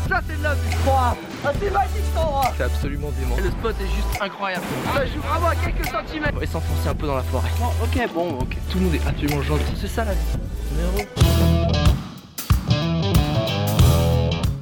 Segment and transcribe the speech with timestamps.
[0.09, 1.15] ça c'est de la vue Ah
[1.61, 3.37] c'est magique cet endroit C'est absolument dément.
[3.39, 4.65] Et le spot est juste incroyable.
[4.95, 6.33] Ça joue vraiment à quelques centimètres.
[6.37, 7.49] On va s'enfoncer un peu dans la forêt.
[7.63, 8.57] Oh, ok, bon, ok.
[8.71, 9.75] Tout le monde est absolument gentil.
[9.81, 10.39] C'est ça la vie.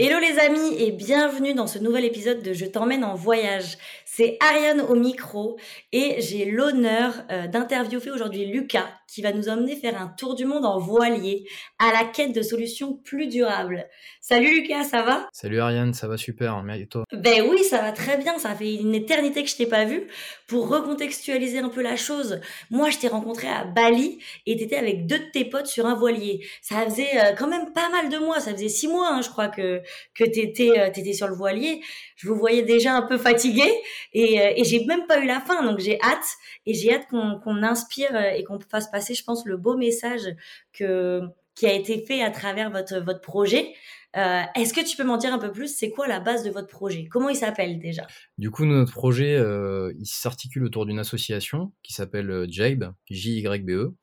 [0.00, 3.78] Hello les amis et bienvenue dans ce nouvel épisode de Je t'emmène en voyage.
[4.04, 5.58] C'est Ariane au micro
[5.90, 10.44] et j'ai l'honneur euh, d'interviewer aujourd'hui Lucas qui va nous emmener faire un tour du
[10.44, 11.48] monde en voilier
[11.80, 13.88] à la quête de solutions plus durables.
[14.28, 15.26] Salut Lucas, ça va?
[15.32, 17.04] Salut Ariane, ça va super, mais et toi?
[17.14, 20.06] Ben oui, ça va très bien, ça fait une éternité que je t'ai pas vu.
[20.46, 25.06] Pour recontextualiser un peu la chose, moi je t'ai rencontré à Bali et t'étais avec
[25.06, 26.46] deux de tes potes sur un voilier.
[26.60, 29.30] Ça faisait euh, quand même pas mal de mois, ça faisait six mois hein, je
[29.30, 29.80] crois que,
[30.14, 31.80] que t'étais euh, t'étais sur le voilier.
[32.16, 33.64] Je vous voyais déjà un peu fatigué
[34.12, 37.06] et, euh, et j'ai même pas eu la fin, donc j'ai hâte et j'ai hâte
[37.08, 40.28] qu'on qu'on inspire et qu'on fasse passer, je pense, le beau message
[40.74, 41.22] que
[41.54, 43.72] qui a été fait à travers votre votre projet.
[44.16, 45.76] Euh, Est-ce que tu peux m'en dire un peu plus?
[45.76, 47.06] C'est quoi la base de votre projet?
[47.10, 48.06] Comment il s'appelle déjà?
[48.38, 53.94] Du coup, notre projet, euh, s'articule autour d'une association qui s'appelle euh, JYBE, J-Y-B-E.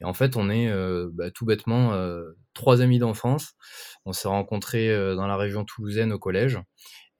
[0.00, 0.70] Et en fait, on est
[1.14, 1.98] bah, tout bêtement
[2.52, 3.54] trois amis d'enfance.
[4.04, 6.58] On s'est rencontrés dans la région toulousaine au collège.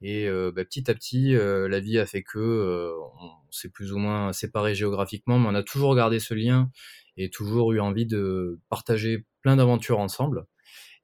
[0.03, 4.31] Et bah, petit à petit, la vie a fait que on s'est plus ou moins
[4.31, 6.69] séparés géographiquement, mais on a toujours gardé ce lien
[7.17, 10.45] et toujours eu envie de partager plein d'aventures ensemble.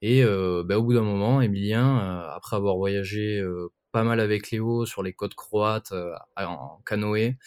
[0.06, 4.20] Et euh, bah, au bout d'un moment, Emilien, euh, après avoir voyagé euh, pas mal
[4.20, 5.94] avec Léo sur les côtes croates
[6.36, 7.38] en canoë,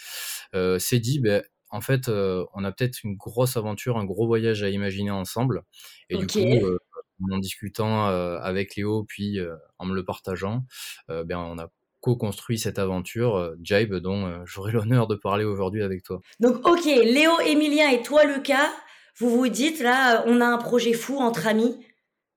[0.78, 4.62] s'est dit, ben en fait, euh, on a peut-être une grosse aventure, un gros voyage
[4.62, 5.64] à imaginer ensemble.
[6.08, 6.20] Et Ok.
[6.20, 6.78] du coup, euh,
[7.30, 9.38] en discutant euh, avec Léo, puis
[9.78, 10.64] en me le partageant,
[11.08, 11.68] ben on a
[12.00, 16.22] co-construit cette aventure, Jibe, dont j'aurai l'honneur de parler aujourd'hui avec toi.
[16.40, 18.70] Donc ok, Léo, Emilien et toi Lucas,
[19.18, 21.85] vous vous dites là, on a un projet fou entre amis.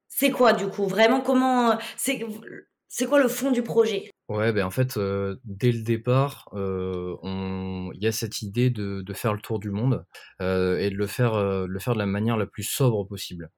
[0.10, 0.88] C'est quoi du coup?
[0.88, 2.26] Vraiment comment C'est
[2.88, 4.10] c'est quoi le fond du projet?
[4.30, 7.16] Ouais, ben en fait, euh, dès le départ, euh,
[7.94, 10.06] il y a cette idée de, faire le tour du monde
[10.42, 13.50] euh, et de le faire, euh, de la manière la plus sobre possible.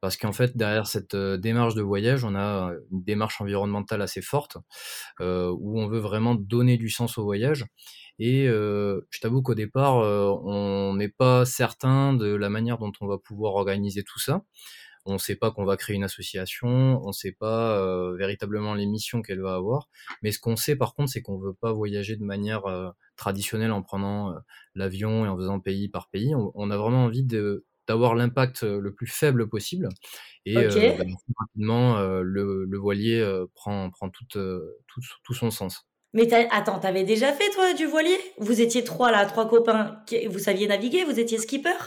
[0.00, 4.22] Parce qu'en fait, derrière cette euh, démarche de voyage, on a une démarche environnementale assez
[4.22, 4.56] forte,
[5.20, 7.66] euh, où on veut vraiment donner du sens au voyage.
[8.18, 12.92] Et euh, je t'avoue qu'au départ, euh, on n'est pas certain de la manière dont
[13.00, 14.42] on va pouvoir organiser tout ça.
[15.08, 16.68] On ne sait pas qu'on va créer une association,
[17.02, 19.88] on ne sait pas euh, véritablement les missions qu'elle va avoir.
[20.22, 23.72] Mais ce qu'on sait par contre, c'est qu'on veut pas voyager de manière euh, traditionnelle
[23.72, 24.38] en prenant euh,
[24.74, 26.34] l'avion et en faisant pays par pays.
[26.34, 29.88] On, on a vraiment envie de d'avoir l'impact le plus faible possible.
[30.44, 31.04] Et bah,
[31.38, 35.88] rapidement, le, le voilier prend, prend tout, tout, tout son sens.
[36.12, 38.18] Mais attends, t'avais déjà fait toi du voilier?
[38.36, 40.02] Vous étiez trois là, trois copains.
[40.28, 41.04] Vous saviez naviguer?
[41.04, 41.78] Vous étiez skipper?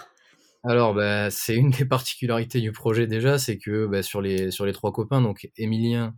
[0.64, 4.66] Alors, bah, c'est une des particularités du projet déjà, c'est que bah, sur les sur
[4.66, 6.16] les trois copains, donc Émilien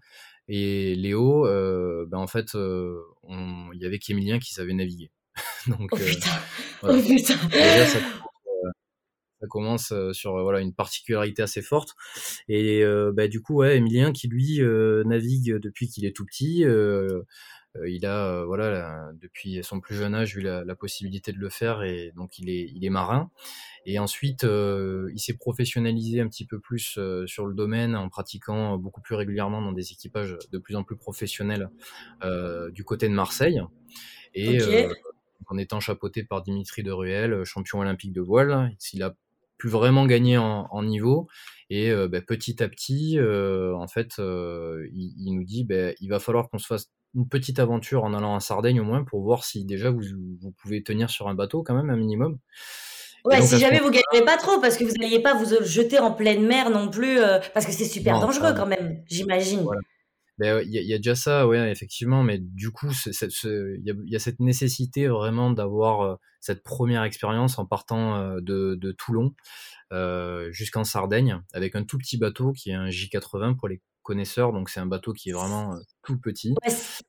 [0.49, 2.99] et Léo, euh, bah, en fait, euh,
[3.29, 5.11] il y avait qu'Émilien qui savait naviguer.
[5.67, 6.29] Donc, Oh euh, putain
[6.81, 6.99] voilà.
[6.99, 7.99] Oh putain déjà, ça,
[9.41, 11.95] ça commence euh, sur voilà une particularité assez forte.
[12.47, 16.25] Et euh, bah, du coup, ouais, Émilien qui lui euh, navigue depuis qu'il est tout
[16.25, 16.63] petit.
[17.75, 21.31] Euh, il a euh, voilà la- depuis son plus jeune âge eu la, la possibilité
[21.31, 23.31] de le faire et donc il est il est marin.
[23.85, 28.09] Et ensuite, euh, il s'est professionnalisé un petit peu plus euh, sur le domaine en
[28.09, 31.69] pratiquant beaucoup plus régulièrement dans des équipages de plus en plus professionnels
[32.23, 33.61] euh, du côté de Marseille.
[34.34, 34.61] Et Ok.
[34.61, 34.94] euh,
[35.47, 39.16] en étant chapeauté par Dimitri de Ruel, champion olympique de voile, il a
[39.58, 41.28] pu vraiment gagner en, en niveau.
[41.70, 45.91] Et euh, bah, petit à petit, euh, en fait, euh, il, il nous dit, bah,
[45.99, 49.03] il va falloir qu'on se fasse une petite aventure en allant à Sardaigne au moins
[49.03, 50.01] pour voir si déjà vous,
[50.41, 52.39] vous pouvez tenir sur un bateau quand même un minimum.
[53.25, 55.97] Ouais, donc, si jamais vous gagnez pas trop, parce que vous n'alliez pas vous jeter
[55.99, 59.61] en pleine mer non plus, euh, parce que c'est super Non, dangereux quand même, j'imagine.
[59.61, 59.79] Voilà.
[60.39, 63.81] Ben, il y, a- il y a déjà ça, ouais, effectivement, mais du coup, il
[63.85, 68.35] y, a, il y a cette nécessité vraiment d'avoir euh, cette première expérience en partant
[68.41, 69.33] de, de Toulon
[70.49, 74.70] jusqu'en Sardaigne avec un tout petit bateau qui est un J80 pour les connaisseur, donc
[74.70, 76.53] c'est un bateau qui est vraiment tout petit.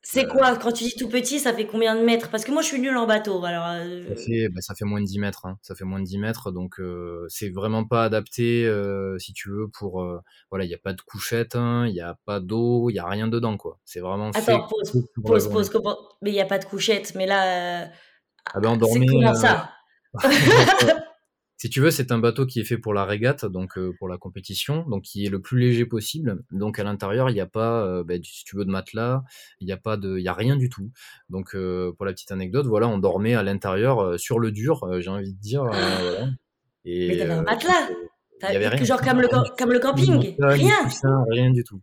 [0.02, 2.30] c'est quoi Quand tu dis tout petit, ça fait combien de mètres?
[2.30, 3.44] Parce que moi, je suis nul en bateau.
[3.44, 5.46] Alors, ça, fait, bah, ça fait moins de 10 mètres.
[5.46, 5.58] Hein.
[5.62, 6.80] Ça fait moins de 10 mètres, donc
[7.28, 8.70] c'est vraiment pas adapté,
[9.18, 10.04] si tu veux, pour...
[10.50, 13.00] voilà, il n'y a pas de couchette, hein, il n'y a pas d'eau, il n'y
[13.00, 13.78] a rien dedans, quoi.
[13.84, 17.90] C'est vraiment Attends, pause, pause, pause, Mais il n'y a pas de couchette, mais là...
[18.52, 19.06] Ah ben, on dormait...
[19.34, 19.70] ça?
[21.56, 24.08] Si tu veux, c'est un bateau qui est fait pour la régate, donc euh, pour
[24.08, 26.42] la compétition, donc qui est le plus léger possible.
[26.50, 29.22] Donc à l'intérieur, il n'y a pas, euh, ben, si tu veux, de matelas,
[29.60, 30.90] il n'y a pas de, il y a rien du tout.
[31.28, 35.10] Donc euh, pour la petite anecdote, voilà, on dormait à l'intérieur sur le dur, j'ai
[35.10, 35.64] envie de dire.
[35.64, 36.28] voilà.
[36.84, 37.88] Et, Mais t'avais un matelas
[38.42, 38.84] il y avait rien.
[38.84, 40.88] Genre comme le, comme le camping, rien.
[41.30, 41.80] rien du tout.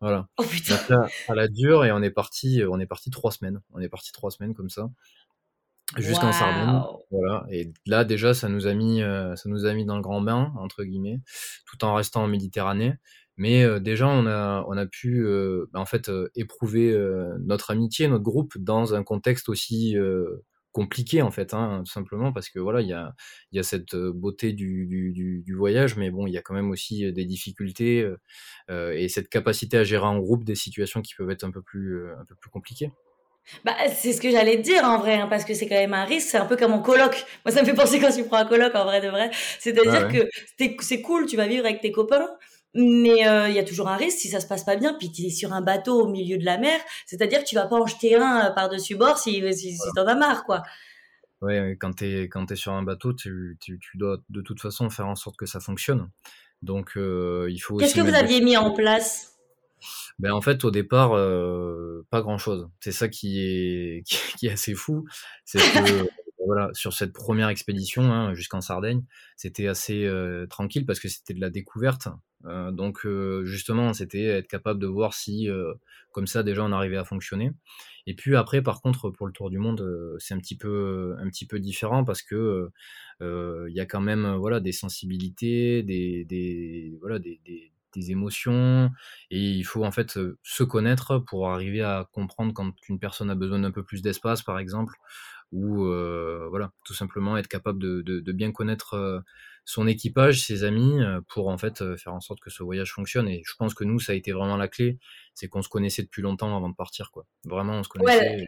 [0.00, 0.26] Voilà.
[0.36, 1.06] Oh putain.
[1.28, 3.60] à la dure et on est parti, on est parti trois semaines.
[3.72, 4.90] On est parti trois semaines comme ça
[5.96, 6.82] jusqu'en Sardaigne.
[7.10, 7.46] Voilà.
[7.50, 10.20] Et là, déjà, ça nous a mis, euh, ça nous a mis dans le grand
[10.20, 11.20] bain entre guillemets,
[11.66, 12.94] tout en restant en Méditerranée.
[13.36, 16.96] Mais euh, déjà, on a, on a pu, euh, bah, en fait, éprouver
[17.40, 19.96] notre amitié, notre groupe, dans un contexte aussi
[20.72, 23.14] compliqué, en fait, hein, tout simplement, parce que voilà, il y a,
[23.52, 26.70] y a cette beauté du, du, du, voyage, mais bon, il y a quand même
[26.70, 28.10] aussi des difficultés
[28.68, 32.10] et cette capacité à gérer en groupe des situations qui peuvent être un peu plus,
[32.12, 32.90] un peu plus compliquées.
[33.64, 35.94] Bah, c'est ce que j'allais te dire en vrai, hein, parce que c'est quand même
[35.94, 36.28] un risque.
[36.30, 37.24] C'est un peu comme en coloc.
[37.44, 39.30] Moi, ça me fait penser quand tu prends un coloc en vrai de vrai.
[39.58, 40.28] C'est-à-dire que
[40.80, 42.28] c'est cool, tu vas vivre avec tes copains,
[42.74, 44.94] mais euh, il y a toujours un risque si ça se passe pas bien.
[44.94, 47.66] Puis tu es sur un bateau au milieu de la mer, c'est-à-dire que tu vas
[47.66, 50.62] pas en jeter un euh, par-dessus bord si, si, si t'en as marre, quoi.
[51.42, 54.60] Ouais, quand tu es, quand es sur un bateau, tu, tu, tu, dois de toute
[54.60, 56.08] façon faire en sorte que ça fonctionne.
[56.62, 57.76] Donc, euh, il faut.
[57.76, 59.35] Qu'est-ce que vous aviez mis en place?
[60.18, 62.68] Ben en fait, au départ, euh, pas grand-chose.
[62.80, 64.02] C'est ça qui est,
[64.38, 65.04] qui est assez fou.
[65.44, 66.08] C'est que
[66.44, 69.02] voilà, sur cette première expédition hein, jusqu'en Sardaigne,
[69.36, 72.08] c'était assez euh, tranquille parce que c'était de la découverte.
[72.44, 73.06] Euh, donc
[73.44, 75.48] justement, c'était être capable de voir si,
[76.12, 77.52] comme ça, déjà, on arrivait à fonctionner.
[78.06, 81.28] Et puis après, par contre, pour le tour du monde, c'est un petit peu, un
[81.28, 82.70] petit peu différent parce que
[83.20, 87.40] il y a quand même, voilà, des sensibilités, des, voilà, des
[87.96, 88.90] des émotions
[89.30, 93.34] et il faut en fait se connaître pour arriver à comprendre quand une personne a
[93.34, 94.94] besoin d'un peu plus d'espace par exemple
[95.52, 95.86] ou
[96.50, 99.22] voilà tout simplement être capable de, bien connaître
[99.64, 103.28] son équipage ses amis pour en fait faire en sorte que ce voyage fonctionne.
[103.28, 104.98] Et je pense que nous ça a été vraiment la clé
[105.34, 107.26] c'est qu'on se connaissait depuis longtemps avant de partir quoi.
[107.44, 108.46] Vraiment on se connaissait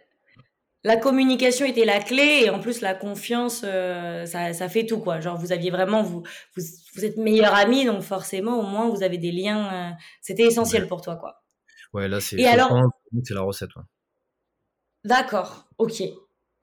[0.84, 4.98] la communication était la clé et en plus la confiance, euh, ça, ça, fait tout
[5.00, 5.20] quoi.
[5.20, 6.22] Genre vous aviez vraiment vous
[6.56, 6.62] vous,
[6.94, 9.72] vous êtes meilleurs amis donc forcément au moins vous avez des liens.
[9.72, 11.42] Euh, c'était essentiel pour toi quoi.
[11.92, 12.36] Ouais là c'est.
[12.36, 12.70] Et alors
[13.24, 13.74] c'est la recette.
[13.76, 13.82] Ouais.
[15.04, 16.02] D'accord, ok.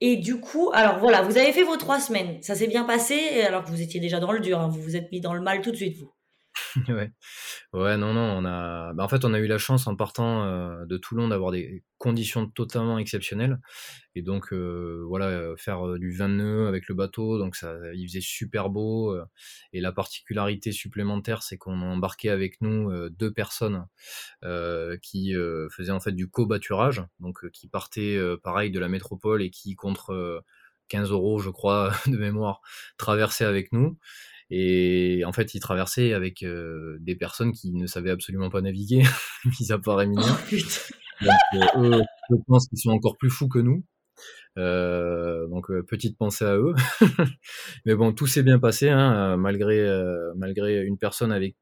[0.02, 3.40] Et du coup, alors voilà, vous avez fait vos trois semaines, ça s'est bien passé
[3.42, 4.68] alors que vous étiez déjà dans le dur, hein.
[4.68, 6.12] vous vous êtes mis dans le mal tout de suite vous.
[6.88, 7.10] ouais.
[7.72, 10.44] ouais, non, non, on a, bah, en fait, on a eu la chance en partant
[10.44, 13.58] euh, de Toulon d'avoir des conditions totalement exceptionnelles.
[14.14, 18.06] Et donc, euh, voilà, euh, faire du 20 nœuds avec le bateau, donc ça, il
[18.08, 19.16] faisait super beau.
[19.72, 23.86] et la particularité supplémentaire, c'est qu'on a embarqué avec nous deux personnes
[25.02, 25.34] qui
[25.70, 30.42] faisaient en fait du cobaturage, donc qui partaient pareil de la métropole et qui contre
[30.88, 32.60] 15 euros, je crois, de mémoire,
[32.96, 33.98] traversaient avec nous.
[34.50, 39.02] Et en fait, ils traversaient avec euh, des personnes qui ne savaient absolument pas naviguer,
[39.60, 40.36] mis à part Emilia.
[40.52, 43.84] Oh, donc, euh, eux, je pense qu'ils sont encore plus fous que nous.
[44.58, 46.74] Euh, donc petite pensée à eux.
[47.84, 49.84] Mais bon, tout s'est bien passé, hein, malgré
[50.36, 51.56] malgré une personne avec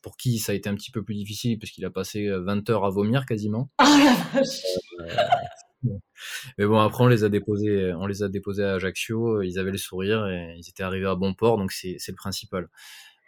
[0.00, 2.70] pour qui ça a été un petit peu plus difficile parce qu'il a passé 20
[2.70, 3.70] heures à vomir quasiment.
[6.58, 9.70] Mais bon, après, on les a déposés, on les a déposés à Ajaccio, ils avaient
[9.70, 12.68] le sourire et ils étaient arrivés à bon port, donc c'est le principal.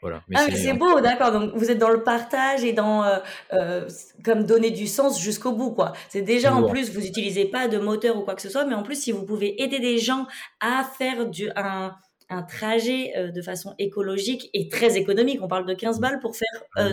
[0.02, 0.23] Voilà.
[0.28, 1.30] Mais ah, c'est beau, d'accord.
[1.30, 3.19] Donc vous êtes dans le partage et dans euh,
[3.52, 3.88] euh,
[4.25, 5.92] comme donner du sens jusqu'au bout, quoi.
[6.09, 8.75] C'est déjà en plus, vous n'utilisez pas de moteur ou quoi que ce soit, mais
[8.75, 10.26] en plus, si vous pouvez aider des gens
[10.61, 11.95] à faire du un,
[12.30, 15.40] un trajet euh, de façon écologique et très économique.
[15.42, 16.49] On parle de 15 balles pour faire.
[16.76, 16.88] Ah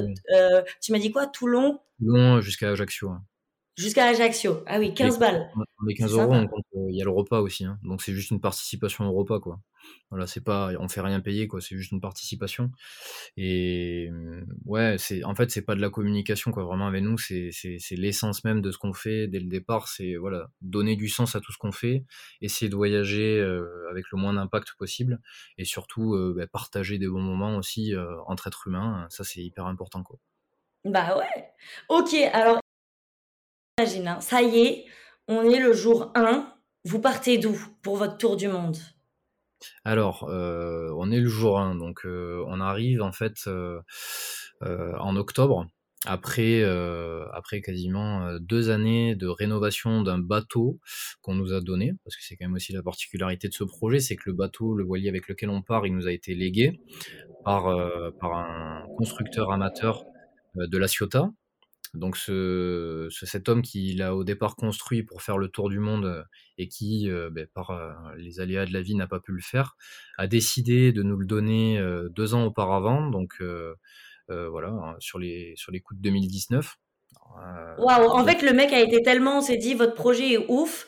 [0.81, 1.79] tu m'as dit quoi Toulon?
[1.99, 3.09] Toulon jusqu'à Ajaccio.
[3.09, 3.21] Hein.
[3.77, 4.63] Jusqu'à Ajaccio.
[4.65, 5.51] Ah oui, 15 balles.
[5.85, 6.47] Les 15 euros, euh,
[6.89, 7.63] il y a le repas aussi.
[7.63, 7.77] Hein.
[7.83, 9.59] Donc c'est juste une participation au repas, quoi.
[10.09, 11.61] Voilà, c'est pas, on fait rien payer, quoi.
[11.61, 12.71] C'est juste une participation.
[13.37, 16.63] Et mmh, ouais, c'est, en fait, c'est pas de la communication, quoi.
[16.63, 19.87] Vraiment avec nous, c'est, c'est, l'essence même de ce qu'on fait dès le départ.
[19.87, 22.03] C'est voilà, donner du sens à tout ce qu'on fait,
[22.41, 25.21] essayer de voyager euh, avec le moins d'impact possible,
[25.59, 27.93] et surtout euh, bah, partager des bons moments aussi
[28.25, 29.05] entre êtres humains.
[29.11, 30.17] Ça, c'est hyper important, quoi.
[30.83, 31.45] Bah ouais.
[31.89, 32.59] Ok, alors
[33.79, 34.85] hein, ça y est,
[35.27, 36.53] on est le jour 1,
[36.85, 38.77] Vous partez d'où pour votre tour du monde?
[39.83, 43.49] Alors, on est le jour 1, donc on arrive en fait
[44.61, 45.67] en octobre
[46.05, 47.25] après, euh,
[47.63, 50.79] quasiment euh, deux années de rénovation d'un bateau
[51.21, 53.99] qu'on nous a donné, parce que c'est quand même aussi la particularité de ce projet,
[53.99, 56.79] c'est que le bateau, le voilier avec lequel on part, il nous a été légué
[57.43, 60.05] par, euh, par un constructeur amateur
[60.55, 61.29] de la Ciotat.
[61.93, 66.25] Donc ce, cet homme qui l'a au départ construit pour faire le tour du monde
[66.57, 67.71] et qui, ben, par
[68.17, 69.75] les aléas de la vie, n'a pas pu le faire,
[70.17, 73.09] a décidé de nous le donner deux ans auparavant.
[73.09, 73.41] Donc
[74.29, 76.75] euh, voilà, hein, sur les, sur les coups de 2019.
[77.39, 80.45] Euh, Waouh, en fait, le mec a été tellement, on s'est dit, votre projet est
[80.49, 80.87] ouf.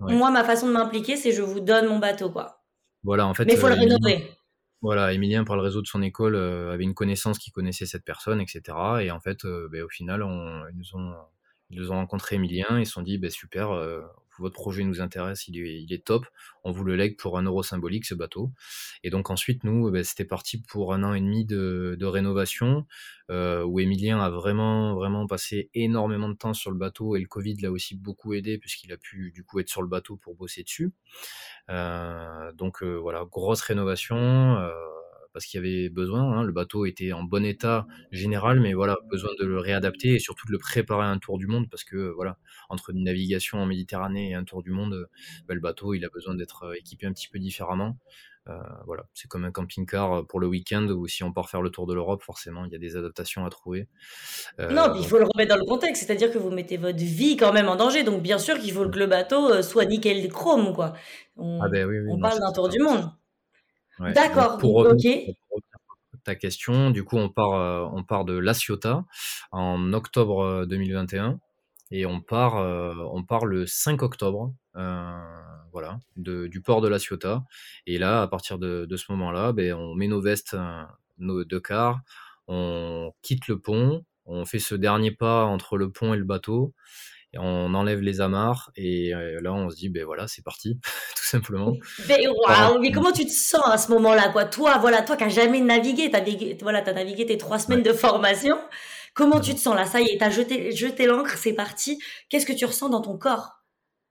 [0.00, 2.64] Moi, ma façon de m'impliquer, c'est je vous donne mon bateau, quoi.
[3.02, 3.44] Voilà, en fait.
[3.44, 4.30] Mais il faut le euh, rénover.
[4.82, 8.40] Voilà, Emilien, par le réseau de son école, avait une connaissance qui connaissait cette personne,
[8.40, 8.62] etc.
[9.00, 11.14] Et en fait, ben, au final, on, ils, nous ont,
[11.70, 13.70] ils ont rencontré Emilien, ils se sont dit, ben, super,
[14.38, 16.26] votre projet nous intéresse, il est, top,
[16.64, 18.52] on vous le lègue pour un euro symbolique ce bateau.
[19.02, 22.86] Et donc ensuite, nous, ben, c'était parti pour un an et demi de, de rénovation,
[23.30, 27.26] euh, où Emilien a vraiment, vraiment passé énormément de temps sur le bateau, et le
[27.26, 30.34] Covid l'a aussi beaucoup aidé, puisqu'il a pu du coup être sur le bateau pour
[30.34, 30.92] bosser dessus.
[31.70, 34.58] Euh, donc euh, voilà, grosse rénovation.
[35.34, 36.22] Euh, parce qu'il y avait besoin.
[36.22, 36.42] Hein.
[36.42, 40.46] Le bateau était en bon état général, mais voilà, besoin de le réadapter et surtout
[40.46, 42.38] de le préparer à un tour du monde parce que voilà,
[42.68, 45.08] entre une navigation en Méditerranée et un tour du monde,
[45.48, 47.98] bah, le bateau il a besoin d'être euh, équipé un petit peu différemment.
[48.46, 48.52] Euh,
[48.84, 51.86] voilà, c'est comme un camping-car pour le week-end ou si on part faire le tour
[51.86, 53.88] de l'Europe, forcément, il y a des adaptations à trouver.
[54.60, 57.38] Euh, non, il faut le remettre dans le contexte, c'est-à-dire que vous mettez votre vie
[57.38, 60.74] quand même en danger, donc bien sûr qu'il faut que le bateau soit nickel chrome,
[60.74, 60.92] quoi.
[61.36, 63.10] On, ah ben on parle d'un tour du monde.
[64.00, 65.06] D'accord, ok.
[66.24, 69.04] ta question, du coup, on part, euh, on part de La Ciotat
[69.52, 71.34] en octobre 2021 euh,
[71.90, 76.98] et on part, euh, on part le 5 octobre, voilà, de, du port de La
[76.98, 77.44] Ciotat.
[77.86, 80.56] Et là, à partir de, de ce moment-là, ben, on met nos vestes,
[81.18, 82.00] nos deux quarts,
[82.48, 86.74] on quitte le pont, on fait ce dernier pas entre le pont et le bateau
[87.38, 90.78] on enlève les amarres et euh, là on se dit ben voilà c'est parti
[91.16, 91.72] tout simplement.
[92.08, 92.24] Mais,
[92.80, 94.44] mais comment tu te sens à ce moment-là quoi?
[94.44, 96.22] Toi voilà toi qui n'as jamais navigué, t'as
[96.62, 98.58] voilà as navigué tes trois semaines de formation.
[99.14, 99.86] Comment tu te sens là?
[99.86, 102.00] Ça y est, t'as jeté jeté l'encre, c'est parti.
[102.28, 103.63] Qu'est-ce que tu ressens dans ton corps?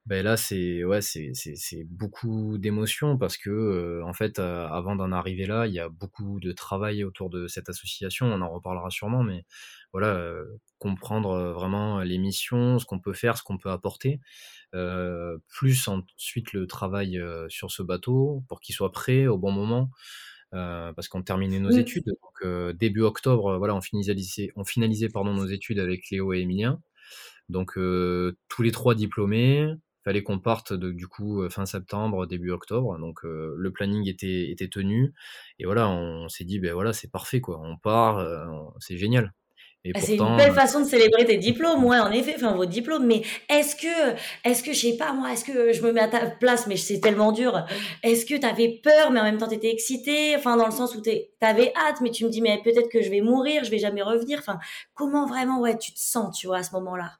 [0.05, 4.97] Ben là, c'est ouais, c'est c'est beaucoup d'émotions parce que euh, en fait, euh, avant
[4.97, 8.25] d'en arriver là, il y a beaucoup de travail autour de cette association.
[8.27, 9.45] On en reparlera sûrement, mais
[9.93, 10.43] voilà, euh,
[10.77, 14.19] comprendre vraiment les missions, ce qu'on peut faire, ce qu'on peut apporter.
[15.47, 19.89] plus ensuite le travail sur ce bateau pour qu'il soit prêt au bon moment.
[20.51, 22.05] parce qu'on terminait nos études.
[22.05, 26.81] Donc début octobre, voilà, on finalisait, on finalisait pardon nos études avec Léo et Emilien.
[27.49, 32.51] Donc tous les trois diplômés, fallait qu'on parte de, du coup euh, fin septembre, début
[32.51, 32.97] octobre.
[32.99, 35.13] Donc euh, le planning était, était tenu.
[35.59, 37.59] Et voilà, on, s'est dit, ben voilà, c'est parfait, quoi.
[37.61, 38.45] On part, euh,
[38.79, 39.33] c'est génial.
[39.95, 43.05] Ah, c'est une belle façon de célébrer tes diplômes, ouais, en effet, enfin vos diplômes.
[43.05, 46.07] Mais est-ce que, est-ce que, je sais pas moi, est-ce que je me mets à
[46.07, 47.65] ta place, mais c'est tellement dur.
[48.01, 50.71] Est-ce que tu avais peur, mais en même temps tu étais excité, enfin dans le
[50.71, 53.65] sens où tu avais hâte, mais tu me dis mais peut-être que je vais mourir,
[53.65, 54.39] je vais jamais revenir.
[54.39, 54.57] Enfin,
[54.93, 57.17] comment vraiment ouais tu te sens, tu vois, à ce moment-là?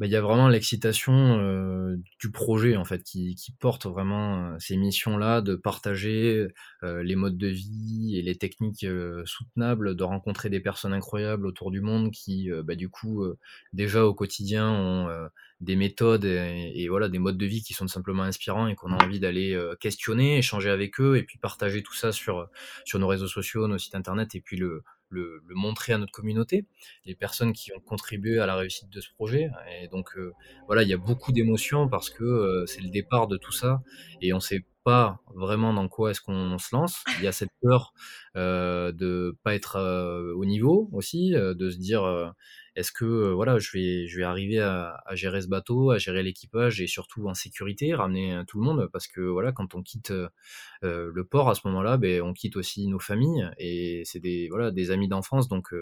[0.00, 4.54] Bah, il y a vraiment l'excitation euh, du projet en fait qui, qui porte vraiment
[4.54, 6.48] euh, ces missions-là de partager
[6.82, 8.86] euh, les modes de vie et les techniques
[9.26, 13.26] soutenables, de rencontrer des personnes incroyables autour du monde qui bah, du coup
[13.74, 15.28] déjà au quotidien ont
[15.60, 18.92] des méthodes et, et, voilà des modes de vie qui sont simplement inspirants et qu'on
[18.92, 22.48] a envie d'aller questionner, échanger avec eux et puis partager tout ça sur
[22.86, 26.64] sur nos réseaux sociaux, nos sites internet et puis le le, montrer à notre communauté,
[27.04, 29.50] les personnes qui ont contribué à la réussite de ce projet.
[29.82, 30.32] Et donc euh,
[30.66, 33.82] voilà, il y a beaucoup d'émotions parce que euh, c'est le départ de tout ça
[34.22, 37.04] et on sait pas vraiment dans quoi est-ce qu'on se lance.
[37.18, 37.92] Il y a cette peur
[38.36, 42.32] euh, de pas être euh, au niveau aussi, de se dire
[42.76, 46.22] est-ce que euh, voilà, je vais, je vais arriver à, gérer ce bateau, à gérer
[46.22, 48.88] l'équipage et surtout en sécurité, ramener euh, tout le monde?
[48.92, 50.30] Parce que voilà, quand on quitte euh,
[50.82, 54.70] le port à ce moment-là, ben, on quitte aussi nos familles et c'est des voilà
[54.70, 55.74] des amis d'enfance donc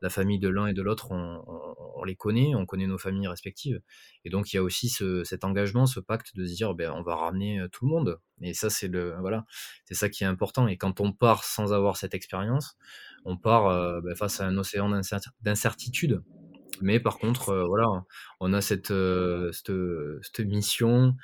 [0.00, 3.80] la famille de l'un et de l'autre on, les connaît, on connaît nos familles respectives
[4.24, 6.92] et donc il y a aussi ce, cet engagement, ce pacte de se dire ben
[6.92, 9.44] on va ramener tout le monde et ça c'est le voilà
[9.84, 12.76] c'est ça qui est important et quand on part sans avoir cette expérience
[13.28, 14.88] on part ben, face à un océan
[15.42, 16.22] d'incertitude
[16.80, 17.86] mais par contre, euh, voilà,
[18.40, 19.72] on a cette, euh, cette,
[20.22, 21.14] cette, mission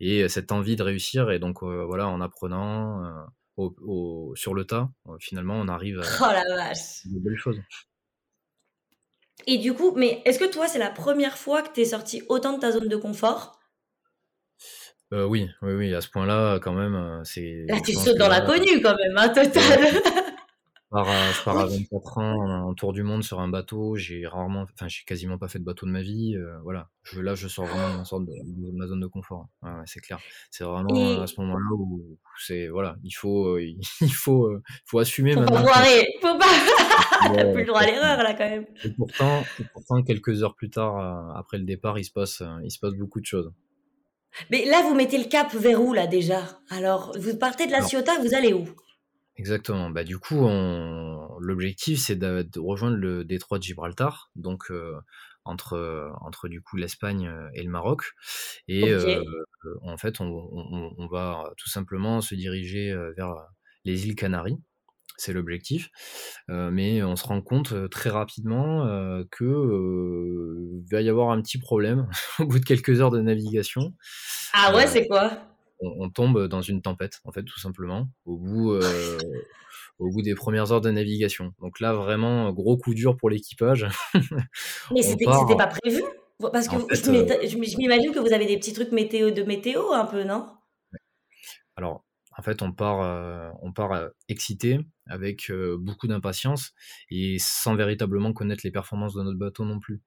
[0.00, 1.30] et cette envie de réussir.
[1.30, 4.90] Et donc, euh, voilà, en apprenant au, sur le tas,
[5.20, 7.06] finalement, on arrive à oh la vache.
[7.06, 7.60] de belles choses.
[9.46, 12.22] Et du coup, mais est-ce que toi, c'est la première fois que tu es sorti
[12.28, 13.60] autant de ta zone de confort?
[15.12, 17.66] Oui, oui, oui, à ce point-là, quand même, c'est.
[17.68, 20.02] Là, tu sautes dans l'inconnu, quand même, hein, total.
[21.02, 23.96] je pars à 24 ans en tour du monde sur un bateau.
[23.96, 26.36] J'ai rarement, enfin, j'ai quasiment pas fait de bateau de ma vie.
[26.62, 29.48] voilà, je, là, je sors vraiment de, ma zone de confort.
[29.62, 30.20] Ouais, c'est clair.
[30.50, 34.50] C'est vraiment à ce moment-là où c'est, voilà, il faut, il faut,
[34.86, 35.34] faut assumer.
[35.34, 35.64] Faut pas
[36.20, 36.44] faut pas.
[37.34, 38.66] T'as plus le droit à l'erreur là quand même.
[38.84, 42.78] Et pourtant, pourtant, quelques heures plus tard, après le départ, il se passe, il se
[42.78, 43.50] passe beaucoup de choses.
[44.50, 46.42] Mais là, vous mettez le cap vers où là déjà?
[46.70, 48.66] Alors, vous partez de la Ciotat, vous allez où?
[49.36, 49.90] Exactement.
[49.90, 50.48] Bah, du coup,
[51.40, 54.72] l'objectif, c'est de, rejoindre le détroit de Gibraltar, donc
[55.44, 58.12] entre, entre du coup l'Espagne et le Maroc.
[58.68, 58.94] Et
[59.82, 63.34] en fait, on, va tout simplement se diriger vers
[63.84, 64.60] les îles Canaries.
[65.16, 65.90] C'est l'objectif.
[66.48, 68.86] mais on se rend compte très rapidement
[69.32, 73.94] que va y avoir un petit problème au bout de quelques heures de navigation.
[74.52, 75.53] Ah ouais, c'est quoi?
[75.84, 78.80] On, tombe dans une tempête, en fait, tout simplement, au bout, euh,
[79.98, 81.52] au bout des premières heures de navigation.
[81.60, 83.86] Donc là, vraiment, gros coup dur pour l'équipage.
[84.92, 86.02] Mais c'était pas prévu?
[86.40, 90.04] Parce que euh, je m'imagine que vous avez des petits trucs météo de météo un
[90.04, 90.48] peu, non?
[91.76, 92.04] Alors,
[92.36, 96.72] en fait, on part, euh, on part excité, avec beaucoup d'impatience
[97.10, 100.00] et sans véritablement connaître les performances de notre bateau non plus.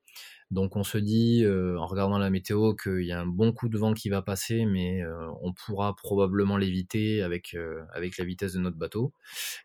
[0.49, 3.77] Donc on se dit, en regardant la météo, qu'il y a un bon coup de
[3.77, 5.01] vent qui va passer, mais
[5.41, 7.55] on pourra probablement l'éviter avec,
[7.93, 9.13] avec la vitesse de notre bateau.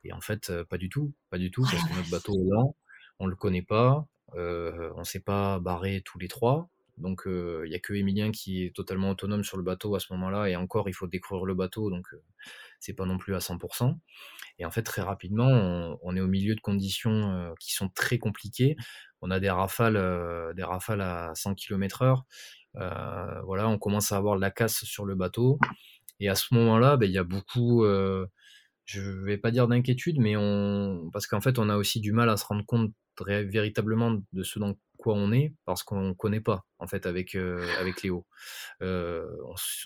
[0.04, 2.76] Et en fait, pas du tout, pas du tout, parce que notre bateau est lent,
[3.18, 6.68] on le connaît pas, on ne s'est pas barré tous les trois.
[6.98, 10.12] Donc il n'y a que Emilien qui est totalement autonome sur le bateau à ce
[10.12, 12.06] moment-là, et encore il faut découvrir le bateau, donc
[12.80, 13.98] c'est pas non plus à 100%.
[14.58, 18.76] Et en fait très rapidement, on, est au milieu de conditions qui sont très compliquées.
[19.22, 22.22] On a des rafales, des rafales à 100 km/h.
[22.74, 25.58] voilà, on commence à avoir de la casse sur le bateau.
[26.20, 27.84] Et à ce moment-là, ben, il y a beaucoup,
[28.84, 32.28] je vais pas dire d'inquiétude, mais on, parce qu'en fait, on a aussi du mal
[32.30, 36.64] à se rendre compte véritablement de ce dans quoi on est parce qu'on connaît pas
[36.78, 38.24] en fait avec euh, avec Léo.
[38.82, 39.26] Euh,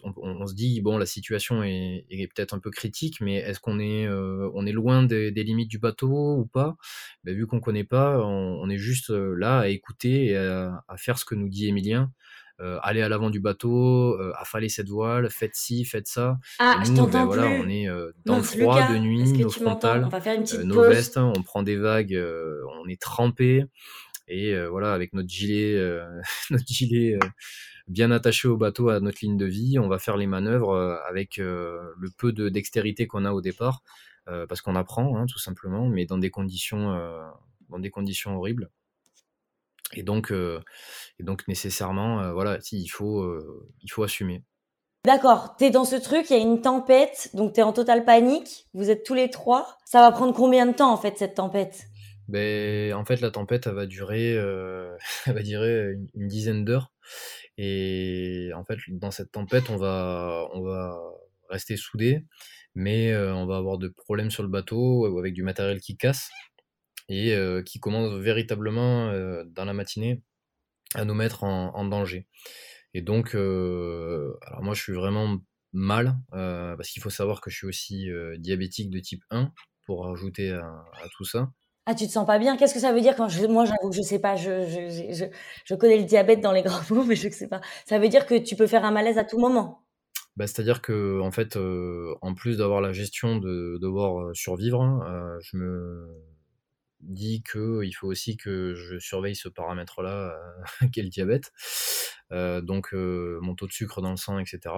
[0.03, 4.07] on, se dit bon la situation est, peut-être un peu critique, mais est-ce qu'on est
[4.07, 6.77] euh, on est loin des, limites du bateau ou pas?
[7.25, 11.25] Ben, Vu qu'on connaît pas, on, est juste là à écouter et à, faire ce
[11.25, 12.13] que nous dit Emilien.
[12.59, 16.39] Aller à l'avant du bateau, affaler cette voile, faites ci, faites ça.
[16.59, 17.87] Ah, je ben, voilà, on est
[18.25, 20.09] dans le froid de nuit, nos frontales,
[20.65, 22.19] nos vestes, on prend des vagues,
[22.81, 23.65] on est trempé.
[24.29, 25.79] Et voilà, avec notre gilet,
[26.51, 27.19] notre gilet
[27.89, 31.37] bien attaché au bateau à notre ligne de vie, on va faire les manœuvres avec
[31.37, 33.83] le peu de dextérité qu'on a au départ,
[34.27, 36.99] parce qu'on apprend, hein, tout simplement, mais dans des conditions,
[37.69, 38.71] dans des conditions horribles.
[39.93, 43.39] Et donc, et donc nécessairement, voilà, si, il faut,
[43.83, 44.43] il faut assumer.
[45.07, 48.67] D'accord, t'es dans ce truc, il y a une tempête, donc t'es en totale panique,
[48.75, 49.79] vous êtes tous les trois.
[49.85, 51.85] Ça va prendre combien de temps en fait cette tempête?
[52.27, 54.97] Ben, en fait, la tempête, elle va durer, euh,
[55.27, 56.91] elle va durer une, dizaine d'heures.
[57.57, 60.99] Et en fait, dans cette tempête, on va, on va
[61.51, 62.25] rester soudés,
[62.75, 66.31] mais euh, on va avoir de problèmes sur le bateau avec du matériel qui casse
[67.09, 69.13] et euh, qui commence véritablement
[69.47, 70.23] dans la matinée
[70.95, 72.27] à nous mettre en, danger.
[72.95, 75.39] Et donc, alors moi, je suis vraiment
[75.73, 79.53] mal parce qu'il faut savoir que je suis aussi diabétique de type 1
[79.85, 81.51] pour ajouter à tout ça.
[81.89, 82.57] Ah, tu te sens pas bien?
[82.57, 85.13] Qu'est-ce que ça veut dire quand je, moi j'avoue que je sais pas, je, je,
[85.13, 85.25] je,
[85.65, 87.61] je, connais le diabète dans les grands mots, mais je sais pas.
[87.85, 89.87] Ça veut dire que tu peux faire un malaise à tout moment?
[90.35, 95.01] Bah, C'est-à-dire que en fait, euh, en plus d'avoir la gestion de devoir survivre, hein,
[95.07, 96.09] euh, je me
[97.01, 100.37] dis qu'il faut aussi que je surveille ce paramètre-là,
[100.93, 101.53] qu'est le diabète.
[102.33, 104.75] Euh, donc euh, mon taux de sucre dans le sang, etc.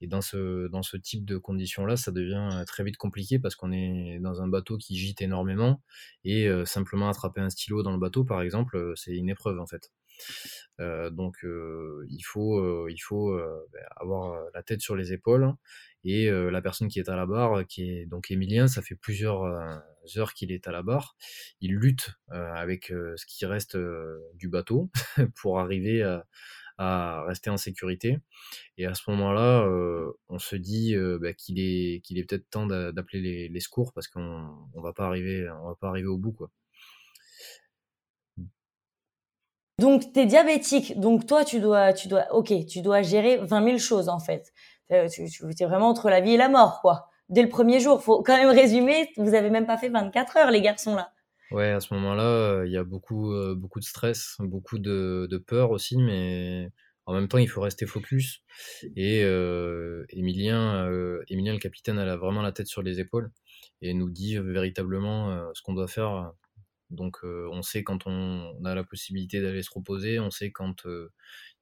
[0.00, 3.54] Et dans ce, dans ce type de conditions-là, ça devient euh, très vite compliqué parce
[3.54, 5.82] qu'on est dans un bateau qui gîte énormément
[6.24, 9.90] et simplement attraper un stylo dans le bateau, par exemple, c'est une épreuve en fait.
[10.78, 13.34] donc il faut, il faut
[13.72, 15.54] ben, avoir la tête sur les épaules
[16.04, 19.44] et la personne qui est à la barre, qui est donc Emilien, ça fait plusieurs
[20.16, 21.16] heures qu'il est à la barre.
[21.60, 23.76] Il lutte avec ce qui reste
[24.34, 24.90] du bateau
[25.36, 26.24] pour arriver à,
[26.80, 28.18] à rester en sécurité.
[28.78, 32.48] Et à ce moment-là, euh, on se dit euh, bah, qu'il est, qu'il est peut-être
[32.48, 36.16] temps d'appeler les, secours parce qu'on on va pas arriver, on va pas arriver au
[36.16, 36.50] bout, quoi.
[39.78, 40.98] Donc, tu es diabétique.
[40.98, 44.52] Donc, toi, tu dois, tu dois, ok, tu dois gérer 20 000 choses, en fait.
[44.92, 47.08] Euh, tu, es vraiment entre la vie et la mort, quoi.
[47.28, 50.50] Dès le premier jour, faut quand même résumer, vous avez même pas fait 24 heures,
[50.50, 51.12] les garçons, là.
[51.52, 55.96] Ouais, à ce moment-là, il y a beaucoup, beaucoup de stress, beaucoup de, peur aussi,
[55.96, 56.70] mais
[57.10, 58.42] en même temps, il faut rester focus.
[58.94, 63.32] Et euh, Emilien, euh, le capitaine, a vraiment la tête sur les épaules
[63.82, 66.32] et nous dit véritablement euh, ce qu'on doit faire.
[66.90, 70.86] Donc, on sait quand on, a la possibilité d'aller se reposer, on sait quand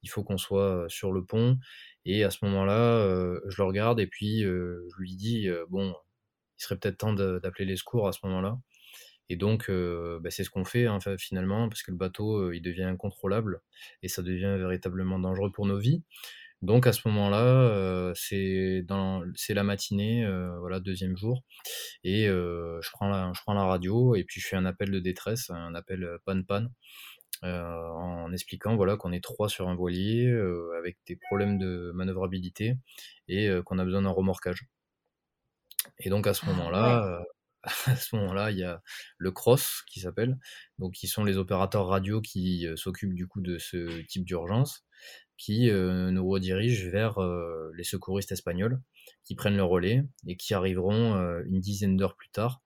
[0.02, 1.58] il faut qu'on soit sur le pont.
[2.04, 3.04] Et à ce moment-là,
[3.48, 5.94] je le regarde et puis je lui dis bon,
[6.58, 8.58] il serait peut-être temps d'appeler les secours à ce moment-là.
[9.28, 12.84] Et donc, bah, c'est ce qu'on fait hein, finalement, parce que le bateau, il devient
[12.84, 13.60] incontrôlable
[14.02, 16.02] et ça devient véritablement dangereux pour nos vies.
[16.60, 20.26] Donc à ce moment-là, c'est dans c'est la matinée,
[20.58, 21.44] voilà deuxième jour,
[22.02, 24.98] et je prends la je prends la radio et puis je fais un appel de
[24.98, 26.66] détresse, un appel pan pan,
[27.42, 30.28] en expliquant voilà qu'on est trois sur un voilier
[30.76, 32.74] avec des problèmes de manœuvrabilité
[33.28, 34.66] et qu'on a besoin d'un remorquage.
[36.00, 37.22] Et donc à ce ah moment-là,
[37.86, 38.82] à ce moment-là, il y a
[39.16, 40.38] le CROSS qui s'appelle,
[40.78, 44.84] donc qui sont les opérateurs radio qui euh, s'occupent du coup de ce type d'urgence,
[45.36, 48.80] qui euh, nous redirigent vers euh, les secouristes espagnols
[49.24, 51.14] qui prennent le relais et qui arriveront
[51.46, 52.60] une dizaine d'heures plus tard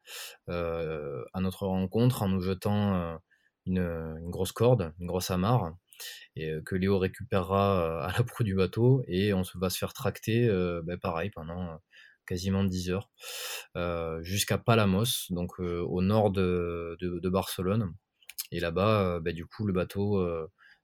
[0.49, 3.21] à notre rencontre en nous jetant
[3.67, 5.77] une, grosse corde, une grosse amarre,
[6.37, 10.49] que Léo récupérera à la proue du bateau et on va se faire tracter,
[10.83, 11.79] ben, pareil, pendant
[12.27, 13.11] quasiment 10 heures,
[13.77, 17.95] euh, jusqu'à Palamos, donc euh, au nord de, Barcelone.
[18.51, 20.25] Et là-bas, euh, bah, du coup, le bateau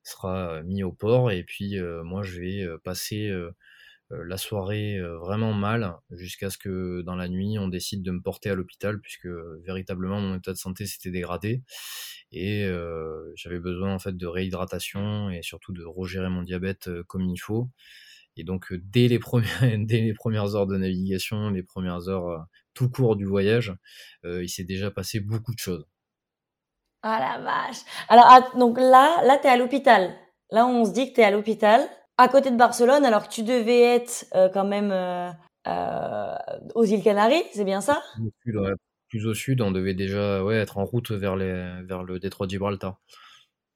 [0.02, 1.30] sera mis au port.
[1.30, 3.30] Et puis moi, je vais passer
[4.10, 8.48] la soirée vraiment mal jusqu'à ce que dans la nuit on décide de me porter
[8.48, 9.28] à l'hôpital puisque
[9.66, 11.62] véritablement mon état de santé s'était dégradé.
[12.32, 12.66] Et
[13.34, 17.68] j'avais besoin en fait de réhydratation et surtout de regérer mon diabète comme il faut
[18.38, 22.28] et donc, euh, dès les, premières, dès les premières heures de navigation, les premières heures
[22.28, 22.38] euh,
[22.72, 23.74] tout court du voyage,
[24.24, 25.84] euh, il s'est déjà passé beaucoup de choses.
[27.02, 30.14] Ah la vache Alors, donc là, là tu es à l'hôpital.
[30.50, 31.80] Là, on se dit que tu es à l'hôpital,
[32.16, 34.92] à côté de Barcelone, alors que tu devais être quand même
[36.74, 38.02] aux îles Canaries, c'est bien ça?
[39.08, 42.46] Plus au sud, on devait déjà ouais, être en route vers, les, vers le détroit
[42.46, 43.00] de Gibraltar.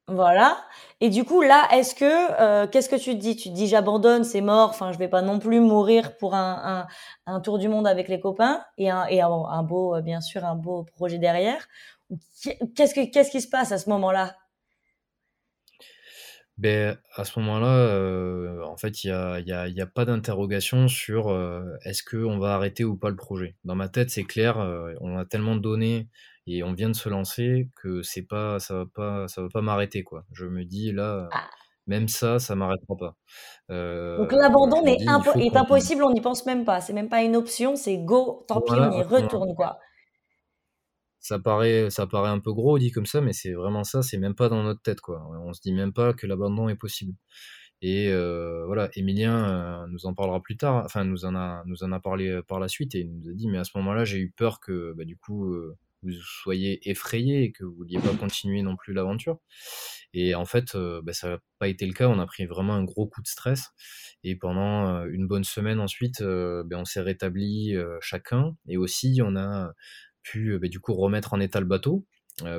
[0.08, 0.58] Voilà.
[1.00, 2.04] Et du coup, là, est-ce que,
[2.40, 3.36] euh, qu'est-ce que tu te dis?
[3.36, 4.70] Tu te dis, j'abandonne, c'est mort.
[4.70, 6.86] Enfin, je vais pas non plus mourir pour un,
[7.26, 10.44] un, tour du monde avec les copains et un, et un, beau, euh, bien sûr,
[10.44, 11.68] un beau projet derrière?
[12.74, 14.36] Qu'est-ce que, qu'est-ce qui se passe à ce moment-là?
[16.58, 19.12] Ben, à ce moment-là, euh, en fait, il n'y
[19.52, 21.30] a, a, a, pas d'interrogation sur
[21.84, 23.56] est-ce qu'on va arrêter ou pas le projet?
[23.64, 24.58] Dans ma tête, c'est clair,
[25.00, 26.08] on a tellement donné
[26.46, 29.62] et on vient de se lancer que c'est pas ça va pas ça va pas
[29.62, 30.24] m'arrêter quoi.
[30.32, 31.48] Je me dis là ah.
[31.86, 33.16] même ça ça m'arrêtera pas.
[33.70, 37.36] Euh, Donc l'abandon est, est impossible, on n'y pense même pas, c'est même pas une
[37.36, 39.78] option, c'est go, tant pis, on y retourne quoi.
[41.20, 44.18] Ça paraît, ça paraît un peu gros dit comme ça, mais c'est vraiment ça, c'est
[44.18, 45.24] même pas dans notre tête quoi.
[45.44, 47.14] On se dit même pas que l'abandon est possible.
[47.80, 51.84] Et euh, voilà, Emilien euh, nous en parlera plus tard, enfin nous en a, nous
[51.84, 54.04] en a parlé par la suite et il nous a dit mais à ce moment-là
[54.04, 55.54] j'ai eu peur que bah, du coup
[56.02, 56.12] vous
[56.42, 59.38] soyez effrayé et que vous vouliez pas continuer non plus l'aventure.
[60.14, 62.08] Et en fait, euh, bah, ça n'a pas été le cas.
[62.08, 63.70] On a pris vraiment un gros coup de stress.
[64.24, 68.56] Et pendant euh, une bonne semaine ensuite, euh, bah, on s'est rétabli chacun.
[68.68, 69.72] Et aussi, on a
[70.22, 72.06] pu bah, du coup remettre en état le bateau.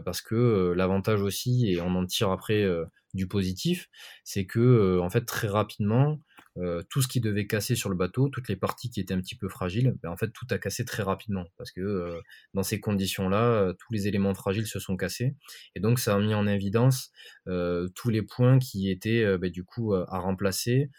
[0.06, 2.66] parce que l'avantage aussi, et on en tire après
[3.14, 3.90] du positif,
[4.24, 6.20] c'est que en fait très rapidement,
[6.58, 9.22] euh, tout ce qui devait casser sur le bateau, toutes les parties qui étaient un
[9.22, 12.22] petit peu fragiles, ben, en fait tout a cassé très rapidement parce que euh,
[12.54, 15.36] dans ces conditions-là, euh, tous les éléments fragiles se sont cassés
[15.76, 17.12] et donc ça a mis en évidence
[17.46, 20.90] tous les points qui étaient ben, du coup à remplacer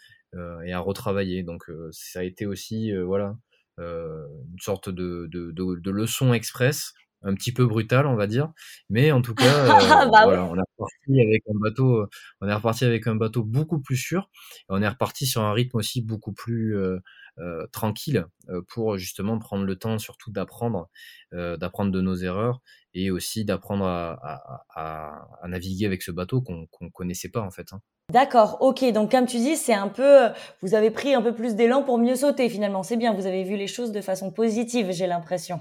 [0.65, 1.43] et à retravailler.
[1.43, 3.35] Donc ça a été aussi voilà
[3.77, 6.93] une sorte de, de, de, de leçon express
[7.25, 8.51] un petit peu brutal, on va dire.
[8.89, 9.43] Mais en tout cas,
[10.05, 12.05] euh, bah voilà, on est reparti avec un bateau,
[12.41, 14.29] on est reparti avec un bateau beaucoup plus sûr.
[14.61, 16.99] Et on est reparti sur un rythme aussi beaucoup plus euh,
[17.71, 18.25] tranquille
[18.69, 20.89] pour justement prendre le temps, surtout d'apprendre,
[21.31, 22.61] d'apprendre de nos erreurs
[22.93, 27.73] et aussi d'apprendre à, naviguer avec ce bateau qu'on ne connaissait pas en fait.
[27.73, 27.81] Hein.
[28.11, 28.85] D'accord, ok.
[28.93, 30.29] Donc comme tu dis, c'est un peu,
[30.61, 32.83] vous avez pris un peu plus d'élan pour mieux sauter finalement.
[32.83, 35.59] C'est bien, vous avez vu les choses de façon positive, j'ai l'impression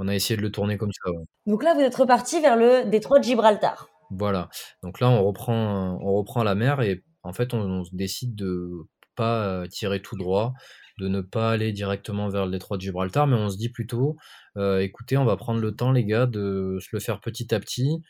[0.00, 1.10] on a essayé de le tourner comme ça.
[1.44, 3.89] Donc là, vous êtes reparti vers le détroit de Gibraltar.
[4.10, 4.48] Voilà.
[4.82, 8.70] Donc là, on reprend, on reprend la mer et en fait, on, décide de
[9.16, 10.54] pas tirer tout droit,
[11.00, 14.16] de ne pas aller directement vers le détroit de Gibraltar, mais on se dit plutôt,
[14.56, 17.60] euh, écoutez, on va prendre le temps, les gars, de se le faire petit à
[17.60, 18.02] petit,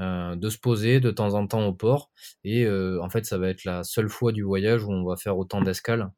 [0.00, 2.10] euh, de se poser de temps en temps au port.
[2.44, 5.16] Et euh, en fait, ça va être la seule fois du voyage où on va
[5.16, 6.10] faire autant d'escales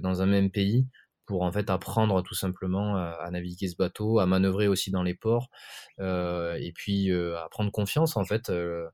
[0.00, 0.86] dans un même pays
[1.26, 5.14] pour en fait apprendre tout simplement à, naviguer ce bateau, à manœuvrer aussi dans les
[5.14, 5.48] ports,
[6.00, 8.50] euh, et puis euh, à prendre confiance en fait.
[8.50, 8.88] Euh,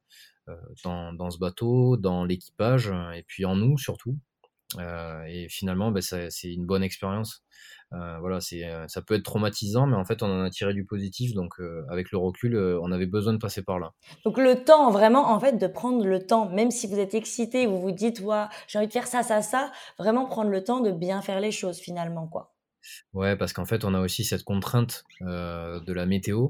[0.82, 4.18] dans, ce bateau, dans l'équipage, et puis en nous surtout.
[4.78, 7.44] et finalement, bah, c'est une bonne expérience.
[7.90, 11.34] Voilà, c'est, ça peut être traumatisant, mais en fait, on en a tiré du positif.
[11.34, 11.54] Donc,
[11.90, 13.92] avec le recul, on avait besoin de passer par là.
[14.24, 17.66] Donc, le temps, vraiment, en fait, de prendre le temps, même si vous êtes excité,
[17.66, 20.80] vous vous dites, ouais, j'ai envie de faire ça, ça, ça, vraiment prendre le temps
[20.80, 22.54] de bien faire les choses finalement, quoi.
[23.12, 26.48] Ouais, parce qu'en fait, on a aussi cette contrainte de la météo.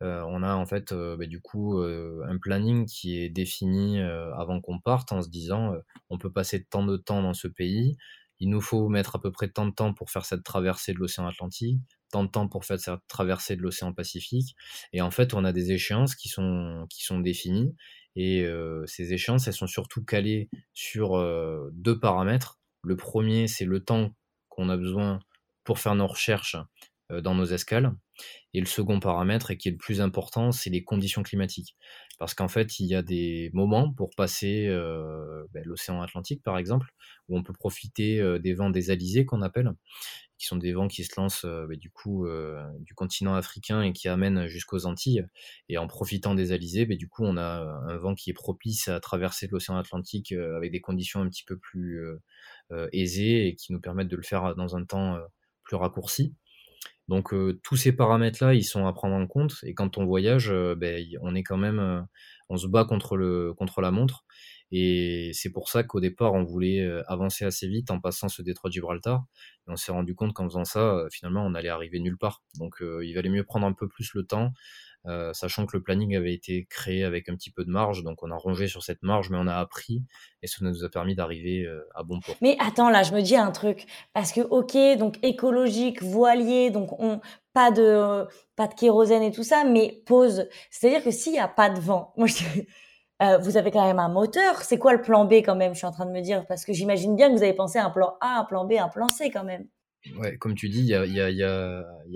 [0.00, 5.12] on a en fait, bah, du coup, un planning qui est défini avant qu'on parte
[5.12, 5.74] en se disant,
[6.10, 7.96] on peut passer tant de temps dans ce pays,
[8.40, 10.98] il nous faut mettre à peu près tant de temps pour faire cette traversée de
[10.98, 14.54] l'océan Atlantique, tant de temps pour faire cette traversée de l'océan Pacifique.
[14.92, 17.74] Et en fait, on a des échéances qui sont, qui sont définies.
[18.14, 18.46] Et
[18.86, 21.18] ces échéances, elles sont surtout calées sur
[21.72, 22.58] deux paramètres.
[22.82, 24.14] Le premier, c'est le temps
[24.48, 25.20] qu'on a besoin
[25.64, 26.56] pour faire nos recherches
[27.10, 27.92] dans nos escales.
[28.54, 31.76] Et le second paramètre, et qui est le plus important, c'est les conditions climatiques.
[32.18, 34.66] Parce qu'en fait, il y a des moments pour passer
[35.52, 36.88] ben, l'océan Atlantique, par exemple,
[37.28, 39.70] où on peut profiter des vents des alizés qu'on appelle,
[40.38, 42.26] qui sont des vents qui se lancent ben, du coup
[42.80, 45.26] du continent africain et qui amènent jusqu'aux Antilles.
[45.68, 48.88] Et en profitant des alizés, ben, du coup, on a un vent qui est propice
[48.88, 52.00] à traverser l'océan Atlantique avec des conditions un petit peu plus
[52.92, 55.18] aisées et qui nous permettent de le faire dans un temps
[55.64, 56.34] plus raccourci.
[57.08, 59.56] Donc tous ces paramètres-là, ils sont à prendre en compte.
[59.62, 62.06] Et quand on voyage, ben, on est quand même,
[62.48, 64.24] on se bat contre le contre la montre.
[64.72, 68.70] Et c'est pour ça qu'au départ, on voulait avancer assez vite en passant ce détroit
[68.70, 69.24] de Gibraltar.
[69.68, 72.42] Et on s'est rendu compte qu'en faisant ça, finalement, on allait arriver nulle part.
[72.58, 74.52] Donc il valait mieux prendre un peu plus le temps,
[75.06, 78.22] euh, sachant que le planning avait été créé avec un petit peu de marge, donc
[78.22, 80.02] on a rongé sur cette marge, mais on a appris
[80.42, 82.34] et ça nous a permis d'arriver euh, à bon port.
[82.42, 86.98] Mais attends, là, je me dis un truc, parce que ok, donc écologique, voilier, donc
[87.00, 87.20] on
[87.52, 90.48] pas de pas de kérosène et tout ça, mais pause.
[90.70, 92.42] C'est-à-dire que s'il n'y a pas de vent, moi je
[93.22, 94.62] euh, vous avez quand même un moteur.
[94.62, 95.72] C'est quoi le plan B quand même?
[95.72, 97.78] Je suis en train de me dire parce que j'imagine bien que vous avez pensé
[97.78, 99.66] à un plan A, un plan B, un plan C quand même.
[100.14, 101.02] Ouais, comme tu dis, il y a,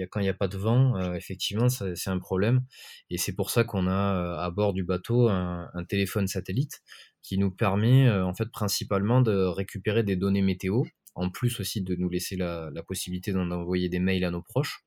[0.06, 2.64] quand il n'y a pas de vent, euh, effectivement, c'est un problème.
[3.10, 6.82] Et c'est pour ça qu'on a euh, à bord du bateau un, téléphone satellite
[7.22, 11.82] qui nous permet euh, en fait principalement de récupérer des données météo, en plus aussi
[11.82, 14.84] de nous laisser la, possibilité d'envoyer des mails à nos proches.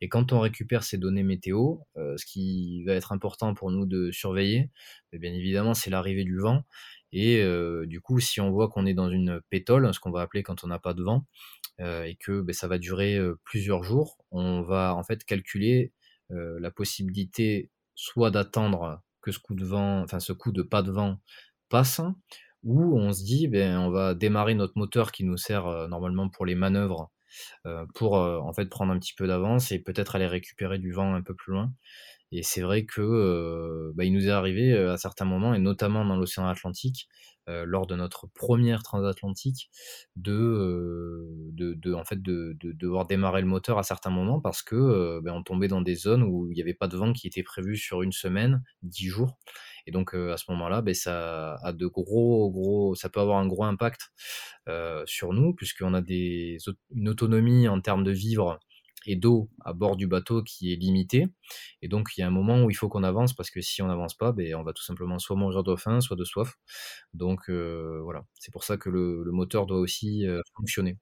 [0.00, 4.10] Et quand on récupère ces données météo, ce qui va être important pour nous de
[4.10, 4.70] surveiller,
[5.12, 6.64] eh bien évidemment, c'est l'arrivée du vent.
[7.12, 7.44] Et
[7.86, 10.64] du coup, si on voit qu'on est dans une pétole, ce qu'on va appeler quand
[10.64, 11.26] on n'a pas de vent,
[11.80, 15.92] et que ben, ça va durer plusieurs jours, on va en fait calculer
[16.28, 20.90] la possibilité soit d'attendre que ce coup de vent, enfin ce coup de pas de
[20.90, 21.20] vent
[21.68, 22.00] passe,
[22.62, 26.46] ou on se dit ben on va démarrer notre moteur qui nous sert normalement pour
[26.46, 27.10] les manœuvres
[27.94, 31.22] pour en fait prendre un petit peu d'avance et peut-être aller récupérer du vent un
[31.22, 31.72] peu plus loin.
[32.32, 36.16] Et c'est vrai que bah, il nous est arrivé à certains moments, et notamment dans
[36.16, 37.08] l'océan Atlantique,
[37.46, 39.70] lors de notre première transatlantique,
[40.16, 45.32] de, de, en fait de, devoir démarrer le moteur à certains moments parce que bah,
[45.34, 47.76] on tombait dans des zones où il n'y avait pas de vent qui était prévu
[47.76, 49.38] sur une semaine, dix jours.
[49.86, 53.46] Et donc à ce moment-là, bah, ça a de gros, gros, ça peut avoir un
[53.46, 54.12] gros impact
[55.06, 56.58] sur nous puisqu'on a des,
[56.94, 58.60] une autonomie en termes de vivre
[59.06, 61.28] et d'eau à bord du bateau qui est limité.
[61.82, 63.82] Et donc, il y a un moment où il faut qu'on avance parce que si
[63.82, 66.54] on n'avance pas, ben, on va tout simplement soit mourir de faim, soit de soif.
[67.14, 68.24] Donc, euh, voilà.
[68.38, 70.98] C'est pour ça que le, moteur doit aussi euh, fonctionner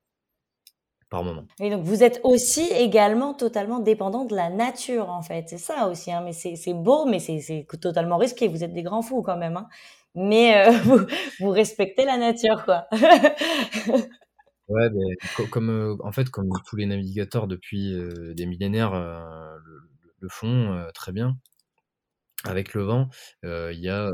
[1.10, 1.46] par moment.
[1.60, 5.46] Et donc, vous êtes aussi également totalement dépendant de la nature, en fait.
[5.48, 6.12] C'est ça aussi.
[6.12, 6.22] Hein.
[6.22, 8.48] Mais c'est beau, mais c'est totalement risqué.
[8.48, 9.56] Vous êtes des grands fous quand même.
[9.56, 9.68] Hein.
[10.14, 11.06] Mais euh,
[11.40, 12.86] vous respectez la nature, quoi.
[14.68, 14.88] Ouais,
[15.50, 17.94] comme, en fait, comme tous les navigateurs depuis,
[18.34, 18.92] des millénaires,
[20.20, 21.38] le font, très bien.
[22.44, 23.08] Avec le vent,
[23.42, 24.10] il y a,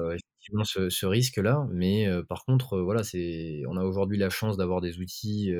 [0.65, 1.67] ce, risque-là.
[1.73, 5.53] Mais par contre, voilà, c'est, on a aujourd'hui la chance d'avoir des outils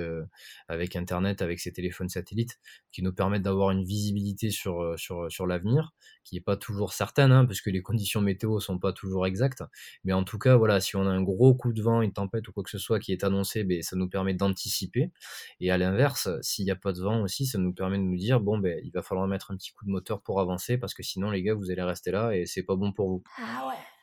[0.69, 2.59] avec Internet, avec ces téléphones satellites,
[2.93, 5.93] qui nous permettent d'avoir une visibilité sur, sur, sur l'avenir,
[6.25, 9.63] qui n'est pas toujours certaine, hein, parce que les conditions météo sont pas toujours exactes.
[10.05, 12.47] Mais en tout cas, voilà, si on a un gros coup de vent, une tempête
[12.49, 15.13] ou quoi que ce soit qui est annoncé, ben, ça nous permet d'anticiper.
[15.61, 18.17] Et à l'inverse, s'il n'y a pas de vent aussi, ça nous permet de nous
[18.17, 20.95] dire, bon, ben, il va falloir mettre un petit coup de moteur pour avancer, parce
[20.95, 23.23] que sinon, les gars, vous allez rester là et c'est pas bon pour vous.
[23.39, 23.94] Ah ouais.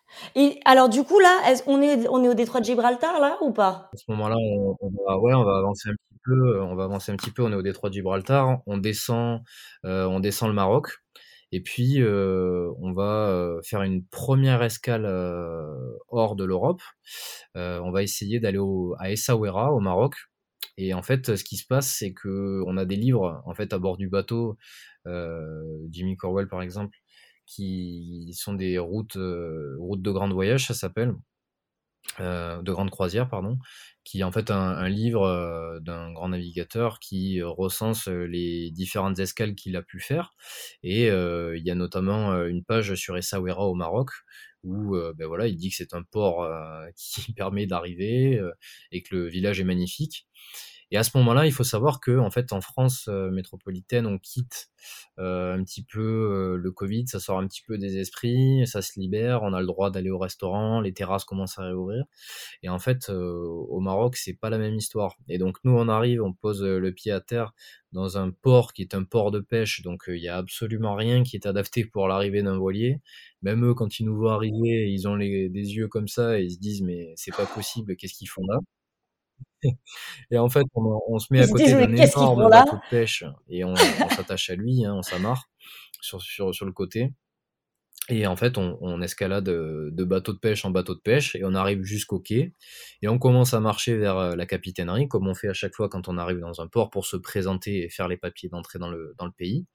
[0.65, 3.89] Alors du coup là, on est on est au détroit de Gibraltar là ou pas?
[3.93, 4.75] À ce moment-là, on,
[5.07, 7.51] va ouais, on va avancer un petit peu, on va avancer un petit peu, on
[7.51, 9.41] est au détroit de Gibraltar, on descend
[9.85, 10.99] euh, on descend le Maroc
[11.51, 15.05] et puis euh, on va euh, faire une première escale
[16.09, 16.81] hors de l'Europe.
[17.55, 18.59] on va essayer d'aller
[18.99, 20.15] à Essaouira au Maroc.
[20.77, 23.73] Et en fait, ce qui se passe, c'est que on a des livres en fait
[23.73, 24.57] à bord du bateau.
[25.89, 26.97] Jimmy Corwell, par exemple,
[27.51, 29.17] qui sont des routes,
[29.77, 31.13] routes de grand voyage, ça s'appelle.
[32.19, 33.57] de grande croisière, pardon,
[34.03, 39.75] qui est en fait un, livre d'un grand navigateur qui recense les différentes escales qu'il
[39.75, 40.33] a pu faire.
[40.83, 44.11] Et il y a notamment une page sur Essaouira au Maroc
[44.63, 46.47] où ben voilà, il dit que c'est un port
[46.95, 48.41] qui permet d'arriver
[48.91, 50.27] et que le village est magnifique.
[50.91, 54.17] Et à ce moment-là, il faut savoir que en fait, en France euh, métropolitaine, on
[54.17, 54.69] quitte
[55.19, 58.81] euh, un petit peu euh, le Covid, ça sort un petit peu des esprits, ça
[58.81, 62.03] se libère, on a le droit d'aller au restaurant, les terrasses commencent à réouvrir.
[62.63, 65.17] Et en fait, au Maroc, c'est pas la même histoire.
[65.29, 67.53] Et donc nous, on arrive, on pose le pied à terre
[67.93, 71.23] dans un port qui est un port de pêche, donc il y a absolument rien
[71.23, 73.01] qui est adapté pour l'arrivée d'un voilier.
[73.41, 76.51] Même eux, quand ils nous voient arriver, ils ont des yeux comme ça et ils
[76.51, 78.57] se disent mais c'est pas possible, qu'est-ce qu'ils font là?
[80.31, 83.75] Et en fait, on, se met à côté d'un énorme bateau de pêche et on,
[83.75, 85.49] s'attache à lui, hein, on s'amarre
[86.01, 87.13] sur, sur, sur le côté.
[88.09, 91.53] Et en fait, on, escalade de bateau de pêche en bateau de pêche et on
[91.53, 92.53] arrive jusqu'au quai.
[93.01, 95.87] Et on commence à marcher vers euh, la capitainerie, comme on fait à chaque fois
[95.87, 98.89] quand on arrive dans un port pour se présenter et faire les papiers d'entrée dans
[98.89, 99.65] le, dans le pays.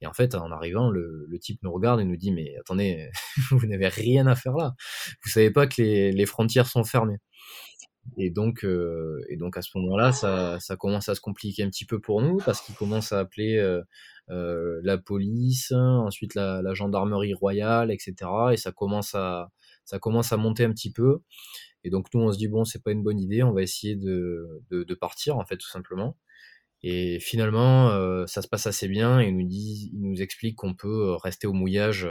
[0.00, 3.10] Et en fait, en arrivant, le, le, type nous regarde et nous dit Mais attendez,
[3.50, 4.74] vous n'avez rien à faire là.
[5.24, 7.18] Vous savez pas que les, les frontières sont fermées.
[8.16, 11.70] Et donc, euh, et donc à ce moment-là, ça, ça, commence à se compliquer un
[11.70, 13.82] petit peu pour nous parce qu'ils commencent à appeler euh,
[14.30, 18.14] euh, la police, ensuite la, la, gendarmerie royale, etc.
[18.52, 19.50] Et ça commence à,
[19.84, 21.20] ça commence à monter un petit peu.
[21.84, 23.96] Et donc nous, on se dit bon, c'est pas une bonne idée, on va essayer
[23.96, 26.16] de, de, de partir en fait tout simplement.
[26.82, 29.20] Et finalement, euh, ça se passe assez bien.
[29.20, 32.06] Et il nous dit, il nous explique qu'on peut rester au mouillage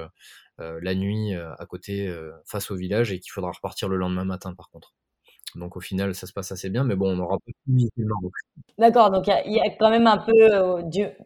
[0.60, 2.14] euh, la nuit à côté,
[2.46, 4.96] face au village, et qu'il faudra repartir le lendemain matin par contre.
[5.56, 7.90] Donc au final, ça se passe assez bien, mais bon, on aura pas pu
[8.78, 10.82] D'accord, donc il y, a quand même un peu, euh,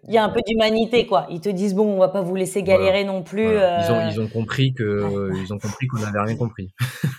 [0.08, 1.28] y a un peu d'humanité, quoi.
[1.30, 3.44] Ils te disent bon, on va pas vous laisser galérer non plus.
[3.44, 4.10] Ils, ont, euh.
[4.12, 6.74] ils ont compris que, ils ont compris qu'on n'avait rien compris.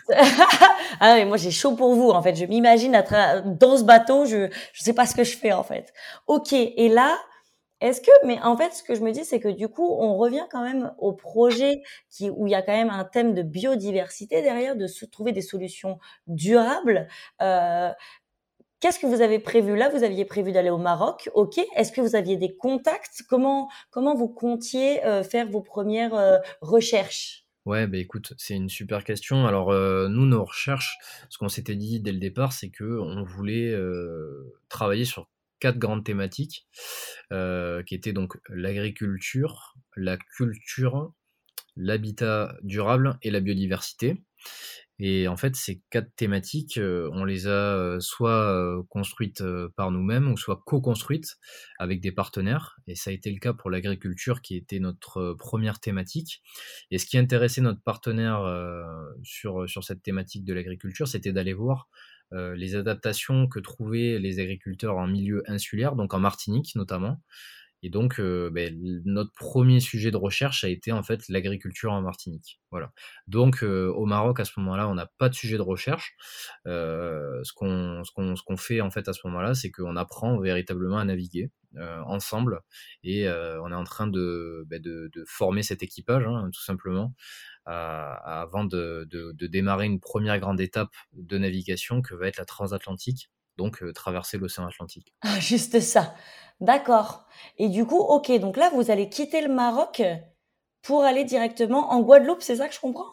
[1.01, 2.35] ah mais moi j'ai chaud pour vous, en fait.
[2.35, 5.93] Je m'imagine dans ce bateau, je, je sais pas ce que je fais en fait.
[6.27, 7.17] Ok, et là,
[7.81, 10.17] est-ce que, mais en fait, ce que je me dis, c'est que du coup, on
[10.17, 11.83] revient quand même au projet
[12.21, 15.99] où il y a quand même un thème de biodiversité derrière, de trouver des solutions
[16.27, 17.07] durables.
[17.41, 17.91] Euh,
[18.81, 19.89] Qu'est-ce que vous avez prévu là?
[19.89, 23.23] Vous aviez prévu d'aller au Maroc, ok Est-ce que vous aviez des contacts?
[23.29, 27.45] Comment comment vous comptiez euh, faire vos premières euh, recherches?
[27.65, 29.47] Ouais, bah écoute, c'est une super question.
[29.47, 30.97] Alors nous, nos recherches,
[31.29, 33.77] ce qu'on s'était dit dès le départ, c'est que on voulait
[34.69, 35.29] travailler sur
[35.61, 36.67] quatre grandes thématiques
[37.33, 41.13] euh, qui étaient donc l'agriculture, la culture,
[41.77, 44.23] l'habitat durable et la biodiversité.
[45.01, 49.45] Et en fait, ces quatre thématiques, euh, on les a euh, soit construites
[49.77, 51.37] par nous-mêmes ou soit co-construites
[51.79, 52.81] avec des partenaires.
[52.89, 56.43] Et ça a été le cas pour l'agriculture qui était notre première thématique.
[56.91, 58.43] Et ce qui intéressait notre partenaire
[59.23, 61.89] sur, sur cette thématique de l'agriculture, c'était d'aller voir
[62.33, 67.21] euh, les adaptations que trouvaient les agriculteurs en milieu insulaire, donc en Martinique notamment.
[67.85, 72.03] Et donc, euh, ben, notre premier sujet de recherche a été en fait l'agriculture en
[72.03, 72.61] Martinique.
[72.73, 72.91] Voilà.
[73.29, 76.17] Donc, euh, au Maroc, à ce moment-là, on n'a pas de sujet de recherche.
[76.67, 81.51] ce qu'on fait en fait à ce moment-là, c'est qu'on apprend véritablement à naviguer
[82.07, 82.63] ensemble
[83.05, 87.15] et on est en train de, ben, de, former cet équipage, hein, tout simplement,
[87.69, 93.31] avant de, de, démarrer une première grande étape de navigation que va être la transatlantique,
[93.57, 95.15] donc euh, traverser l'océan Atlantique.
[95.23, 96.15] Ah, juste ça.
[96.61, 97.27] D'accord.
[97.59, 100.03] Et du coup, ok, donc là, vous allez quitter le Maroc
[100.83, 103.13] pour aller directement en Guadeloupe, c'est ça que je comprends?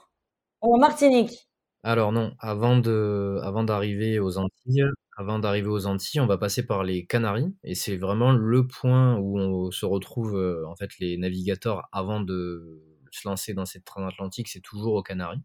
[0.61, 1.49] En Martinique?
[1.83, 4.85] Alors non, avant de, avant d'arriver aux Antilles,
[5.17, 9.17] avant d'arriver aux Antilles, on va passer par les Canaries, et c'est vraiment le point
[9.17, 12.81] où on se retrouve euh, en fait les navigateurs avant de
[13.15, 15.41] se lancer dans cette transatlantique, c'est toujours aux Canaries.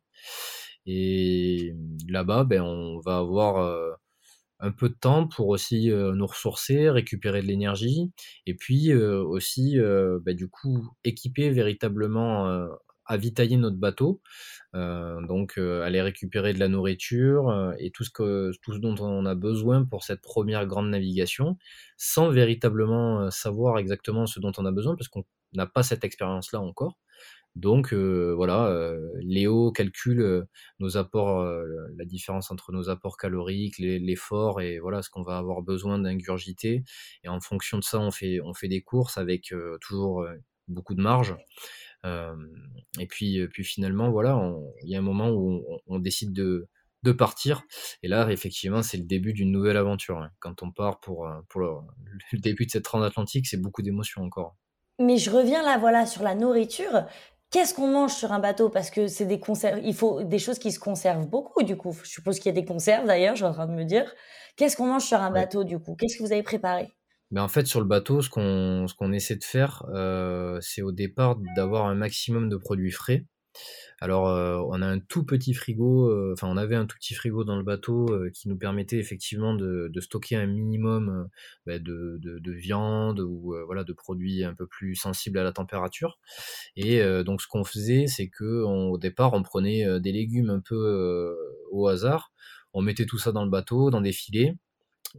[0.87, 1.75] Et
[2.09, 3.91] là-bas, ben, on va avoir euh,
[4.61, 8.11] un peu de temps pour aussi euh, nous ressourcer, récupérer de l'énergie,
[8.47, 12.69] et puis euh, aussi, ben, du coup, équiper véritablement,
[13.11, 14.23] avitailler notre bateau,
[14.73, 19.35] donc aller récupérer de la nourriture et tout ce, que, tout ce dont on a
[19.35, 21.57] besoin pour cette première grande navigation,
[21.97, 26.61] sans véritablement savoir exactement ce dont on a besoin, parce qu'on n'a pas cette expérience-là
[26.61, 26.99] encore.
[27.57, 30.45] Donc euh, voilà, euh, Léo calcule euh,
[30.79, 31.45] nos apports,
[31.97, 36.85] la différence entre nos apports caloriques, l'effort et voilà ce qu'on va avoir besoin d'ingurgiter.
[37.25, 40.27] Et en fonction de ça, on fait, on fait des courses avec toujours
[40.69, 41.35] beaucoup de marge.
[42.05, 44.41] Et puis, puis finalement, voilà,
[44.83, 46.69] il y a un moment où on, décide de,
[47.03, 47.63] de partir.
[48.03, 50.19] Et là, effectivement, c'est le début d'une nouvelle aventure.
[50.19, 50.31] Hein.
[50.41, 51.71] Quand on part pour, pour le,
[52.33, 54.57] le début de cette transatlantique, c'est beaucoup d'émotions encore.
[54.99, 57.07] Mais je reviens là, voilà, sur la nourriture
[57.51, 58.69] Qu'est-ce qu'on mange sur un bateau?
[58.69, 61.97] Parce que c'est des conserves, il faut des choses qui se conservent beaucoup, du coup.
[62.05, 64.15] Je suppose qu'il y a des conserves d'ailleurs, je suis en train de me dire.
[64.57, 65.97] Qu'est-ce qu'on mange sur un bateau, du coup?
[65.97, 66.93] Qu'est-ce que vous avez préparé?
[67.31, 70.83] Mais en fait, sur le bateau, ce qu'on ce qu'on essaie de faire, euh, c'est
[70.83, 73.25] au départ d'avoir un maximum de produits frais.
[74.01, 77.15] Alors, euh, on a un tout petit frigo, euh, enfin, on avait un tout petit
[77.15, 81.29] frigo dans le bateau euh, qui nous permettait effectivement de, stocker un minimum
[81.67, 86.19] bah, de, de, viande ou voilà de produits un peu plus sensibles à la température.
[86.77, 91.37] Et donc, ce qu'on faisait, c'est que au départ, on prenait des légumes un peu
[91.71, 92.33] au hasard,
[92.73, 94.57] on mettait tout ça dans le bateau, dans des filets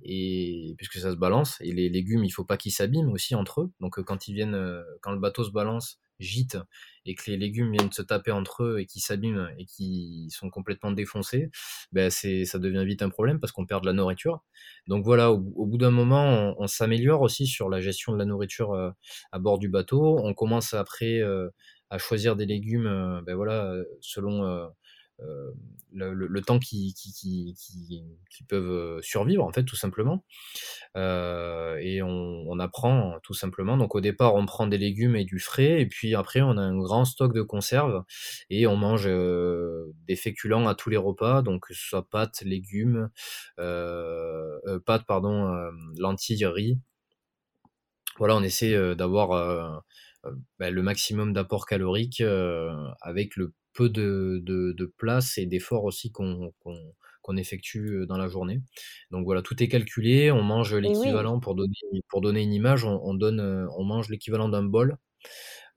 [0.03, 3.61] et puisque ça se balance et les légumes il faut pas qu'ils s'abîment aussi entre
[3.61, 6.57] eux donc quand ils viennent quand le bateau se balance gîte
[7.05, 10.49] et que les légumes viennent se taper entre eux et qui s'abîment et qui sont
[10.49, 11.49] complètement défoncés,
[11.91, 14.43] ben c'est ça devient vite un problème parce qu'on perd de la nourriture.
[14.87, 18.73] Donc voilà, au, bout d'un moment, on, s'améliore aussi sur la gestion de la nourriture
[18.73, 18.91] euh,
[19.31, 20.19] à bord du bateau.
[20.23, 21.49] On commence après euh,
[21.89, 24.69] à choisir des légumes, euh, ben voilà, selon
[25.21, 25.51] euh,
[25.93, 26.95] le, temps qui,
[28.47, 30.23] peuvent euh, survivre, en fait, tout simplement.
[30.95, 33.75] Euh, et on, on, apprend tout simplement.
[33.75, 36.61] Donc au départ, on prend des légumes et du frais, et puis après, on a
[36.61, 38.03] un grand stock de conserves,
[38.49, 43.09] et on mange des féculents à tous les repas, donc que ce soit pâtes, légumes,
[43.59, 45.53] euh, pâtes, pardon,
[45.97, 46.79] lentilles, riz.
[48.17, 49.83] Voilà, on essaie d'avoir
[50.59, 52.23] ben, le maximum d'apport calorique
[53.01, 56.53] avec le peu de, de, place et d'efforts aussi qu'on
[57.21, 58.61] qu'on effectue dans la journée.
[59.11, 61.73] Donc voilà, tout est calculé, on mange l'équivalent pour donner
[62.09, 64.97] pour donner une image, on, donne on mange l'équivalent d'un bol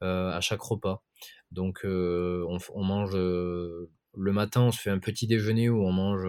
[0.00, 1.02] à chaque repas.
[1.50, 6.26] Donc on, on, mange le matin, on se fait un petit déjeuner où on mange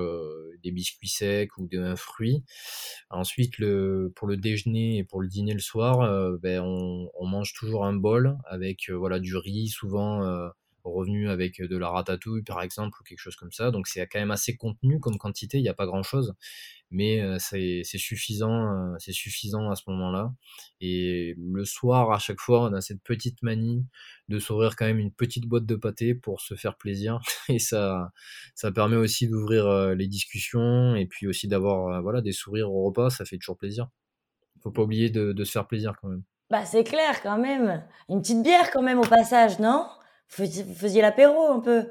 [0.64, 2.44] des biscuits secs ou un fruit.
[3.10, 6.00] Ensuite, le, pour le déjeuner et pour le dîner le soir,
[6.42, 10.52] ben, on, on, mange toujours un bol avec voilà du riz, souvent
[10.94, 13.72] revenu avec de la ratatouille par exemple ou quelque chose comme ça.
[13.72, 16.34] Donc c'est quand même assez contenu comme quantité, il n'y a pas grand chose,
[16.92, 20.34] mais c'est suffisant, c'est suffisant à ce moment-là.
[20.82, 23.86] Et le soir, à chaque fois, on a cette petite manie
[24.30, 27.20] de s'ouvrir quand même une petite boîte de pâté pour se faire plaisir.
[27.50, 28.12] Et ça,
[28.56, 33.10] ça permet aussi d'ouvrir les discussions et puis aussi d'avoir voilà des sourires au repas,
[33.10, 33.88] ça fait toujours plaisir.
[34.62, 36.24] Faut pas oublier de, de se faire plaisir quand même.
[36.50, 37.84] Bah c'est clair quand même.
[38.08, 39.88] Une petite bière quand même au passage, non?
[40.30, 41.86] Vous faisiez l'apéro un peu?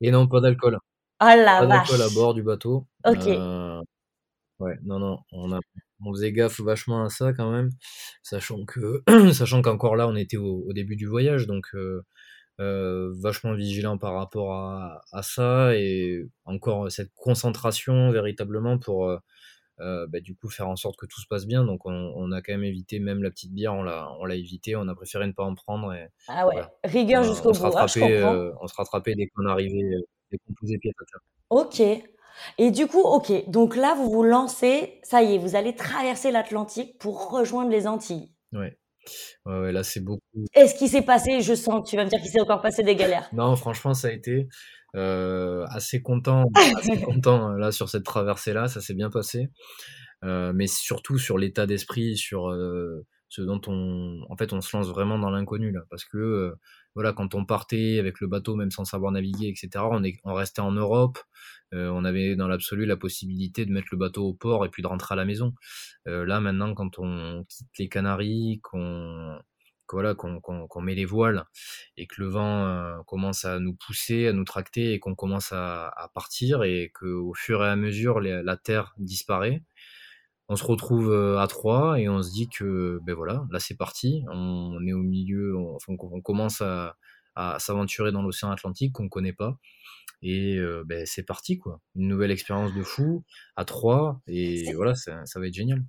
[0.00, 0.78] Et non, pas d'alcool.
[1.18, 2.86] Ah la Pas d'alcool à bord du bateau.
[3.06, 3.26] OK.
[3.26, 3.80] Euh,
[4.58, 5.60] ouais, non, non, on a
[6.04, 7.70] on faisait gaffe vachement à ça quand même,
[8.22, 12.02] sachant que sachant qu'encore là, on était au début du voyage, donc euh,
[12.60, 19.16] euh, vachement vigilant par rapport à à ça et encore cette concentration véritablement pour,
[19.82, 21.64] euh, bah, du coup faire en sorte que tout se passe bien.
[21.64, 24.76] Donc on, a quand même évité même la petite bière, on l'a on l'a évité,
[24.76, 25.92] on a préféré ne pas en prendre.
[25.92, 27.70] Et, ah ouais, rigueur jusqu'au bout.
[27.74, 31.20] Ah, euh, on se rattrapait dès qu'on arrivait, euh, dès qu'on posait pied à terre.
[31.50, 32.04] Ok.
[32.58, 36.30] Et du coup, ok, donc là vous vous lancez, ça y est, vous allez traverser
[36.30, 38.30] l'Atlantique pour rejoindre les Antilles.
[38.52, 38.78] Ouais.
[39.46, 40.22] Ouais, là c'est beaucoup.
[40.54, 42.82] Est-ce qu'il s'est passé, je sens que tu vas me dire qu'il s'est encore passé
[42.82, 43.28] des galères.
[43.32, 44.48] Non, franchement, ça a été
[44.94, 46.44] euh, assez content,
[46.76, 49.50] assez content euh, là sur cette traversée là, ça s'est bien passé.
[50.24, 54.76] Euh, mais surtout sur l'état d'esprit, sur euh, ce dont on, en fait, on se
[54.76, 56.54] lance vraiment dans l'inconnu là, parce que euh,
[56.94, 60.34] voilà, quand on partait avec le bateau, même sans savoir naviguer, etc., on, est, on
[60.34, 61.18] restait en Europe,
[61.74, 64.88] on avait dans l'absolu la possibilité de mettre le bateau au port et puis de
[64.88, 65.54] rentrer à la maison.
[66.04, 69.38] là maintenant, quand on quitte les Canaries, qu'on
[69.92, 71.44] voilà, qu'on met les voiles
[71.96, 75.52] et que le vent euh, commence à nous pousser, à nous tracter et qu'on commence
[75.52, 79.62] à, partir et qu'au fur et à mesure la terre disparaît,
[80.48, 83.76] on se retrouve euh, à trois et on se dit que ben voilà, là c'est
[83.76, 86.96] parti, on, est au milieu, on, on commence à,
[87.58, 89.58] s'aventurer dans l'océan Atlantique qu'on ne connaît pas.
[90.20, 93.24] Et euh, ben, c'est parti quoi, une nouvelle expérience de fou
[93.56, 95.82] à trois et voilà, ça, ça va être génial.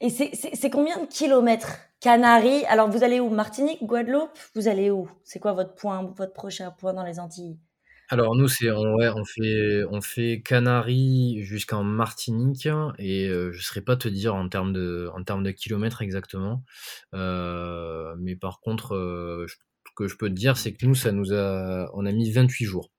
[0.00, 2.64] Et c'est combien de kilomètres Canaries?
[2.66, 3.30] Alors vous allez où?
[3.30, 4.38] Martinique, Guadeloupe?
[4.54, 5.08] Vous allez où?
[5.24, 7.58] C'est quoi votre point, votre prochain point dans les Antilles?
[8.08, 12.68] Alors nous c'est on, ouais, on fait on fait Canaries jusqu'en Martinique
[12.98, 16.62] et euh, je saurais pas te dire en termes de en termes de kilomètres exactement.
[17.14, 19.56] Euh, mais par contre euh, ce
[19.96, 22.64] que je peux te dire c'est que nous ça nous a on a mis 28
[22.64, 22.92] jours.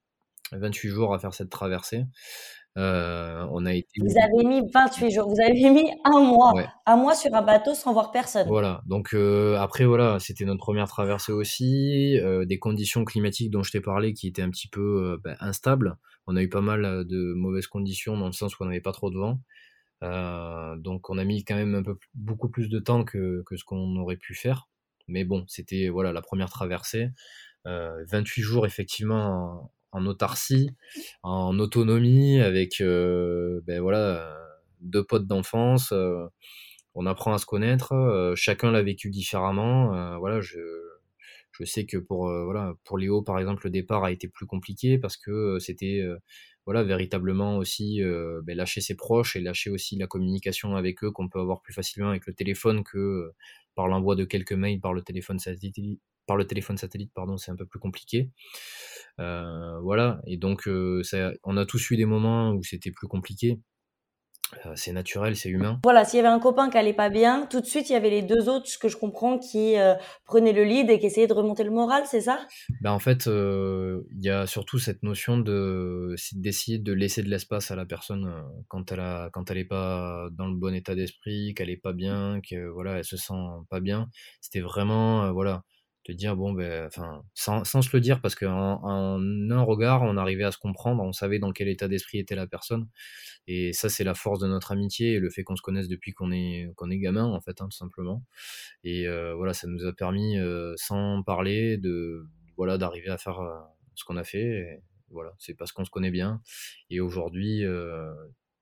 [0.52, 2.04] 28 jours à faire cette traversée.
[2.78, 4.00] Euh, on a été.
[4.00, 6.52] Vous avez mis 28 jours, vous avez mis un mois,
[6.86, 8.46] un mois sur un bateau sans voir personne.
[8.46, 8.82] Voilà.
[8.86, 13.72] Donc euh, après voilà, c'était notre première traversée aussi, euh, des conditions climatiques dont je
[13.72, 15.96] t'ai parlé qui étaient un petit peu ben, instables.
[16.28, 18.92] On a eu pas mal de mauvaises conditions dans le sens où on n'avait pas
[18.92, 19.40] trop de vent.
[20.76, 23.64] donc on a mis quand même un peu beaucoup plus de temps que, que ce
[23.64, 24.68] qu'on aurait pu faire.
[25.08, 27.08] Mais bon, c'était voilà la première traversée.
[27.64, 30.70] 28 jours effectivement en, autarcie,
[31.22, 34.36] en autonomie, avec ben voilà,
[34.80, 35.92] deux potes d'enfance.
[36.94, 38.32] on apprend à se connaître.
[38.36, 40.18] chacun l'a vécu différemment.
[40.18, 40.58] voilà, je,
[41.52, 44.98] je sais que pour voilà pour Léo par exemple le départ a été plus compliqué
[44.98, 46.02] parce que c'était
[46.66, 48.00] voilà véritablement aussi
[48.44, 51.72] ben, lâcher ses proches et lâcher aussi la communication avec eux qu'on peut avoir plus
[51.72, 53.32] facilement avec le téléphone que
[53.74, 57.50] par l'envoi de quelques mails par le téléphone satellite par le téléphone satellite pardon c'est
[57.50, 58.30] un peu plus compliqué
[59.18, 60.68] voilà et donc
[61.02, 63.58] ça, on a tous eu des moments où c'était plus compliqué
[64.64, 65.78] euh, c'est naturel, c'est humain.
[65.84, 67.96] Voilà, s'il y avait un copain qui allait pas bien, tout de suite il y
[67.96, 71.06] avait les deux autres, ce que je comprends, qui euh, prenaient le lead et qui
[71.06, 72.46] essayaient de remonter le moral, c'est ça?
[72.80, 77.28] Ben En fait, euh, il y a surtout cette notion de d'essayer de laisser de
[77.28, 78.32] l'espace à la personne
[78.68, 81.92] quand elle a quand elle est pas dans le bon état d'esprit, qu'elle est pas
[81.92, 83.34] bien, que voilà, elle se sent
[83.68, 84.08] pas bien.
[84.40, 85.62] C'était vraiment voilà
[86.08, 90.02] de dire bon ben enfin sans, sans se le dire parce qu'en en un regard
[90.02, 92.88] on arrivait à se comprendre on savait dans quel état d'esprit était la personne.
[93.46, 96.12] Et ça c'est la force de notre amitié et le fait qu'on se connaisse depuis
[96.12, 98.24] qu'on est qu'on est gamin en fait hein, tout simplement.
[98.84, 103.40] Et euh, voilà ça nous a permis euh, sans parler de voilà d'arriver à faire
[103.40, 103.58] euh,
[103.94, 104.82] ce qu'on a fait.
[105.10, 106.40] Voilà c'est parce qu'on se connaît bien.
[106.90, 107.64] Et aujourd'hui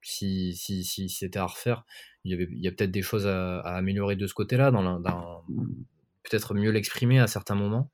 [0.01, 1.83] si, si, si c'était à refaire,
[2.23, 5.01] il y, avait, il y a peut-être des choses à, améliorer de ce côté-là, dans,
[5.01, 5.43] dans,
[6.29, 7.91] peut-être mieux l'exprimer à certains moments.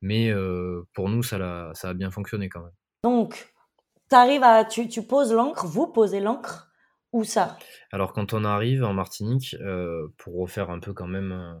[0.00, 2.72] Mais euh, pour nous, ça a, ça a bien fonctionné quand même.
[3.04, 3.52] Donc,
[4.10, 6.70] arrives à, tu, tu poses l'encre, vous posez l'encre,
[7.12, 7.58] où ça?
[7.90, 11.60] Alors, quand on arrive en Martinique, euh, pour refaire un peu quand même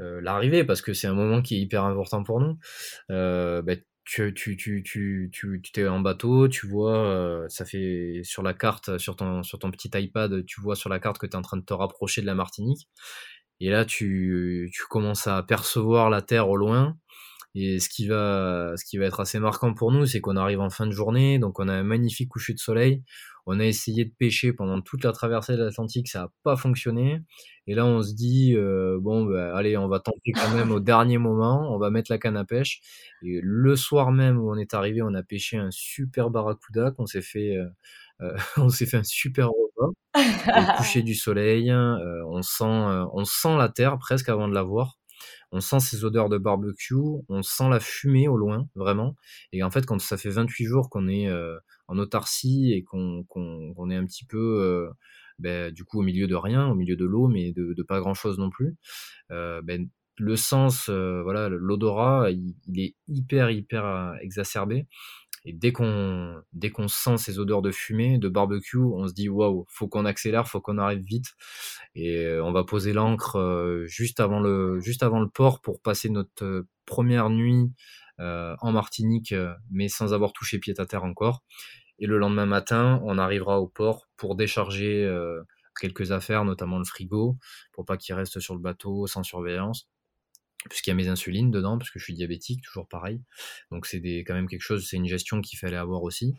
[0.00, 2.58] euh, l'arrivée, parce que c'est un moment qui est hyper important pour nous,
[3.08, 8.42] bah, tu, tu, tu, tu, tu, tu es en bateau, tu vois, ça fait sur
[8.42, 11.32] la carte, sur ton, sur ton petit iPad, tu vois sur la carte que tu
[11.32, 12.88] es en train de te rapprocher de la Martinique.
[13.60, 16.96] Et là, tu, commences à percevoir la Terre au loin.
[17.54, 20.60] Et ce qui va, ce qui va être assez marquant pour nous, c'est qu'on arrive
[20.60, 23.02] en fin de journée, donc on a un magnifique coucher de soleil.
[23.46, 27.22] On a essayé de pêcher pendant toute la traversée de l'Atlantique, ça n'a pas fonctionné.
[27.68, 30.80] Et là, on se dit, euh, bon, bah, allez, on va tenter quand même au
[30.80, 32.80] dernier moment, on va mettre la canne à pêche.
[33.22, 37.06] Et le soir même où on est arrivé, on a pêché un super barracuda qu'on
[37.06, 37.66] s'est fait, euh,
[38.56, 41.70] on s'est fait un super repas au coucher du soleil.
[41.70, 44.98] Euh, on sent, euh, on sent la terre presque avant de la voir.
[45.52, 46.94] On sent ces odeurs de barbecue,
[47.28, 49.14] on sent la fumée au loin, vraiment.
[49.52, 51.32] Et en fait, quand ça fait 28 jours qu'on est
[51.86, 53.24] en autarcie et qu'on
[53.90, 54.90] est un petit peu,
[55.38, 58.00] ben, du coup, au milieu de rien, au milieu de l'eau, mais de, de, pas
[58.00, 58.76] grand-chose non plus,
[59.30, 64.88] ben, le sens, voilà, l'odorat, il, il, est hyper, hyper exacerbé.
[65.46, 66.42] Et dès qu'on
[66.88, 70.60] sent ces odeurs de fumée, de barbecue, on se dit waouh, faut qu'on accélère, faut
[70.60, 71.26] qu'on arrive vite.
[71.94, 75.80] Et euh, on va poser l'ancre euh, juste avant le juste avant le port pour
[75.80, 77.72] passer notre euh, première nuit
[78.18, 79.34] en Martinique,
[79.70, 81.42] mais sans avoir touché pied à terre encore.
[81.98, 85.06] Et le lendemain matin, on arrivera au port pour décharger
[85.78, 87.36] quelques affaires, notamment le frigo,
[87.72, 89.86] pour pas qu'il reste sur le bateau sans surveillance
[90.68, 93.20] puisqu'il y a mes insulines dedans, parce que je suis diabétique, toujours pareil.
[93.70, 96.34] Donc c'est quand même quelque chose, c'est une gestion qu'il fallait avoir aussi.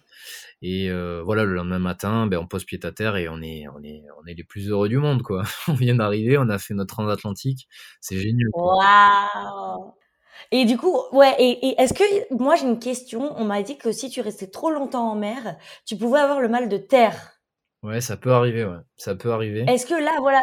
[0.62, 3.68] Et euh, voilà, le lendemain matin, ben, on pose pied à terre et on est,
[3.70, 5.44] on est, on est les plus heureux du monde, quoi.
[5.68, 7.68] on vient d'arriver, on a fait notre transatlantique,
[8.02, 8.50] c'est génial.
[8.54, 9.94] Waouh
[10.52, 13.78] et du coup, ouais, et, et est-ce que, moi j'ai une question, on m'a dit
[13.78, 17.42] que si tu restais trop longtemps en mer, tu pouvais avoir le mal de terre.
[17.84, 19.66] Ouais, ça peut arriver, ouais, ça peut arriver.
[19.68, 20.42] Est-ce que là, voilà,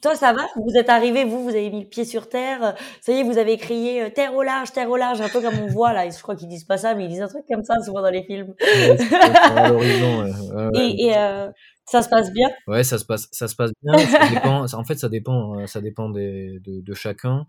[0.00, 0.46] toi, ça va?
[0.56, 2.74] Vous êtes arrivé, vous, vous avez mis le pied sur terre.
[3.00, 5.40] Ça y est, vous avez crié euh, terre au large, terre au large, un peu
[5.40, 6.08] comme on voit là.
[6.08, 8.10] Je crois qu'ils disent pas ça, mais ils disent un truc comme ça souvent dans
[8.10, 8.54] les films.
[9.54, 10.26] à l'horizon.
[10.74, 11.48] Et, et euh,
[11.84, 12.48] ça se passe bien?
[12.66, 13.98] Ouais, ça se passe, ça se passe bien.
[14.06, 17.46] Ça dépend, en fait, ça dépend, euh, ça dépend des, de, de chacun.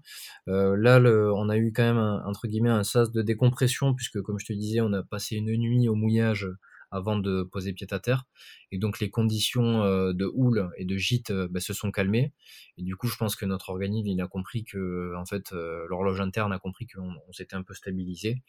[0.47, 3.93] Euh, là, le, on a eu quand même un, entre guillemets un sas de décompression
[3.93, 6.47] puisque, comme je te disais, on a passé une nuit au mouillage
[6.93, 8.25] avant de poser pied à terre.
[8.71, 12.33] Et donc les conditions euh, de houle et de gîte euh, bah, se sont calmées.
[12.77, 15.85] Et du coup, je pense que notre organisme, il a compris que, en fait, euh,
[15.89, 18.43] l'horloge interne a compris qu'on s'était un peu stabilisé.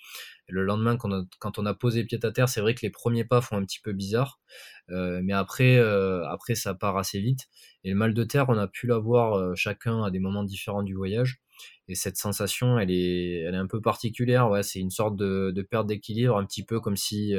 [0.49, 3.41] Le lendemain, quand on, a, posé pied à terre, c'est vrai que les premiers pas
[3.41, 4.41] font un petit peu bizarre.
[4.89, 7.49] mais après, après, ça part assez vite.
[7.83, 10.95] Et le mal de terre, on a pu l'avoir chacun à des moments différents du
[10.95, 11.41] voyage.
[11.89, 14.51] Et cette sensation, elle est, elle est un peu particulière.
[14.51, 17.35] Ouais, c'est une sorte de perte d'équilibre, un petit peu comme si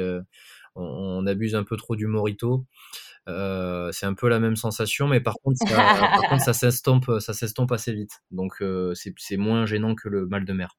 [0.76, 2.64] on, abuse un peu trop du morito.
[3.28, 5.58] Euh, c'est un peu la même sensation, mais par contre,
[6.38, 8.22] ça, s'estompe, ça s'estompe assez vite.
[8.30, 10.76] Donc, euh, c'est moins gênant que le mal de mer.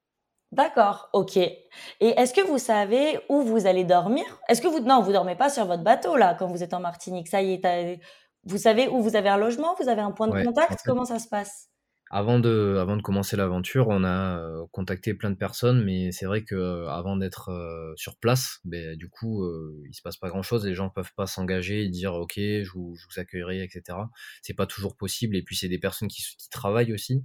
[0.53, 1.35] D'accord, ok.
[1.35, 1.59] Et
[1.99, 4.23] est-ce que vous savez où vous allez dormir?
[4.47, 6.79] Est-ce que vous non, vous dormez pas sur votre bateau là quand vous êtes en
[6.79, 7.27] Martinique?
[7.27, 7.99] Ça y est,
[8.45, 9.75] vous savez où vous avez un logement?
[9.79, 10.79] Vous avez un point de contact?
[10.85, 11.67] Comment ça se passe?
[12.09, 16.25] Avant de, avant de commencer l'aventure, on a euh, contacté plein de personnes, mais c'est
[16.25, 19.45] vrai que euh, avant d'être euh, sur place, ben, du coup,
[19.87, 20.65] il se passe pas grand-chose.
[20.65, 23.97] Les gens peuvent pas s'engager et dire OK, je vous, je vous accueillerai, etc.
[24.41, 25.35] C'est pas toujours possible.
[25.35, 27.23] Et puis c'est des personnes qui, qui travaillent aussi,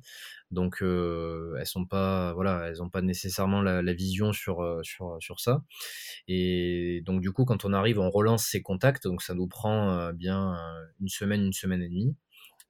[0.50, 5.40] donc elles sont pas, voilà, elles ont pas nécessairement la, la vision sur sur sur
[5.40, 5.62] ça.
[6.28, 9.04] Et donc du coup, quand on arrive, on relance ces contacts.
[9.04, 10.56] Donc ça nous prend bien
[11.00, 12.16] une semaine, une semaine et demie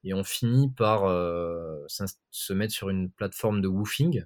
[0.05, 1.85] et on finit par euh,
[2.31, 4.25] se mettre sur une plateforme de woofing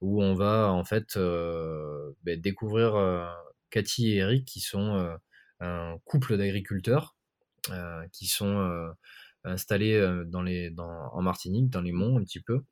[0.00, 3.26] où on va en fait euh, ben, découvrir euh,
[3.70, 5.16] Cathy et Eric qui sont
[5.60, 7.16] un couple d'agriculteurs
[8.12, 8.92] qui sont
[9.44, 12.64] installés dans les, dans, en Martinique, dans les monts un petit peu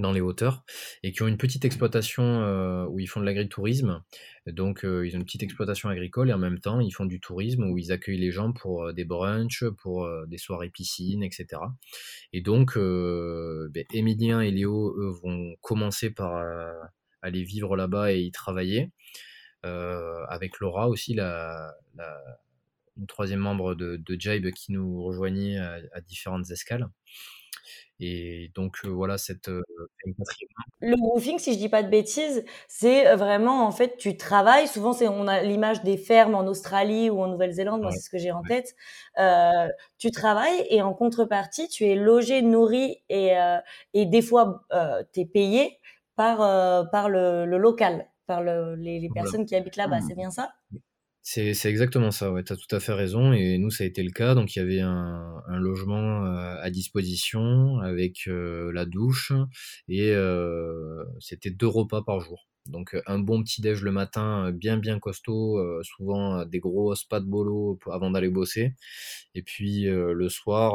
[0.00, 0.64] dans les hauteurs
[1.02, 4.02] et qui ont une petite exploitation euh, où ils font de l'agritourisme.
[4.46, 7.20] Donc euh, ils ont une petite exploitation agricole et en même temps ils font du
[7.20, 11.60] tourisme où ils accueillent les gens pour euh, des brunchs, pour des soirées piscines, etc.
[12.32, 16.44] Et donc ben, Emilien et Léo eux vont commencer par
[17.22, 18.90] aller vivre là-bas et y travailler.
[19.62, 21.74] avec Laura aussi, la,
[22.96, 26.88] une troisième membre de, de Jibe qui nous rejoignait à différentes escales.
[28.00, 29.48] Et donc voilà cette
[30.80, 34.68] Le woofing, si je dis pas de bêtises, c'est vraiment en fait tu travailles.
[34.68, 37.82] Souvent c'est on a l'image des fermes en Australie ou en Nouvelle-Zélande.
[37.82, 38.74] Moi c'est ce que j'ai en tête.
[39.18, 43.32] Euh, tu travailles et en contrepartie tu es logé, nourri et
[43.94, 45.78] et des fois euh, tu es payé
[46.16, 46.38] par
[46.90, 50.00] par le, le local, par le, les, les personnes qui habitent là-bas.
[50.00, 50.04] Mmh.
[50.08, 50.52] C'est bien ça?
[51.26, 53.32] C'est exactement ça, ouais, tu tout à fait raison.
[53.32, 54.34] Et nous, ça a été le cas.
[54.34, 59.32] Donc, il y avait un, logement euh, à disposition avec euh, la douche
[59.88, 62.46] et euh, c'était deux repas par jour.
[62.66, 67.78] Donc, un bon petit-déj le matin, bien, bien costaud, souvent des gros spas de bolo
[67.90, 68.74] avant d'aller bosser.
[69.34, 70.74] Et puis, le soir,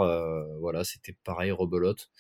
[0.60, 2.12] voilà, c'était pareil, rebelote.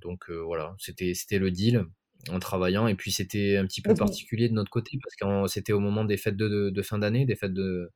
[0.00, 1.86] donc, voilà, c'était le deal
[2.30, 2.86] en travaillant.
[2.88, 6.04] Et puis c'était un petit peu particulier de notre côté parce que c'était au moment
[6.04, 7.90] des fêtes de, fin d'année, des fêtes de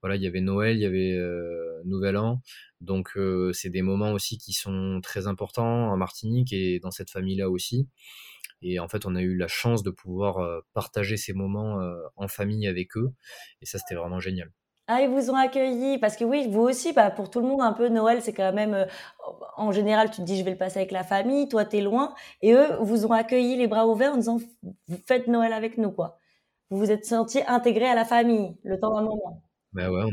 [0.00, 2.40] voilà, il y avait Noël, il y avait euh, Nouvel An.
[2.80, 7.10] Donc euh, c'est des moments aussi qui sont très importants en Martinique et dans cette
[7.10, 7.88] famille-là aussi.
[8.62, 11.80] Et en fait, on a eu la chance de pouvoir euh, partager ces moments
[12.16, 13.10] en famille avec eux.
[13.62, 14.50] Et ça, c'était vraiment génial.
[14.90, 17.60] Ah, ils vous ont accueilli parce que oui, vous aussi, bah, pour tout le monde,
[17.60, 18.86] un peu Noël, c'est quand même, euh,
[19.58, 22.14] en général, tu te dis, je vais le passer avec la famille, toi, t'es loin,
[22.40, 24.38] et eux vous ont accueilli les bras ouverts en disant,
[25.06, 26.18] faites Noël avec nous, quoi.
[26.70, 29.42] Vous vous êtes senti intégré à la famille, le temps d'un moment.
[29.74, 30.04] Bah ouais,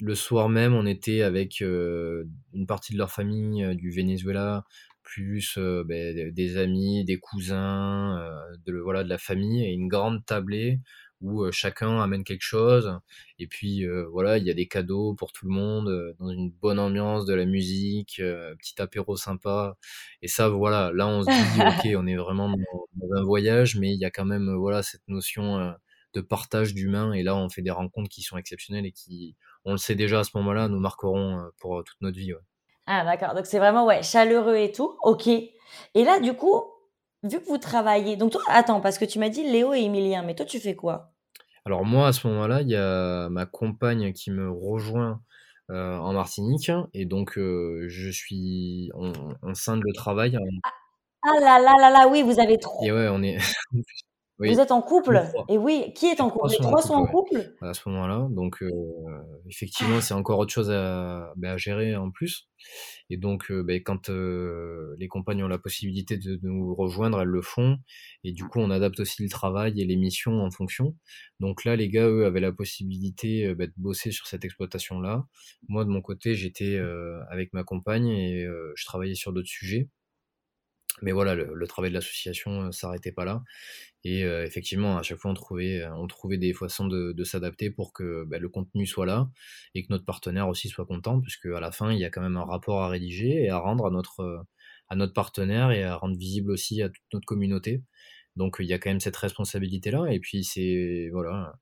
[0.00, 4.62] le soir même, on était avec euh, une partie de leur famille euh, du Venezuela,
[5.02, 8.24] plus bah, des amis, des cousins,
[8.64, 10.78] de, voilà, de la famille, et une grande tablée
[11.22, 12.98] où chacun amène quelque chose.
[13.38, 16.78] Et puis voilà il y a des cadeaux pour tout le monde dans une bonne
[16.78, 18.16] ambiance de la musique
[18.58, 19.76] petit apéro sympa.
[20.20, 21.60] Et ça voilà là on se dit
[21.96, 25.06] ok on est vraiment dans, un voyage mais il y a quand même voilà cette
[25.08, 25.74] notion
[26.14, 27.12] de partage d'humain.
[27.12, 30.20] Et là on fait des rencontres qui sont exceptionnelles et qui on le sait déjà
[30.20, 32.32] à ce moment-là nous marqueront pour toute notre vie
[32.86, 33.36] ah d'accord.
[33.36, 34.96] Donc c'est vraiment ouais chaleureux et tout.
[35.04, 35.28] Ok.
[35.28, 35.52] Et
[35.94, 36.64] là du coup
[37.22, 40.22] vu que vous travaillez, donc toi, attends, parce que tu m'as dit Léo et Emilien,
[40.22, 41.11] mais toi, tu fais quoi?
[41.64, 45.20] Alors moi, à ce moment-là, il y a ma compagne qui me rejoint
[45.70, 50.36] euh, en Martinique et donc euh, je suis on, on scinde le travail.
[50.64, 50.70] Ah,
[51.24, 52.84] ah là là là là, oui, vous avez trop.
[52.84, 53.38] Et ouais, on est.
[54.50, 56.50] Vous êtes en couple Et oui, qui est en couple?
[56.50, 57.54] Les trois sont en couple?
[57.60, 58.70] À ce moment-là, donc euh,
[59.48, 62.48] effectivement, c'est encore autre chose à, bah, à, gérer en plus.
[63.10, 67.42] Et donc, bah, quand euh, les compagnes ont la possibilité de, nous rejoindre, elles le
[67.42, 67.78] font.
[68.24, 70.96] Et du coup, on adapte aussi le travail et les missions en fonction.
[71.40, 75.26] Donc là, les gars, eux, avaient la possibilité bah, de bosser sur cette exploitation-là.
[75.68, 76.78] Moi, de mon côté, j'étais
[77.30, 79.88] avec ma compagne et je travaillais sur d'autres sujets.
[81.00, 83.42] Mais voilà, le, travail de l'association ne s'arrêtait pas là.
[84.04, 87.92] Et effectivement, à chaque fois, on trouvait, on trouvait des façons de, de s'adapter pour
[87.92, 89.30] que bah, le contenu soit là
[89.74, 92.20] et que notre partenaire aussi soit content, puisque à la fin, il y a quand
[92.20, 94.44] même un rapport à rédiger et à rendre à notre,
[94.88, 97.82] à notre partenaire et à rendre visible aussi à toute notre communauté.
[98.36, 100.06] Donc, il y a quand même cette responsabilité-là.
[100.12, 101.54] Et puis, c'est voilà,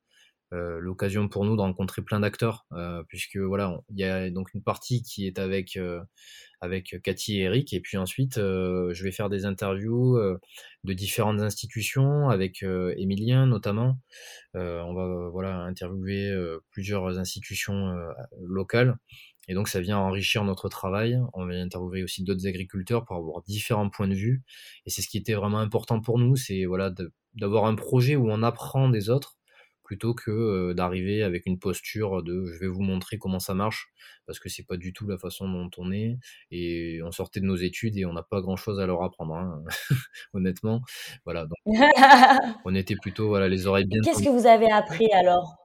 [0.52, 4.52] euh, l'occasion pour nous de rencontrer plein d'acteurs, euh, puisque voilà, il y a donc
[4.52, 6.00] une partie qui est avec euh,
[6.60, 10.18] avec Cathy et Eric, et puis ensuite je vais faire des interviews
[10.84, 13.98] de différentes institutions avec Emilien notamment.
[14.54, 16.30] on va voilà interviewer
[16.70, 17.96] plusieurs institutions
[18.42, 18.98] locales.
[19.48, 21.18] Et donc ça vient enrichir notre travail.
[21.32, 24.42] On va interviewer aussi d'autres agriculteurs pour avoir différents points de vue.
[24.84, 26.92] Et c'est ce qui était vraiment important pour nous, c'est voilà
[27.34, 29.39] d'avoir un projet où on apprend des autres
[29.90, 33.90] plutôt que d'arriver avec une posture de je vais vous montrer comment ça marche
[34.24, 36.16] parce que c'est pas du tout la façon dont on est
[36.52, 39.34] et on sortait de nos études et on n'a pas grand chose à leur apprendre
[39.34, 39.64] hein,
[40.32, 40.82] honnêtement.
[41.24, 41.58] Voilà donc,
[42.64, 45.56] on était plutôt voilà les oreilles bien qu'est-ce que vous avez appris alors?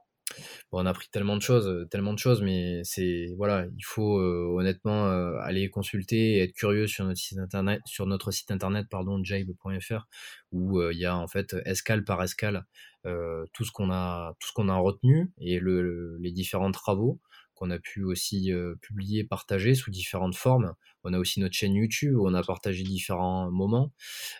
[0.72, 5.06] On a appris tellement de choses, tellement de choses, mais c'est voilà, il faut honnêtement
[5.40, 10.06] aller consulter et être curieux sur notre site internet, sur notre site internet pardon, jabe.fr,
[10.52, 12.64] où il y a en fait escale par escale
[13.04, 17.20] tout ce qu'on a tout ce qu'on a retenu et le, les différents travaux
[17.54, 20.74] qu'on a pu aussi publier, partager sous différentes formes.
[21.04, 23.92] On a aussi notre chaîne YouTube où on a partagé différents moments.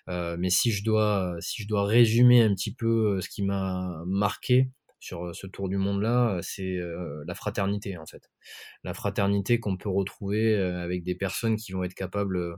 [0.07, 4.70] mais si je dois si je dois résumer un petit peu ce qui m'a marqué,
[4.99, 6.78] sur ce tour du monde-là, c'est
[7.26, 8.30] la fraternité en fait.
[8.84, 12.57] La fraternité qu'on peut retrouver avec des personnes qui vont être capables,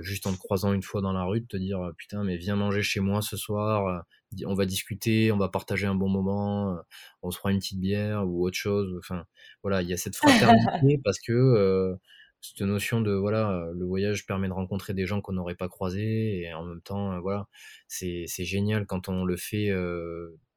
[0.00, 2.56] juste en te croisant une fois dans la rue, de te dire putain mais viens
[2.56, 4.04] manger chez moi ce soir,
[4.46, 6.76] on va discuter, on va partager un bon moment,
[7.22, 8.94] on se prend une petite bière ou autre chose.
[8.98, 9.24] Enfin
[9.62, 11.96] voilà, il y a cette fraternité parce que
[12.40, 16.42] cette notion de voilà le voyage permet de rencontrer des gens qu'on n'aurait pas croisés
[16.42, 17.48] et en même temps voilà
[17.88, 19.70] c'est génial quand on le fait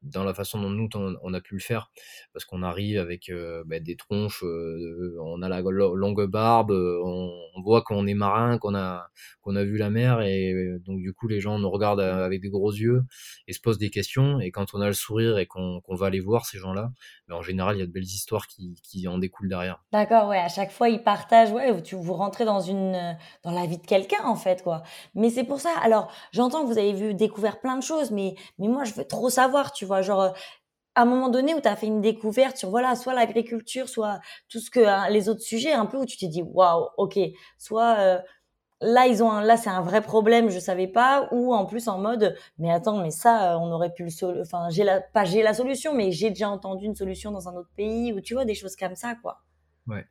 [0.04, 1.92] dans la façon dont nous on, a pu le faire.
[2.34, 7.02] Parce qu'on arrive avec euh, bah, des tronches euh, on a la longue barbe euh,
[7.04, 9.10] on, voit qu'on est marin qu'on a
[9.42, 10.54] qu'on a vu la mer et
[10.86, 13.04] donc du coup les gens nous regardent avec des gros yeux
[13.48, 14.40] et se posent des questions.
[14.40, 16.92] Et quand on a le sourire et qu'on va aller voir ces gens là
[17.28, 19.84] bah, en général il y a de belles histoires qui, qui en découlent derrière.
[19.92, 23.66] D'accord ouais à chaque fois ils partagent ouais tu vous rentrez dans une dans la
[23.66, 24.84] vie de quelqu'un en fait quoi.
[25.16, 25.72] Mais c'est pour ça.
[25.82, 29.06] Alors j'entends que vous avez vu découvert plein de choses mais mais moi je veux
[29.06, 30.34] trop savoir tu vois, genre
[30.96, 34.20] à un moment donné où tu as fait une découverte sur voilà soit l'agriculture soit
[34.50, 37.20] tout ce que hein, les autres sujets un peu où tu t'es dit waouh ok
[37.60, 38.24] soit
[38.82, 42.00] là ils ont là c'est un vrai problème je savais pas ou en plus en
[42.00, 45.54] mode mais attends mais ça on aurait pu le enfin j'ai la pas j'ai la
[45.54, 48.56] solution mais j'ai déjà entendu une solution dans un autre pays ou tu vois des
[48.56, 49.44] choses comme ça quoi.
[49.88, 50.06] Ouais.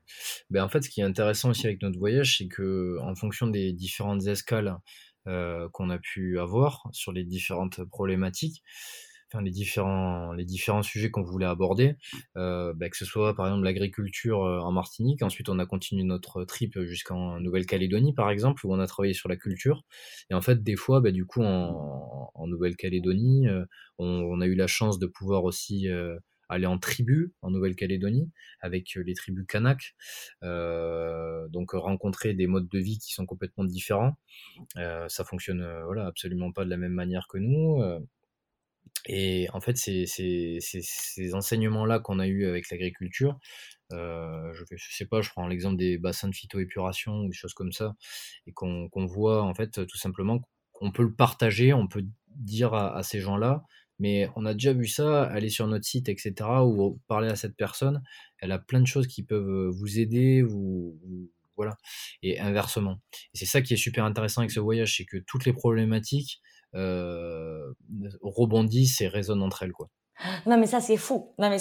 [0.51, 3.47] Ben en fait ce qui est intéressant aussi avec notre voyage c'est que en fonction
[3.47, 4.79] des différentes escales
[5.25, 8.63] qu'on a pu avoir sur les différentes problématiques
[9.33, 11.97] enfin, les différents les différents sujets qu'on voulait aborder,
[12.37, 15.23] euh, bah, que ce soit par exemple l'agriculture euh, en Martinique.
[15.23, 19.29] Ensuite, on a continué notre trip jusqu'en Nouvelle-Calédonie, par exemple, où on a travaillé sur
[19.29, 19.83] la culture.
[20.31, 23.65] Et en fait, des fois, bah, du coup, en, en Nouvelle-Calédonie, euh,
[23.99, 26.17] on, on, a eu la chance de pouvoir aussi euh,
[26.49, 29.95] aller en tribu en Nouvelle-Calédonie avec les tribus Kanak,
[30.43, 34.17] euh, donc rencontrer des modes de vie qui sont complètement différents.
[34.77, 37.83] Euh, ça fonctionne voilà absolument pas de la même manière que nous.
[39.07, 43.39] Et en fait, c'est ces enseignements-là qu'on a eu avec l'agriculture.
[43.93, 47.55] Euh, je, je sais pas, je prends l'exemple des bassins de phytoépuration ou des choses
[47.55, 47.95] comme ça,
[48.47, 50.41] et qu'on voit en fait tout simplement
[50.73, 53.63] qu'on peut le partager, on peut dire à, ces gens-là,
[53.99, 57.57] mais on a déjà vu ça, aller sur notre site, etc., ou parler à cette
[57.57, 58.03] personne,
[58.39, 60.99] elle a plein de choses qui peuvent vous aider, vous,
[61.57, 61.79] voilà,
[62.23, 63.01] et inversement.
[63.33, 66.41] Et c'est ça qui est super intéressant avec ce voyage, c'est que toutes les problématiques,
[68.23, 69.89] rebondissent et résonnent entre elles, quoi.
[70.47, 71.35] Non, mais ça, c'est fou.
[71.39, 71.59] Non, mais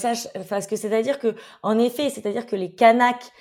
[0.50, 3.32] parce que c'est-à-dire que, en effet, c'est-à-dire que les Kanaks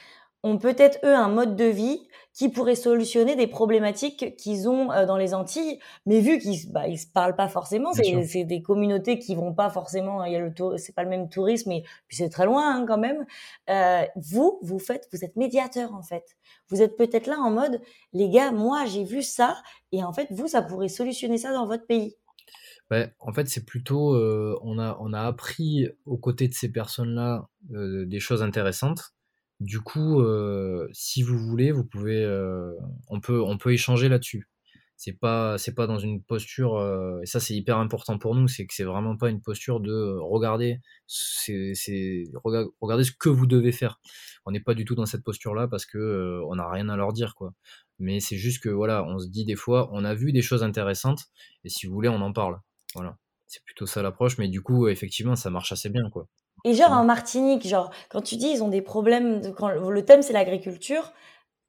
[0.45, 5.07] ont peut-être, eux, un mode de vie qui pourrait solutionner des problématiques qu'ils ont euh,
[5.07, 9.19] dans les Antilles, mais vu qu'ils bah, ils se parlent pas forcément, c'est des communautés
[9.19, 12.17] qui vont pas forcément, il y a le c'est pas le même tourisme, et puis
[12.17, 13.25] c'est très loin hein, quand même.
[13.71, 16.25] Euh, vous, vous faites, vous êtes médiateur en fait.
[16.69, 17.81] Vous êtes peut-être là en mode,
[18.13, 19.57] les gars, moi j'ai vu ça,
[19.93, 22.17] et en fait vous, ça pourrait solutionner ça dans votre pays.
[22.91, 26.71] Ouais, en fait, c'est plutôt, euh, on, a, on a appris aux côtés de ces
[26.71, 29.14] personnes-là euh, des choses intéressantes.
[29.65, 30.23] Du coup,
[30.93, 32.23] si vous voulez, vous pouvez,
[33.09, 34.49] on peut, on peut échanger là-dessus.
[34.97, 36.79] C'est pas, pas dans une posture,
[37.23, 40.17] et ça c'est hyper important pour nous, c'est que c'est vraiment pas une posture de
[40.21, 44.01] regarder, c'est regarder ce que vous devez faire.
[44.45, 47.13] On n'est pas du tout dans cette posture-là parce que on n'a rien à leur
[47.13, 47.55] dire, quoi.
[47.99, 50.63] Mais c'est juste que voilà, on se dit des fois, on a vu des choses
[50.63, 51.25] intéressantes,
[51.65, 52.61] et si vous voulez, on en parle.
[52.95, 56.29] Voilà, c'est plutôt ça l'approche, mais du coup, effectivement, ça marche assez bien, quoi.
[56.65, 60.05] Et genre en Martinique, genre quand tu dis ils ont des problèmes, de, quand le
[60.05, 61.13] thème c'est l'agriculture,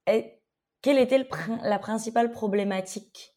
[0.06, 1.26] quelle était le,
[1.64, 3.36] la principale problématique?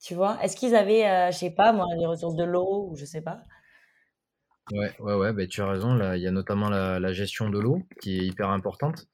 [0.00, 0.38] Tu vois?
[0.42, 3.22] Est-ce qu'ils avaient, euh, je sais pas moi, les ressources de l'eau ou je sais
[3.22, 3.42] pas?
[4.72, 5.94] Ouais, ouais, ouais, bah, tu as raison.
[5.94, 9.06] Là, il y a notamment la, la gestion de l'eau qui est hyper importante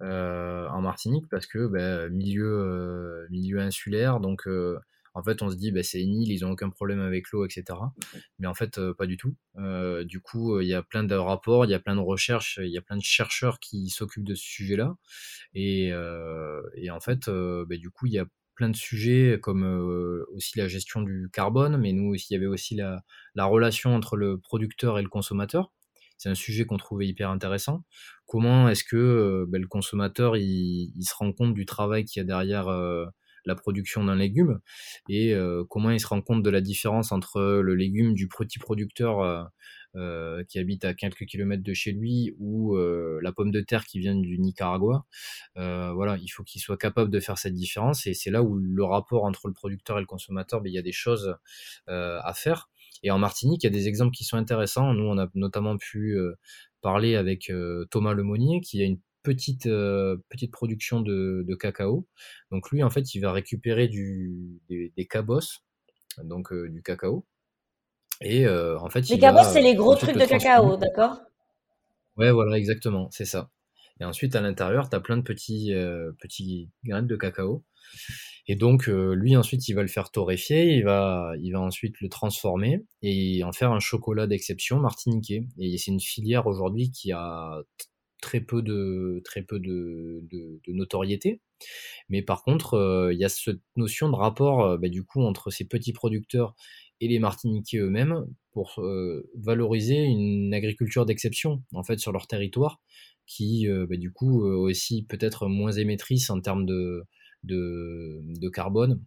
[0.00, 4.78] euh, en Martinique parce que bah, milieu, euh, milieu insulaire, donc euh,
[5.14, 7.44] en fait, on se dit, bah, c'est une île, ils ont aucun problème avec l'eau,
[7.44, 7.78] etc.
[8.38, 9.36] Mais en fait, euh, pas du tout.
[9.58, 12.58] Euh, du coup, il y a plein de rapports, il y a plein de recherches,
[12.62, 14.96] il y a plein de chercheurs qui s'occupent de ce sujet-là.
[15.54, 19.64] Et, euh, et, en fait, bah, du coup, il y a plein de sujets comme
[20.34, 23.02] aussi la gestion du carbone, mais nous aussi, il y avait aussi la,
[23.34, 25.72] la relation entre le producteur et le consommateur.
[26.18, 27.84] C'est un sujet qu'on trouvait hyper intéressant.
[28.26, 32.22] Comment est-ce que ben, le consommateur il, il, se rend compte du travail qu'il y
[32.22, 32.68] a derrière
[33.44, 34.60] la production d'un légume
[35.08, 35.34] et
[35.68, 39.50] comment il se rend compte de la différence entre le légume du petit producteur
[39.94, 43.84] euh, qui habite à quelques kilomètres de chez lui, ou euh, la pomme de terre
[43.84, 45.04] qui vient du Nicaragua.
[45.58, 48.56] Euh, voilà, il faut qu'il soit capable de faire cette différence, et c'est là où
[48.56, 51.36] le rapport entre le producteur et le consommateur, ben, il y a des choses
[51.88, 52.70] à faire.
[53.02, 54.94] Et en Martinique, il y a des exemples qui sont intéressants.
[54.94, 56.16] Nous, on a notamment pu
[56.80, 57.52] parler avec
[57.90, 62.06] Thomas Lemonnier, qui a une petite, petite production de, de, cacao.
[62.50, 65.64] Donc lui, en fait, il va récupérer du, des, des cabosses,
[66.24, 67.26] donc du cacao,
[68.22, 71.20] et en fait, les cabosses, c'est les gros trucs de cacao, d'accord?
[72.16, 73.50] Ouais, voilà, exactement, c'est ça.
[74.00, 75.72] Et ensuite, à l'intérieur, tu as plein de petits,
[76.20, 77.64] petits graines de cacao.
[78.48, 82.08] Et donc, lui, ensuite, il va le faire torréfier, il va, il va ensuite le
[82.08, 85.46] transformer et en faire un chocolat d'exception martiniquais.
[85.58, 87.62] Et c'est une filière aujourd'hui qui a
[88.22, 89.22] très peu de,
[90.68, 91.40] notoriété.
[92.08, 95.64] Mais par contre, il y a cette notion de rapport bah, du coup entre ces
[95.66, 96.54] petits producteurs
[97.02, 102.80] et les Martiniquais eux-mêmes pour euh, valoriser une agriculture d'exception en fait sur leur territoire
[103.26, 107.04] qui euh, bah, du coup euh, aussi peut-être moins émettrice en termes de,
[107.42, 109.02] de, carbone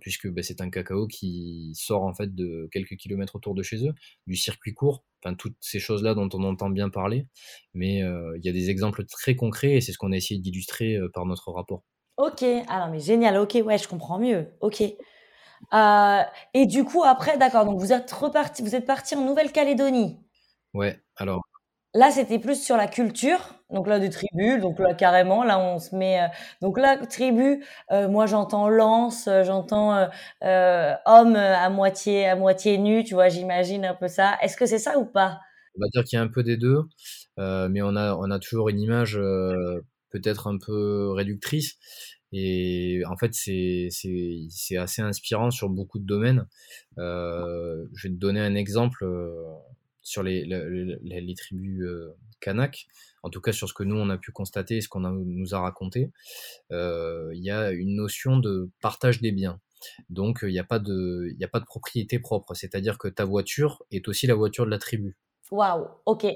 [0.00, 3.86] puisque bah, c'est un cacao qui sort en fait de quelques kilomètres autour de chez
[3.86, 3.94] eux,
[4.26, 7.26] du circuit court, enfin toutes ces choses-là dont on entend bien parler,
[7.72, 10.98] mais il y a des exemples très concrets et c'est ce qu'on a essayé d'illustrer
[11.14, 11.84] par notre rapport.
[12.18, 14.82] Ok, alors mais génial, ok, ouais, je comprends mieux, ok.
[15.72, 16.22] Euh,
[16.54, 20.18] et du coup, après, d'accord, donc vous êtes reparti, vous êtes parti en Nouvelle-Calédonie.
[20.74, 21.40] Ouais, alors.
[21.94, 25.78] Là, c'était plus sur la culture, donc là, des tribus, donc là, carrément, là, on
[25.78, 26.22] se met.
[26.22, 26.26] Euh,
[26.60, 30.08] donc là, tribu, euh, moi, j'entends lance, j'entends
[30.42, 34.36] homme à moitié, à moitié nu, tu vois, j'imagine un peu ça.
[34.42, 35.40] Est-ce que c'est ça ou pas?
[35.76, 36.82] On va dire qu'il y a un peu des deux,
[37.38, 39.18] mais on a, on a toujours une image
[40.10, 41.78] peut-être un peu réductrice.
[42.32, 43.88] Et en fait, c'est
[44.76, 46.46] assez inspirant sur beaucoup de domaines.
[46.98, 49.44] Euh, je vais te donner un exemple euh,
[50.00, 52.86] sur les, les, tribus euh, Kanak,
[53.22, 55.54] en tout cas sur ce que nous on a pu constater et ce qu'on nous
[55.54, 56.10] a raconté.
[56.70, 59.60] Euh, il y a une notion de partage des biens.
[60.10, 63.82] Donc il n'y a, pas de, a pas de propriété propre, c'est-à-dire que ta voiture
[63.90, 65.16] est aussi la voiture de la tribu.
[65.50, 66.26] Waouh, ok.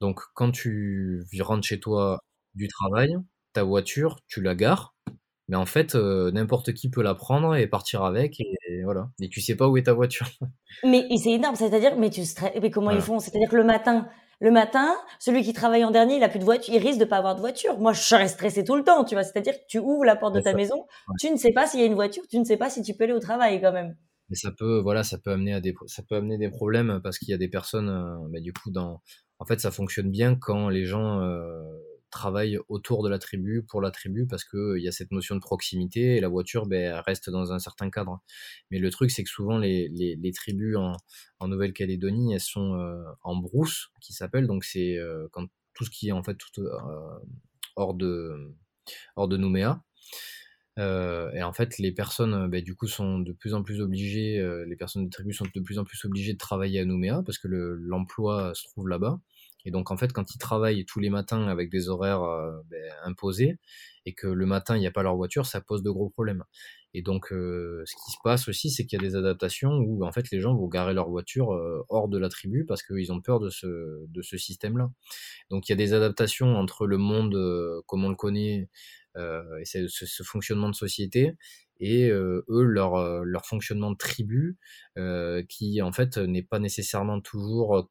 [0.00, 2.20] Donc quand tu rentres chez toi
[2.54, 3.16] du travail,
[3.52, 4.94] ta voiture, tu la gares,
[5.48, 9.10] mais en fait, euh, n'importe qui peut la prendre et partir avec et, voilà.
[9.20, 10.26] Et tu sais pas où est ta voiture.
[10.84, 12.22] Mais c'est énorme, c'est-à-dire, mais tu
[12.60, 13.18] mais comment ils font?
[13.18, 14.08] C'est-à-dire que le matin,
[14.40, 17.04] le matin, celui qui travaille en dernier, il a plus de voiture, il risque de
[17.04, 17.78] pas avoir de voiture.
[17.78, 19.24] Moi, je serais stressé tout le temps, tu vois.
[19.24, 20.86] C'est-à-dire que tu ouvres la porte de ta maison,
[21.18, 22.94] tu ne sais pas s'il y a une voiture, tu ne sais pas si tu
[22.94, 23.96] peux aller au travail quand même.
[24.30, 27.18] Mais ça peut, voilà, ça peut amener à des, ça peut amener des problèmes parce
[27.18, 29.02] qu'il y a des personnes, euh, bah, du coup, dans,
[29.38, 31.62] en fait, ça fonctionne bien quand les gens euh,
[32.14, 35.40] travaille autour de la tribu, pour la tribu, parce qu'il y a cette notion de
[35.40, 38.22] proximité et la voiture ben, reste dans un certain cadre.
[38.70, 43.88] Mais le truc, c'est que souvent les, tribus en, Nouvelle-Calédonie, elles sont euh, en brousse,
[44.00, 47.18] qui s'appelle, donc c'est euh, quand tout ce qui est en fait tout, euh,
[47.76, 48.54] hors, de,
[49.16, 49.82] hors de Nouméa.
[50.78, 54.76] et en fait, les personnes, ben, du coup, sont de plus en plus obligées, les
[54.76, 57.48] personnes de tribu sont de plus en plus obligées de travailler à Nouméa parce que
[57.48, 59.20] l'emploi se trouve là-bas.
[59.64, 62.82] Et donc en fait, quand ils travaillent tous les matins avec des horaires euh, ben,
[63.04, 63.58] imposés
[64.06, 66.44] et que le matin il n'y a pas leur voiture, ça pose de gros problèmes.
[66.92, 70.04] Et donc euh, ce qui se passe aussi, c'est qu'il y a des adaptations où
[70.04, 73.12] en fait les gens vont garer leur voiture euh, hors de la tribu parce qu'ils
[73.12, 74.90] ont peur de ce, de ce système-là.
[75.50, 77.34] Donc il y a des adaptations entre le monde
[77.86, 78.68] comme on le connaît
[79.16, 81.34] et ce, ce, fonctionnement de société
[81.78, 84.56] et eux leur, leur fonctionnement de tribu
[85.48, 87.88] qui en fait n'est pas nécessairement toujours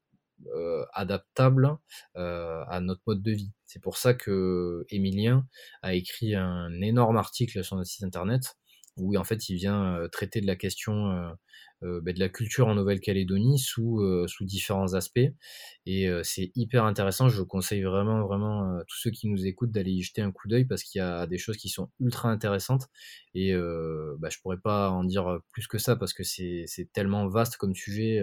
[0.56, 1.78] euh, adaptable
[2.16, 3.52] euh, à notre mode de vie.
[3.66, 5.48] C'est pour ça que Emilien
[5.82, 8.56] a écrit un énorme article sur notre site internet
[8.98, 11.34] où en fait il vient euh, traiter de la question
[11.84, 15.20] de la culture en Nouvelle-Calédonie sous, euh, sous différents aspects.
[15.86, 17.30] Et euh, c'est hyper intéressant.
[17.30, 20.48] Je conseille vraiment, vraiment à tous ceux qui nous écoutent d'aller y jeter un coup
[20.48, 22.88] d'œil parce qu'il y a des choses qui sont ultra intéressantes.
[23.36, 23.54] Et
[24.20, 27.74] bah, je pourrais pas en dire plus que ça parce que c'est tellement vaste comme
[27.74, 28.22] sujet.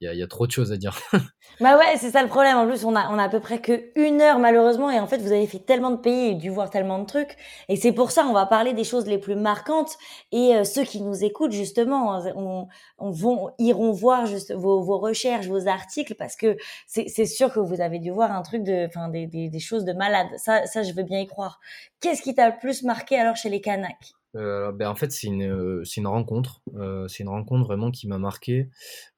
[0.00, 0.96] Il y, a, y, a, trop de choses à dire.
[1.60, 2.56] bah ouais, c'est ça le problème.
[2.56, 4.90] En plus, on a, on a à peu près que une heure malheureusement.
[4.90, 7.36] Et en fait, vous avez fait tellement de pays et dû voir tellement de trucs.
[7.68, 9.96] Et c'est pour ça, on va parler des choses les plus marquantes.
[10.30, 16.14] Et ceux qui nous écoutent, justement, on vont, iront voir juste vos, recherches, vos articles,
[16.14, 16.56] parce que
[16.86, 20.28] c'est sûr que vous avez dû voir un truc de, enfin, des, choses de malade.
[20.36, 21.60] Ça, ça, je veux bien y croire.
[22.00, 24.14] Qu'est-ce qui t'a le plus marqué alors chez les Kanaks?
[24.36, 26.60] Euh, ben, en fait, c'est une, euh, rencontre.
[26.74, 28.68] Euh, c'est une rencontre vraiment qui m'a marqué.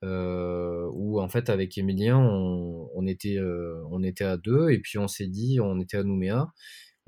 [0.03, 3.39] où en fait, avec Emilien, on était,
[3.91, 6.49] on était à deux et puis on s'est dit, on était à Nouméa.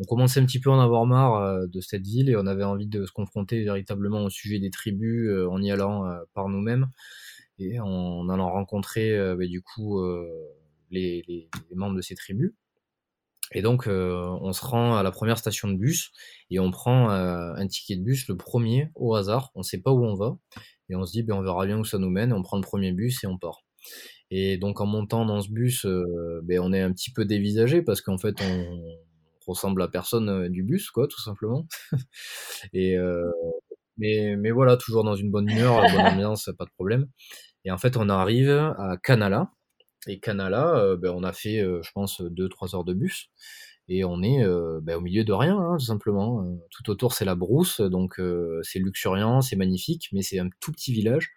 [0.01, 2.65] On commençait un petit peu à en avoir marre de cette ville et on avait
[2.65, 6.89] envie de se confronter véritablement au sujet des tribus en y allant par nous-mêmes
[7.59, 10.01] et en, allant rencontrer ben, du coup
[10.91, 12.53] les, membres de ces tribus.
[13.53, 16.13] Et donc, euh, on se rend à la première station de bus
[16.51, 19.51] et on prend euh, un ticket de bus, le premier, au hasard.
[19.55, 20.37] On ne sait pas où on va.
[20.89, 22.31] Et on se dit, ben, on verra bien où ça nous mène.
[22.31, 23.65] Et on prend le premier bus et on part.
[24.31, 27.83] Et donc, en montant dans ce bus, euh, ben, on est un petit peu dévisagé
[27.83, 28.81] parce qu'en fait, on
[29.51, 31.67] ressemble à personne du bus, quoi, tout simplement.
[32.73, 32.97] et,
[33.99, 37.07] mais, mais voilà, toujours dans une bonne humeur, bonne ambiance, pas de problème.
[37.65, 39.51] Et en fait, on arrive à Canala
[40.07, 43.31] et Canala, euh, ben, on a fait, euh, je pense, 2-3 heures de bus.
[43.89, 46.45] Et on est euh, ben, au milieu de rien, hein, tout simplement.
[46.71, 48.21] Tout autour, c'est la brousse, donc
[48.63, 51.31] c'est luxuriant, c'est magnifique, mais c'est un tout petit village.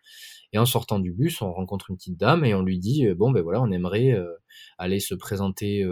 [0.53, 3.31] Et en sortant du bus, on rencontre une petite dame et on lui dit bon
[3.31, 4.15] ben voilà, on aimerait
[4.77, 5.83] aller se présenter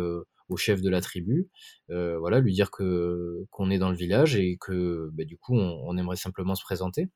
[0.51, 1.49] au chef de la tribu,
[1.89, 5.97] voilà, lui dire que qu'on est dans le village et que ben, du coup on,
[5.97, 7.09] aimerait simplement se présenter.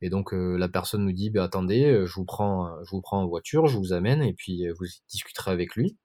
[0.00, 3.00] Et donc euh, la personne nous dit, bah, attendez, euh, je vous prends, je vous
[3.00, 5.96] prends en voiture, je vous amène et puis euh, vous discuterez avec lui.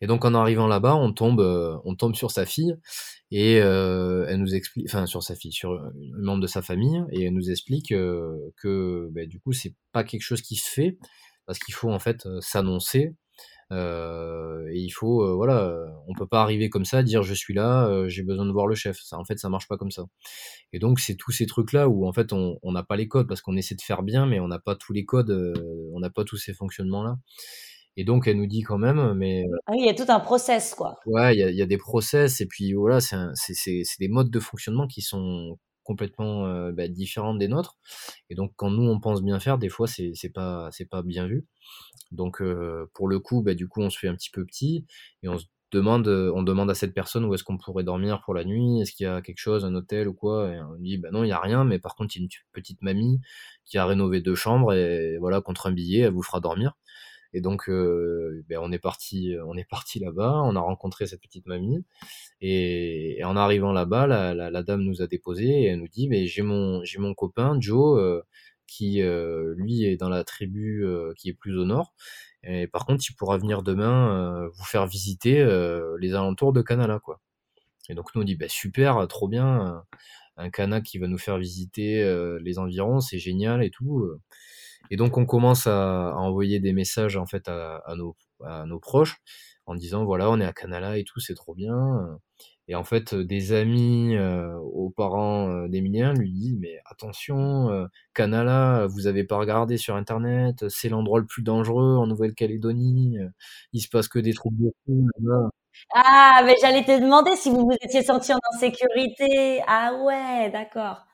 [0.00, 1.40] Et donc en arrivant là-bas, on tombe,
[1.84, 2.76] on tombe sur sa fille
[3.30, 7.24] et elle nous explique, enfin sur sa fille, sur un membre de sa famille et
[7.24, 10.98] elle nous explique que bah, du coup c'est pas quelque chose qui se fait
[11.46, 13.14] parce qu'il faut en fait s'annoncer
[13.72, 17.54] euh, et il faut, euh, voilà, on peut pas arriver comme ça, dire je suis
[17.54, 18.98] là, euh, j'ai besoin de voir le chef.
[19.02, 20.04] Ça, en fait, ça marche pas comme ça.
[20.72, 23.40] Et donc, c'est tous ces trucs-là où en fait, on n'a pas les codes parce
[23.40, 25.30] qu'on essaie de faire bien, mais on n'a pas tous les codes,
[25.92, 27.16] on n'a pas tous ces fonctionnements-là.
[27.98, 29.44] Et donc, elle nous dit quand même, mais.
[29.66, 30.96] Ah oui, il y a tout un process, quoi.
[31.06, 34.40] Ouais, il y a, y a, des process, et puis voilà, c'est des modes de
[34.40, 37.78] fonctionnement qui sont complètement euh, bah, différentes des nôtres.
[38.30, 41.46] Et donc, quand nous, on pense bien faire, des fois, c'est pas, pas bien vu.
[42.12, 44.86] Donc, euh, pour le coup, bah, du coup, on se fait un petit peu petit
[45.22, 48.34] et on se demande, on demande à cette personne où est-ce qu'on pourrait dormir pour
[48.34, 50.96] la nuit, est-ce qu'il y a quelque chose, un hôtel ou quoi, et on dit,
[50.98, 53.20] bah non, il n'y a rien, mais par contre, il y a une petite mamie
[53.64, 56.74] qui a rénové deux chambres et voilà, contre un billet, elle vous fera dormir.
[57.36, 60.40] Et donc, euh, ben on est parti, on est parti là-bas.
[60.46, 61.84] On a rencontré cette petite mamie.
[62.40, 67.14] Et, en arrivant là-bas, la, dame nous a déposé et elle nous dit, j'ai mon,
[67.14, 68.22] copain Joe euh,
[68.66, 70.82] qui, euh, lui, est dans la tribu
[71.18, 71.92] qui est plus au nord.
[72.42, 75.44] Et par contre, il pourra venir demain vous faire visiter
[76.00, 77.20] les alentours de Canala, quoi.
[77.90, 79.84] Et donc nous on dit, bah, super, trop bien,
[80.38, 82.02] un Cana qui va nous faire visiter
[82.40, 84.08] les environs, c'est génial et tout.
[84.90, 89.18] Et donc on commence à, envoyer des messages en fait à, nos, à nos proches
[89.66, 92.18] en disant voilà on est à Canala et tout c'est trop bien.
[92.68, 97.86] Et en fait des amis euh, aux parents euh, d'Emilien lui disent mais attention euh,
[98.14, 103.18] Canala vous avez pas regardé sur internet c'est l'endroit le plus dangereux en Nouvelle-Calédonie
[103.72, 105.50] il se passe que des troubles de fou là-bas.
[105.94, 109.60] Ah mais j'allais te demander si vous vous étiez senti en insécurité.
[109.66, 111.06] Ah ouais d'accord.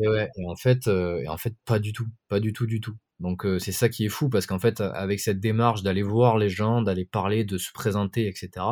[0.00, 2.80] Et ouais, et en fait, et en fait, pas du tout, pas du tout, du
[2.80, 2.94] tout.
[3.20, 6.48] Donc c'est ça qui est fou parce qu'en fait avec cette démarche d'aller voir les
[6.48, 8.64] gens, d'aller parler, de se présenter, etc.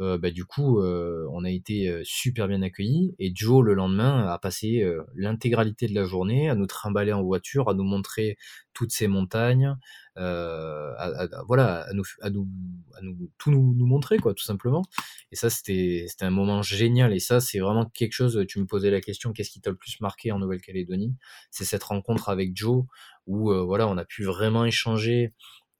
[0.00, 4.38] Euh, bah, du coup on a été super bien accueillis et Joe le lendemain a
[4.38, 4.84] passé
[5.14, 8.36] l'intégralité de la journée à nous trimballer en voiture, à nous montrer
[8.74, 9.76] toutes ces montagnes,
[10.18, 12.48] euh, à, voilà, à nous, à nous,
[12.94, 14.82] à nous tout nous, nous, montrer quoi, tout simplement.
[15.30, 17.12] Et ça, c'était, c'était un moment génial.
[17.12, 18.44] Et ça, c'est vraiment quelque chose.
[18.48, 21.16] Tu me posais la question, qu'est-ce qui t'a le plus marqué en Nouvelle-Calédonie?
[21.50, 22.84] C'est cette rencontre avec Joe
[23.26, 25.32] où euh, voilà, on a pu vraiment échanger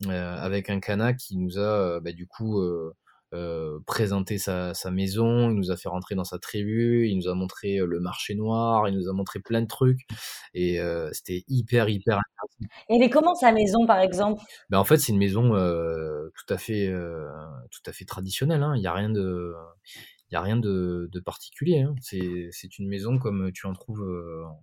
[0.06, 2.94] euh, avec un Cana qui nous a bah, du coup euh,
[3.86, 7.34] présenter sa, sa, maison, il nous a fait rentrer dans sa tribu, il nous a
[7.34, 10.00] montré euh, le marché noir, il nous a montré plein de trucs
[10.54, 12.74] et euh, c'était hyper hyper intéressant.
[12.88, 14.42] Et mais comment sa maison par exemple?
[14.70, 17.28] Ben, en fait c'est une maison euh, tout à fait euh,
[17.70, 18.74] tout à fait traditionnelle, hein.
[18.76, 19.54] il n'y a rien de
[20.30, 21.80] il y a rien de, de particulier.
[21.80, 21.94] Hein.
[22.00, 24.02] C'est une maison comme tu en trouves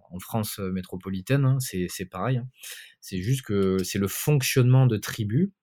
[0.10, 1.58] en France métropolitaine, hein.
[1.60, 2.38] c'est pareil.
[2.38, 2.48] Hein.
[3.02, 5.54] C'est juste que c'est le fonctionnement de tribu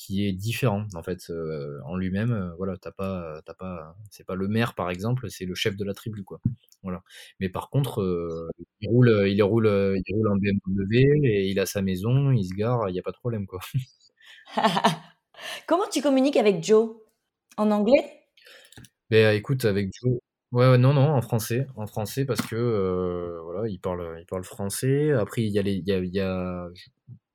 [0.00, 4.24] qui est différent en fait euh, en lui-même euh, voilà t'as pas t'as pas c'est
[4.24, 6.40] pas le maire par exemple c'est le chef de la tribu quoi.
[6.82, 7.02] Voilà.
[7.38, 8.48] Mais par contre euh,
[8.80, 12.54] il roule il roule il roule en BMW et il a sa maison il se
[12.54, 13.60] gare il y a pas de problème quoi.
[15.66, 16.96] Comment tu communiques avec Joe?
[17.58, 18.22] En anglais?
[19.10, 20.18] Ben écoute avec Joe
[20.52, 25.12] Ouais, non, non, en français, en français parce que voilà, il parle, il parle français.
[25.12, 26.68] Après, il y a les, il y a, il y a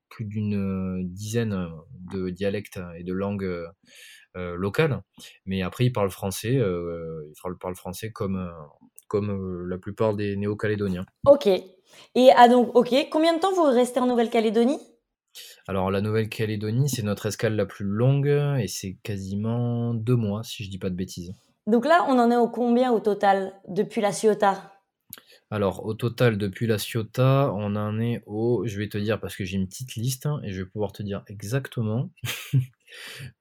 [0.08, 1.68] plus d'une dizaine
[2.12, 3.66] de dialectes et de langues
[4.34, 5.02] locales.
[5.44, 8.50] Mais après, il parle français, il parle français comme,
[9.08, 11.06] comme la plupart des Néo-Calédoniens.
[11.26, 11.46] Ok.
[11.46, 13.08] Et ah donc, ok.
[13.10, 14.78] Combien de temps vous restez en Nouvelle-Calédonie?
[15.68, 18.28] Alors, la Nouvelle-Calédonie, c'est notre escale la plus longue
[18.58, 21.32] et c'est quasiment deux mois, si je dis pas de bêtises.
[21.66, 24.72] Donc là, on en est au combien au total depuis la Ciotat?
[25.50, 28.66] Alors, au total, depuis la Ciotat, on en est au.
[28.66, 30.92] Je vais te dire parce que j'ai une petite liste hein, et je vais pouvoir
[30.92, 32.10] te dire exactement.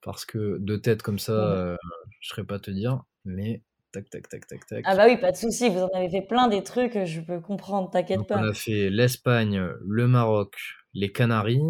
[0.02, 1.76] parce que de tête comme ça, euh,
[2.20, 3.04] je ne saurais pas te dire.
[3.24, 4.84] Mais tac, tac, tac, tac, tac.
[4.86, 7.40] Ah bah oui, pas de souci, vous en avez fait plein des trucs, je peux
[7.40, 8.40] comprendre, t'inquiète pas.
[8.40, 10.56] On a fait l'Espagne, le Maroc,
[10.94, 11.64] les Canaries,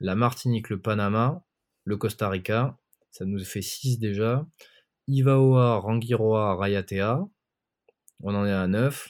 [0.00, 1.44] la Martinique, le Panama,
[1.84, 2.76] le Costa Rica.
[3.10, 4.46] Ça nous fait 6 déjà.
[5.06, 7.24] Ivaoa, Rangiroa, Rayatea.
[8.22, 9.08] On en est à 9.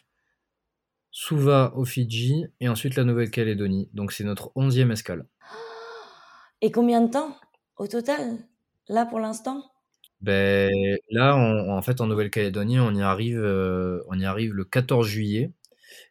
[1.21, 3.91] Suva au Fidji et ensuite la Nouvelle-Calédonie.
[3.93, 5.27] Donc c'est notre onzième escale.
[6.61, 7.37] Et combien de temps
[7.77, 8.39] au total
[8.87, 9.65] Là pour l'instant?
[10.21, 10.71] Ben,
[11.11, 15.53] Là, en fait, en Nouvelle-Calédonie, on, y arrive, euh, on y arrive le 14 juillet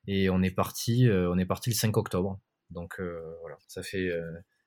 [0.07, 2.37] et on est parti, euh, on est parti le 5 octobre.
[2.69, 4.11] Donc euh, voilà, ça fait,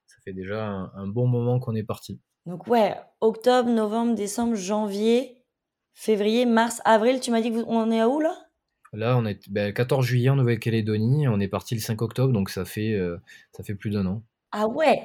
[0.06, 2.18] ça fait déjà un, bon moment qu'on est parti.
[2.46, 5.44] Donc ouais, octobre, novembre, décembre, janvier,
[5.92, 8.34] février, mars, avril, tu m'as dit qu'on est à où là?
[8.92, 12.50] Là, on est ben, 14 juillet en Nouvelle-Calédonie, on est parti le 5 octobre, donc
[12.50, 13.18] ça fait, euh,
[13.52, 14.22] ça fait plus d'un an.
[14.50, 15.02] Ah ouais?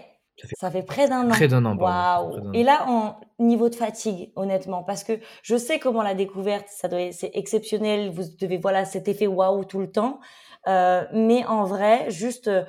[0.59, 1.29] Ça fait, près d'un an.
[1.29, 5.13] Près d'un an, Waouh Et là, en niveau de fatigue, honnêtement, parce que
[5.43, 8.09] je sais comment la découverte, ça doit, c'est exceptionnel.
[8.09, 10.19] Vous devez voilà cet effet waouh tout le temps,
[10.67, 12.65] euh, mais en vrai, juste euh,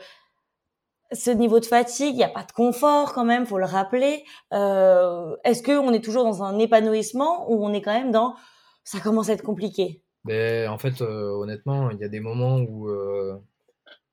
[1.10, 4.24] ce niveau de fatigue, il n'y a pas de confort quand même, faut le rappeler.
[4.52, 8.36] Est-ce que on est toujours dans un épanouissement ou on est quand même dans
[8.84, 10.04] ça commence à être compliqué?
[10.26, 13.38] Ben, en fait, euh, honnêtement, il y a des moments où, euh,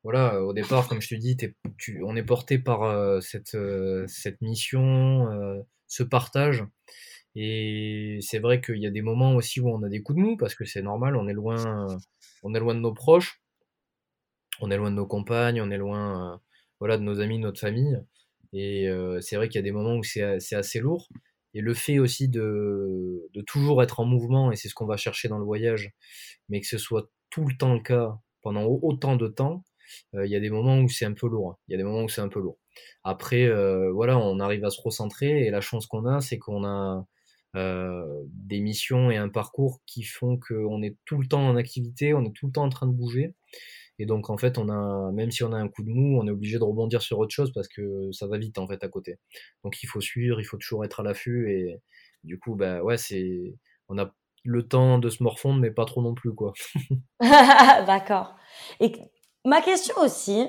[0.03, 1.37] voilà, au départ, comme je te dis,
[2.03, 6.63] on est porté par euh, cette, mission, ce partage.
[7.35, 10.23] Et c'est vrai qu'il y a des moments aussi où on a des coups de
[10.23, 11.87] mou, parce que c'est normal, on est loin,
[12.43, 13.41] on est de nos proches,
[14.61, 16.39] on est loin de nos compagnes, on est loin,
[16.79, 17.99] voilà, de nos amis, de notre famille.
[18.53, 18.87] Et
[19.21, 20.21] c'est vrai qu'il y a des moments où c'est
[20.53, 21.09] assez lourd.
[21.53, 24.97] Et le fait aussi de, de toujours être en mouvement, et c'est ce qu'on va
[24.97, 25.91] chercher dans le voyage,
[26.49, 29.63] mais que ce soit tout le temps le cas pendant autant de temps,
[30.15, 31.51] euh, il y a des moments où c'est un peu lourd.
[31.51, 31.57] Hein.
[31.67, 32.57] Il y a des moments où c'est un peu lourd.
[33.03, 36.65] Après, euh, voilà, on arrive à se recentrer, et la chance qu'on a, c'est qu'on
[36.65, 37.05] a
[37.55, 42.13] euh, des missions et un parcours qui font qu'on est tout le temps en activité,
[42.13, 43.35] on est tout le temps en train de bouger.
[43.99, 46.27] Et donc, en fait, on a, même si on a un coup de mou, on
[46.27, 48.87] est obligé de rebondir sur autre chose parce que ça va vite, en fait, à
[48.87, 49.19] côté.
[49.63, 51.51] Donc, il faut suivre, il faut toujours être à l'affût.
[51.51, 51.79] Et
[52.23, 53.55] du coup, bah ouais, c'est,
[53.89, 54.11] on a
[54.43, 56.53] le temps de se morfondre, mais pas trop non plus, quoi.
[57.19, 58.35] D'accord.
[58.79, 58.93] Et
[59.45, 60.47] ma question aussi,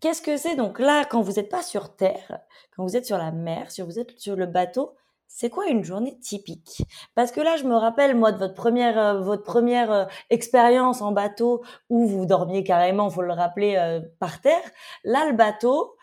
[0.00, 2.40] qu'est-ce que c'est donc là, quand vous n'êtes pas sur Terre,
[2.74, 4.94] quand vous êtes sur la mer, si vous êtes sur le bateau,
[5.34, 6.84] c'est quoi une journée typique?
[7.14, 11.00] Parce que là, je me rappelle moi de votre première euh, votre première euh, expérience
[11.00, 14.62] en bateau où vous dormiez carrément, faut le rappeler, euh, par terre.
[15.04, 15.96] Là, le bateau,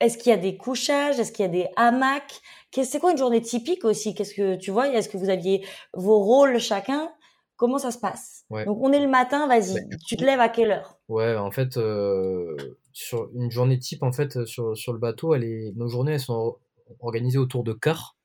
[0.00, 1.20] est-ce qu'il y a des couchages?
[1.20, 2.40] Est-ce qu'il y a des hamacs?
[2.72, 4.14] C'est quoi une journée typique aussi?
[4.14, 7.12] Qu'est-ce que tu vois Est-ce que vous aviez vos rôles chacun?
[7.56, 8.44] Comment ça se passe?
[8.50, 9.74] Donc on est le matin, vas-y.
[9.74, 10.98] Bah, tu te lèves à quelle heure?
[11.08, 11.78] Ouais, en fait,
[12.92, 16.20] sur une journée type, en fait, sur, sur le bateau, elle est, nos journées, elles
[16.20, 16.56] sont
[17.00, 18.16] organisé autour de cars.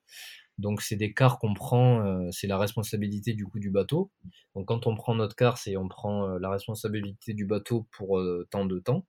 [0.58, 4.12] Donc c'est des cars qu'on prend, euh, c'est la responsabilité du coup du bateau.
[4.56, 8.18] Donc quand on prend notre car, c'est on prend euh, la responsabilité du bateau pour
[8.20, 9.06] euh, tant de temps.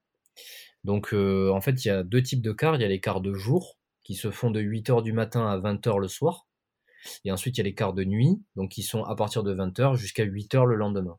[0.83, 2.75] Donc en fait, il y a deux types de cars.
[2.75, 5.57] Il y a les cars de jour qui se font de 8h du matin à
[5.57, 6.47] 20h le soir.
[7.25, 9.53] Et ensuite, il y a les cars de nuit, donc qui sont à partir de
[9.53, 11.17] 20h jusqu'à 8h le lendemain.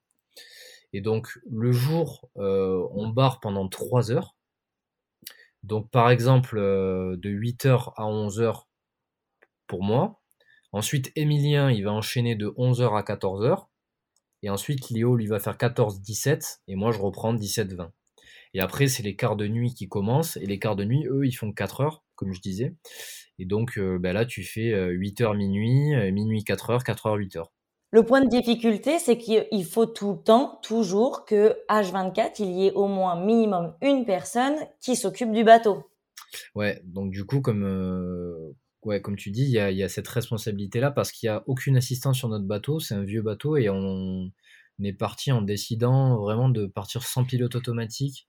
[0.94, 4.34] Et donc le jour, on barre pendant 3 heures.
[5.62, 8.64] Donc par exemple, euh, de 8h à 11h
[9.66, 10.20] pour moi.
[10.72, 13.66] Ensuite, Emilien, il va enchaîner de 11h à 14h.
[14.42, 16.60] Et ensuite, Léo, lui, va faire 14-17.
[16.68, 17.90] Et moi, je reprends 17-20.
[18.54, 20.36] Et après, c'est les quarts de nuit qui commencent.
[20.38, 22.74] Et les quarts de nuit, eux, ils font 4 heures, comme je disais.
[23.38, 27.44] Et donc, euh, ben là, tu fais 8h euh, minuit, minuit 4h, 4h 8h.
[27.92, 32.66] Le point de difficulté, c'est qu'il faut tout le temps, toujours, que H24, il y
[32.68, 35.90] ait au moins minimum une personne qui s'occupe du bateau.
[36.54, 38.54] Ouais, donc du coup, comme, euh,
[39.16, 42.44] tu dis, il y a, cette responsabilité-là parce qu'il n'y a aucune assistance sur notre
[42.44, 42.78] bateau.
[42.78, 44.30] C'est un vieux bateau et on,
[44.82, 48.28] est parti en décidant vraiment de partir sans pilote automatique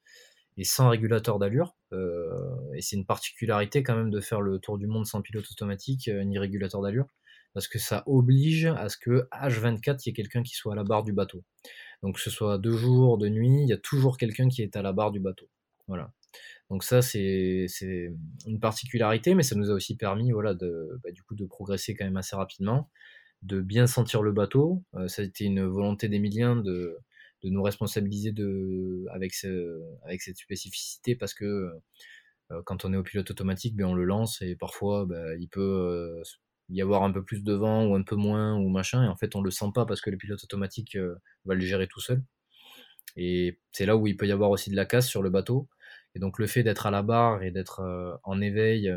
[0.58, 1.76] et sans régulateur d'allure.
[1.94, 2.30] Euh,
[2.76, 6.10] et c'est une particularité quand même de faire le tour du monde sans pilote automatique
[6.10, 7.08] euh, ni régulateur d'allure
[7.54, 10.76] parce que ça oblige à ce que H24, il y ait quelqu'un qui soit à
[10.76, 11.44] la barre du bateau.
[12.02, 14.76] Donc que ce soit de jour, de nuit, il y a toujours quelqu'un qui est
[14.76, 15.50] à la barre du bateau.
[15.88, 16.12] Voilà.
[16.70, 17.68] Donc ça, c'est
[18.48, 21.96] une particularité, mais ça nous a aussi permis voilà, de, bah, du coup, de progresser
[21.96, 22.90] quand même assez rapidement.
[23.42, 24.84] de bien sentir le bateau.
[25.08, 26.98] ça a été une volonté d'Emilien de,
[27.44, 28.34] nous responsabiliser
[29.12, 31.72] avec, ce, avec cette spécificité parce que
[32.66, 36.22] quand on est au pilote automatique, ben, on le lance et parfois ben, il peut
[36.72, 39.16] y avoir un peu plus de vent ou un peu moins ou machin et en
[39.16, 40.98] fait on le sent pas parce que le pilote automatique
[41.46, 42.24] va le gérer tout seul.
[43.18, 45.68] Et c'est là où il peut y avoir aussi de la casse sur le bateau.
[46.16, 48.92] Et donc le fait d'être à la barre et d'être en éveil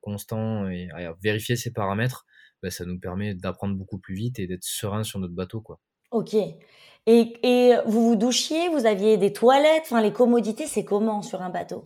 [0.00, 2.26] constant et à vérifier ses paramètres,
[2.62, 5.60] ben, ça nous permet d'apprendre beaucoup plus vite et d'être serein sur notre bateau.
[5.60, 5.80] Quoi.
[6.10, 6.34] Ok.
[6.34, 6.58] Et,
[7.06, 11.50] et vous vous douchiez, vous aviez des toilettes, enfin les commodités, c'est comment sur un
[11.50, 11.84] bateau?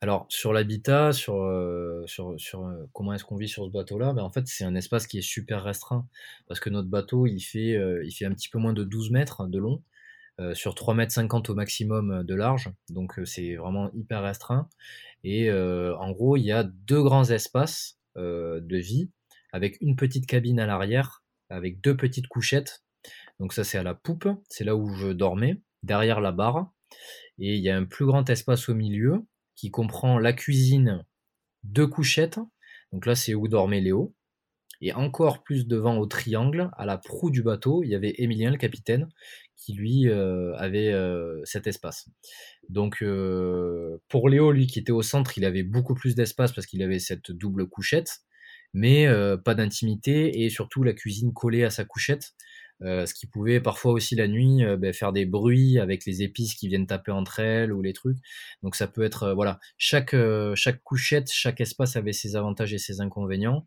[0.00, 1.34] Alors, sur l'habitat, sur,
[2.06, 5.06] sur, sur comment est-ce qu'on vit sur ce bateau-là, ben, en fait, c'est un espace
[5.06, 6.06] qui est super restreint.
[6.48, 9.46] Parce que notre bateau, il fait, il fait un petit peu moins de 12 mètres
[9.46, 9.82] de long,
[10.54, 12.70] sur 3 mètres 50 au maximum de large.
[12.88, 14.68] Donc, c'est vraiment hyper restreint.
[15.24, 19.10] Et en gros, il y a deux grands espaces de vie,
[19.52, 22.82] avec une petite cabine à l'arrière, avec deux petites couchettes
[23.40, 26.70] donc ça c'est à la poupe, c'est là où je dormais, derrière la barre.
[27.38, 29.24] Et il y a un plus grand espace au milieu
[29.60, 31.04] qui comprend la cuisine,
[31.64, 32.40] deux couchettes.
[32.92, 34.14] Donc là c'est où dormait Léo.
[34.80, 38.50] Et encore plus devant au triangle, à la proue du bateau, il y avait Émilien,
[38.50, 39.10] le capitaine,
[39.54, 42.08] qui lui euh, avait euh, cet espace.
[42.70, 46.66] Donc euh, pour Léo, lui qui était au centre, il avait beaucoup plus d'espace parce
[46.66, 48.20] qu'il avait cette double couchette,
[48.72, 49.06] mais
[49.44, 52.32] pas d'intimité et surtout la cuisine collée à sa couchette.
[52.82, 56.22] Euh, ce qui pouvait parfois aussi la nuit euh, ben, faire des bruits avec les
[56.22, 58.16] épices qui viennent taper entre elles ou les trucs.
[58.62, 60.16] Donc ça peut être euh, voilà chaque
[60.54, 63.66] chaque couchette, chaque espace avait ses avantages et ses inconvénients.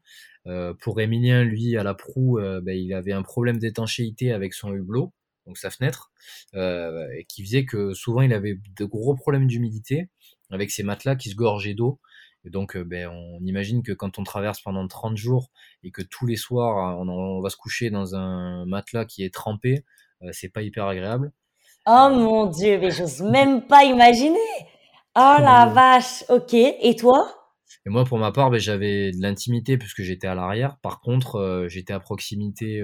[0.81, 5.14] pour Emilien, lui à la proue, ben, il avait un problème d'étanchéité avec son hublot,
[5.45, 6.11] donc sa fenêtre,
[6.53, 10.10] et qui faisait que souvent il avait de gros problèmes d'humidité
[10.52, 11.99] avec ses matelas qui se gorgeaient d'eau.
[12.45, 15.49] Et donc, euh, ben, on imagine que quand on traverse pendant 30 jours
[15.84, 19.86] et que tous les soirs, on, va se coucher dans un matelas qui est trempé,
[20.22, 21.32] euh, c'est pas hyper agréable.
[21.86, 24.38] Oh mon dieu, mais j'ose même pas imaginer.
[25.15, 26.53] Oh la vache, ok.
[26.53, 27.28] Et toi?
[27.86, 30.78] Et moi, pour ma part, ben, j'avais de l'intimité puisque j'étais à l'arrière.
[30.82, 32.82] Par contre, euh, j'étais à proximité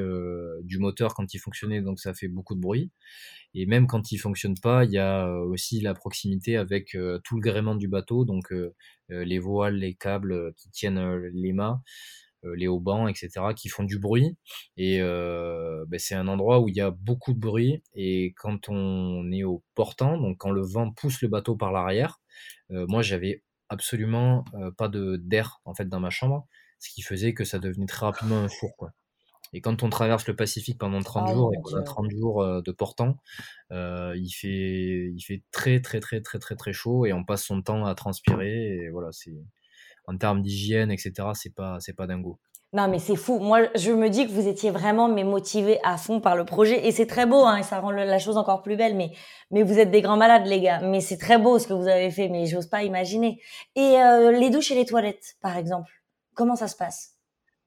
[0.64, 2.91] du moteur quand il fonctionnait, donc ça fait beaucoup de bruit.
[3.55, 7.41] Et même quand il fonctionne pas, il y a aussi la proximité avec tout le
[7.41, 8.53] gréement du bateau, donc
[9.09, 11.81] les voiles, les câbles qui tiennent les mâts,
[12.55, 14.38] les haubans, etc., qui font du bruit.
[14.77, 17.84] Et ben, c'est un endroit où il y a beaucoup de bruit.
[17.95, 22.21] Et quand on est au portant, donc quand le vent pousse le bateau par l'arrière,
[22.69, 24.45] moi j'avais absolument
[24.77, 26.47] pas de d'air en fait dans ma chambre,
[26.80, 28.91] ce qui faisait que ça devenait très rapidement un four, quoi.
[29.53, 32.41] Et quand on traverse le Pacifique pendant 30 ah jours et qu'on a 30 jours
[32.41, 33.17] euh, de portant,
[33.71, 37.43] euh, il fait il fait très très très très très très chaud et on passe
[37.43, 39.38] son temps à transpirer et voilà c'est
[40.05, 42.39] en termes d'hygiène etc c'est pas c'est pas dingo.
[42.71, 43.39] Non mais c'est fou.
[43.39, 46.88] Moi je me dis que vous étiez vraiment mais motivé à fond par le projet
[46.88, 48.95] et c'est très beau hein, et ça rend la chose encore plus belle.
[48.95, 49.11] Mais
[49.49, 50.80] mais vous êtes des grands malades les gars.
[50.81, 53.41] Mais c'est très beau ce que vous avez fait mais j'ose pas imaginer.
[53.76, 55.91] Et euh, les douches et les toilettes par exemple,
[56.35, 57.15] comment ça se passe?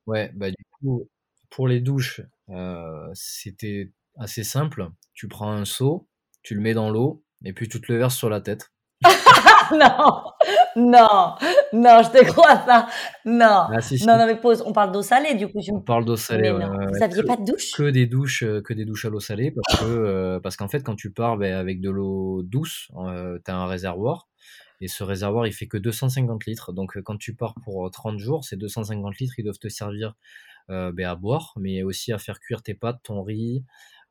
[0.06, 1.08] Ouais bah du coup
[1.52, 4.88] pour les douches, euh, c'était assez simple.
[5.14, 6.08] Tu prends un seau,
[6.42, 8.72] tu le mets dans l'eau, et puis tu te le verses sur la tête.
[9.72, 10.22] non,
[10.76, 11.34] non,
[11.72, 12.88] non, je te crois pas.
[13.26, 14.62] Non, ah, non, non, mais pause.
[14.64, 15.60] On parle d'eau salée, du coup.
[15.70, 16.50] On parle d'eau salée.
[16.50, 17.72] Vous n'aviez pas de douche?
[17.72, 20.68] Que des douches, euh, que des douches à l'eau salée, parce que euh, parce qu'en
[20.68, 24.28] fait, quand tu pars ben, avec de l'eau douce, tu as un réservoir.
[24.80, 26.72] Et ce réservoir, il fait que 250 litres.
[26.72, 30.14] Donc, quand tu pars pour 30 jours, ces 250 litres, ils doivent te servir
[30.68, 33.64] ben, à boire, mais aussi à faire cuire tes pâtes, ton riz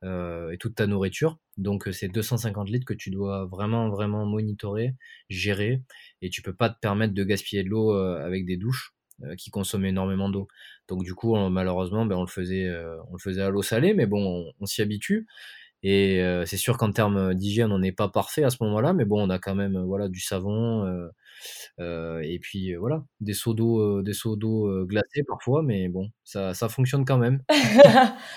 [0.03, 1.37] euh, et toute ta nourriture.
[1.57, 4.95] Donc c'est 250 litres que tu dois vraiment vraiment monitorer,
[5.29, 5.83] gérer,
[6.23, 8.93] et tu peux pas te permettre de gaspiller de l'eau euh, avec des douches
[9.37, 10.47] qui consomment énormément d'eau.
[10.87, 12.67] Donc du coup, malheureusement, ben, on le faisait,
[13.07, 15.27] on le faisait à l'eau salée, mais bon, on, s'y habitue.
[15.83, 19.21] Et c'est sûr qu'en termes d'hygiène, on n'est pas parfait à ce moment-là, mais bon,
[19.21, 21.07] on a quand même voilà du savon, euh,
[21.79, 26.69] et puis voilà, des seaux d'eau, des seaux d'eau glacés parfois, mais bon, ça, ça
[26.69, 27.41] fonctionne quand même.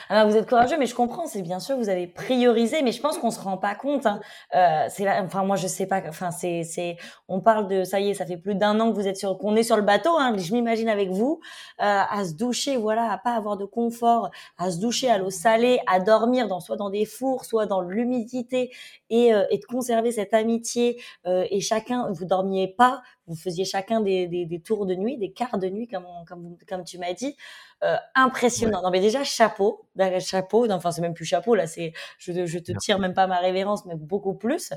[0.08, 1.26] Alors vous êtes courageux, mais je comprends.
[1.26, 4.06] C'est bien sûr vous avez priorisé, mais je pense qu'on se rend pas compte.
[4.06, 4.20] Hein.
[4.54, 6.02] Euh, c'est enfin moi je sais pas.
[6.08, 6.96] Enfin c'est c'est
[7.28, 9.38] on parle de ça y est, ça fait plus d'un an que vous êtes sur
[9.38, 10.16] qu'on est sur le bateau.
[10.18, 11.40] Hein, je m'imagine avec vous
[11.80, 15.30] euh, à se doucher, voilà, à pas avoir de confort, à se doucher à l'eau
[15.30, 18.70] salée, à dormir dans soit dans des fours, soit dans l'humidité
[19.10, 22.93] et, et de conserver cette amitié et chacun vous dormiez pas
[23.26, 26.84] vous faisiez chacun des, des, tours de nuit, des quarts de nuit, comme, comme, comme
[26.84, 27.36] tu m'as dit.
[27.82, 28.82] Euh, impressionnant.
[28.82, 29.86] Non, mais déjà, chapeau.
[30.20, 30.70] Chapeau.
[30.70, 31.66] enfin, c'est même plus chapeau, là.
[31.66, 34.72] C'est, je, je te tire même pas ma révérence, mais beaucoup plus.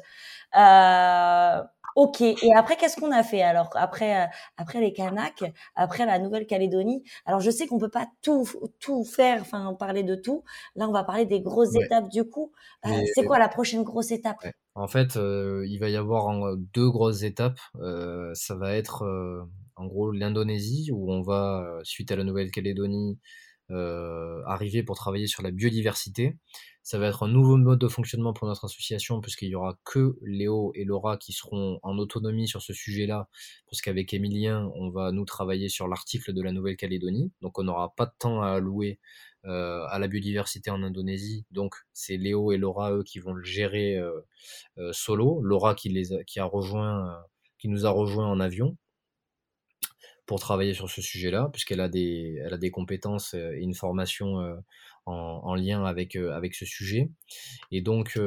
[0.57, 1.61] Euh,
[1.97, 2.21] Ok.
[2.21, 3.71] Et après, qu'est-ce qu'on a fait alors?
[3.73, 4.27] Après, euh,
[4.57, 5.43] après les Kanaks,
[5.75, 8.47] après la Nouvelle-Calédonie Alors, je sais qu'on peut pas tout,
[8.79, 10.43] tout faire, enfin parler de tout.
[10.75, 12.51] Là, on va parler des grosses étapes du coup.
[12.85, 14.45] Euh, c'est quoi la prochaine grosse étape?
[14.77, 17.59] En fait, euh, il va y avoir deux grosses étapes.
[18.33, 19.03] ça va être
[19.75, 23.17] en gros l'Indonésie où on va, suite à la Nouvelle-Calédonie,
[23.69, 26.37] arriver pour travailler sur la biodiversité.
[26.83, 30.15] Ça va être un nouveau mode de fonctionnement pour notre association, puisqu'il y aura que
[30.21, 33.27] Léo et Laura qui seront en autonomie sur ce sujet-là,
[33.69, 37.33] parce qu'avec Emilien, on va nous travailler sur l'article de la Nouvelle-Calédonie.
[37.41, 38.99] Donc on n'aura pas de temps à allouer
[39.47, 41.45] euh, à la biodiversité en Indonésie.
[41.51, 44.19] Donc c'est Léo et Laura, eux, qui vont le gérer euh,
[44.77, 45.41] euh, solo.
[45.41, 47.17] Laura qui, les qui, a rejoint,
[47.57, 48.75] qui nous a rejoint en avion
[50.25, 54.61] pour travailler sur ce sujet-là, puisqu'elle a des, elle a des compétences et une formation
[55.05, 57.09] en, lien avec, avec ce sujet.
[57.71, 58.19] Et donc,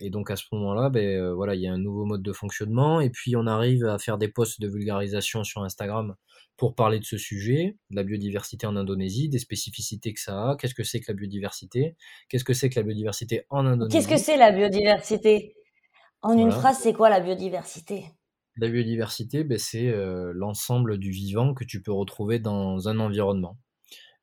[0.00, 3.00] et donc à ce moment-là, ben, voilà, il y a un nouveau mode de fonctionnement.
[3.00, 6.14] Et puis on arrive à faire des posts de vulgarisation sur Instagram
[6.60, 10.56] pour parler de ce sujet, de la biodiversité en Indonésie, des spécificités que ça a,
[10.56, 11.96] qu'est-ce que c'est que la biodiversité,
[12.28, 13.96] qu'est-ce que c'est que la biodiversité en Indonésie.
[13.96, 15.54] Qu'est-ce que c'est la biodiversité?
[16.20, 18.04] En une phrase, c'est quoi la biodiversité?
[18.58, 19.90] La biodiversité, ben, c'est
[20.34, 23.56] l'ensemble du vivant que tu peux retrouver dans un environnement.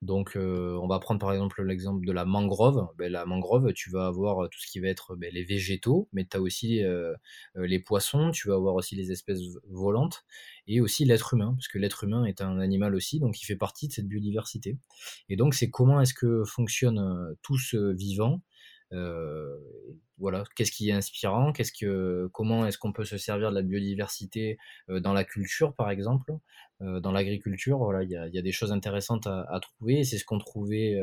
[0.04, 2.88] Donc, euh, on va prendre par exemple l'exemple de la mangrove.
[2.98, 6.08] Ben, la mangrove, tu vas avoir euh, tout ce qui va être ben, les végétaux,
[6.14, 7.16] mais tu as aussi euh,
[7.56, 10.24] les poissons, tu vas avoir aussi les espèces volantes
[10.68, 13.56] et aussi l'être humain, parce que l'être humain est un animal aussi, donc il fait
[13.56, 14.78] partie de cette biodiversité.
[15.30, 18.42] Et donc, c'est comment est-ce que fonctionne tout ce vivant
[18.92, 23.62] voilà, qu'est-ce qui est inspirant, qu'est-ce que, comment est-ce qu'on peut se servir de la
[23.62, 24.58] biodiversité
[24.90, 26.34] dans la culture, par exemple,
[26.80, 27.78] dans l'agriculture.
[27.78, 30.04] Voilà, il y a, y a, des choses intéressantes à, à trouver.
[30.04, 31.00] C'est ce qu'ont trouvé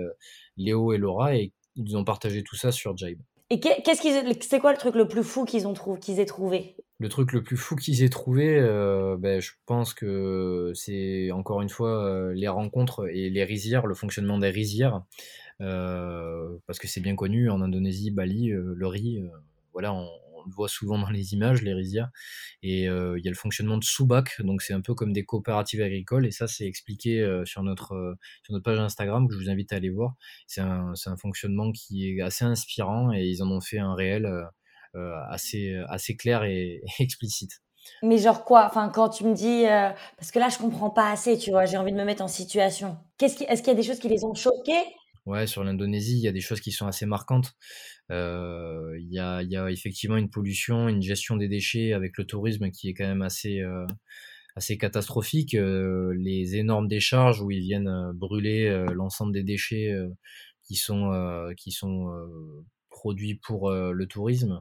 [0.56, 3.20] Léo et Laura et ils ont partagé tout ça sur Jibe.
[3.50, 6.24] Et qu'est-ce qu'ils, c'est quoi le truc le plus fou qu'ils ont trouvé, qu'ils aient
[6.24, 6.76] trouvé?
[6.98, 8.58] Le truc le plus fou qu'ils aient trouvé,
[9.18, 14.38] ben, je pense que c'est encore une fois les rencontres et les rizières, le fonctionnement
[14.38, 15.02] des rizières.
[15.60, 19.28] Euh, parce que c'est bien connu en Indonésie, Bali, euh, le riz, euh,
[19.72, 20.08] voilà, on,
[20.46, 22.10] le voit souvent dans les images, les rizières.
[22.62, 25.80] Et il y a le fonctionnement de Subak, donc c'est un peu comme des coopératives
[25.80, 29.72] agricoles, et ça c'est expliqué sur, notre, sur notre page Instagram, que je vous invite
[29.72, 30.16] à aller voir.
[30.46, 34.30] C'est un, un, fonctionnement qui est assez inspirant, et ils en ont fait un réel
[35.30, 37.62] assez, assez clair et, explicite.
[38.02, 38.66] Mais genre quoi?
[38.66, 39.64] Enfin, quand tu me dis,
[40.18, 42.28] parce que là, je comprends pas assez, tu vois, j'ai envie de me mettre en
[42.28, 42.98] situation.
[43.16, 44.84] Qu'est-ce qui, est-ce qu'il y a des choses qui les ont choqués
[45.26, 47.54] Ouais, sur l'Indonésie, il y a des choses qui sont assez marquantes.
[48.10, 52.26] Euh, il y a, y a effectivement une pollution, une gestion des déchets avec le
[52.26, 53.86] tourisme qui est quand même assez, euh,
[54.54, 55.54] assez catastrophique.
[55.54, 59.94] Euh, les énormes décharges où ils viennent brûler l'ensemble des déchets
[60.62, 61.10] qui sont,
[61.56, 62.06] qui sont
[62.90, 64.60] produits pour le tourisme,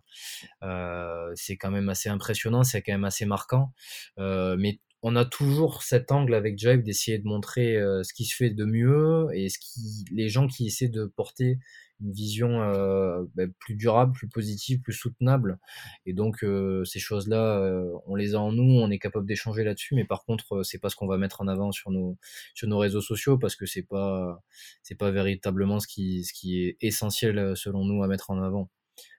[1.35, 3.73] c'est quand même assez impressionnant, c'est quand même assez marquant.
[4.17, 8.35] mais on a toujours cet angle avec Jive d'essayer de montrer euh, ce qui se
[8.35, 11.59] fait de mieux et ce qui, les gens qui essaient de porter
[11.99, 15.59] une vision euh, ben, plus durable, plus positive, plus soutenable.
[16.05, 19.93] Et donc euh, ces choses-là, on les a en nous, on est capable d'échanger là-dessus.
[19.95, 22.17] Mais par contre, c'est pas ce qu'on va mettre en avant sur nos
[22.53, 24.41] sur nos réseaux sociaux parce que c'est pas
[24.83, 28.69] c'est pas véritablement ce qui ce qui est essentiel selon nous à mettre en avant.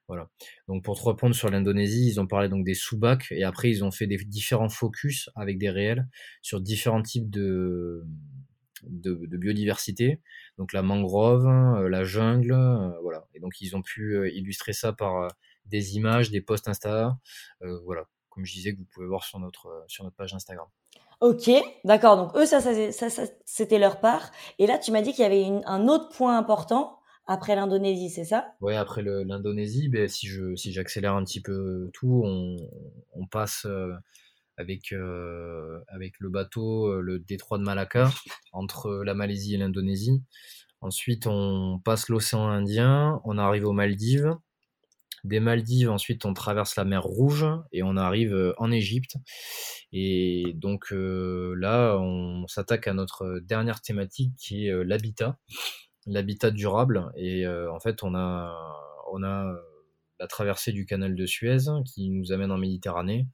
[0.09, 0.29] Voilà.
[0.69, 3.85] Donc pour te répondre sur l'Indonésie, ils ont parlé donc des sous-bacs et après ils
[3.85, 6.07] ont fait des différents focus avec des réels
[6.43, 8.05] sur différents types de,
[8.83, 10.21] de, biodiversité.
[10.59, 13.25] Donc la mangrove, euh, la jungle, euh, voilà.
[13.35, 15.29] Et donc ils ont pu euh, illustrer ça par
[15.65, 17.17] des images, des posts Insta,
[17.85, 18.05] voilà.
[18.29, 20.67] Comme je disais que vous pouvez voir sur notre sur notre page Instagram.
[21.21, 21.51] Ok,
[21.85, 22.17] d'accord.
[22.17, 22.61] Donc eux, ça,
[23.45, 24.31] c'était leur part.
[24.59, 28.25] Et là, tu m'as dit qu'il y avait un autre point important après l'Indonésie, c'est
[28.25, 28.55] ça?
[28.61, 30.29] Ouais, après l'Indonésie, ben, si
[30.73, 33.95] j'accélère un petit peu tout, on, passe euh,
[34.59, 38.11] avec euh, avec le bateau euh, le détroit de Malacca
[38.53, 40.23] entre la Malaisie et l'Indonésie.
[40.83, 44.37] Ensuite, on passe l'océan Indien, on arrive aux Maldives.
[45.25, 49.17] Des Maldives, ensuite, on traverse la mer Rouge et on arrive en Égypte.
[49.93, 55.39] Et donc là, on s'attaque à notre dernière thématique qui est l'habitat
[56.07, 57.11] l'habitat durable.
[57.17, 58.55] Et euh, en fait, on a,
[59.13, 59.57] on a euh,
[60.21, 63.27] la traversée du canal de Suez qui nous amène en Méditerranée.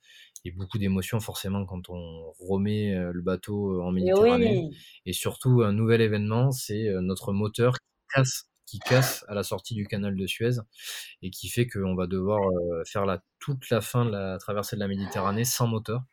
[0.47, 4.70] Et beaucoup d'émotions forcément quand on remet euh, le bateau en Méditerranée.
[5.05, 9.74] Et surtout, un nouvel événement, c'est notre moteur qui casse, qui casse à la sortie
[9.74, 10.60] du canal de Suez
[11.20, 12.40] et qui fait qu'on va devoir
[12.86, 16.05] faire la, toute la fin de la traversée de la Méditerranée sans moteur.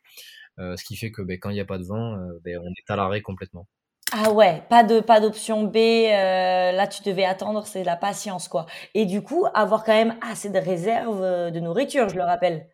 [0.58, 2.90] ce qui fait que ben, quand il n'y a pas de vent, ben, on est
[2.90, 3.66] à l'arrêt complètement.
[4.12, 5.76] Ah ouais, pas de pas d'option B.
[5.76, 8.66] Euh, là, tu devais attendre, c'est la patience, quoi.
[8.94, 12.68] Et du coup, avoir quand même assez de réserves euh, de nourriture, je le rappelle.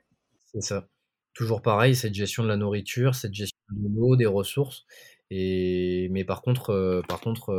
[0.53, 0.87] C'est ça.
[1.35, 4.85] toujours pareil, cette gestion de la nourriture, cette gestion de l'eau, des ressources
[5.31, 7.51] et mais par contre, par contre,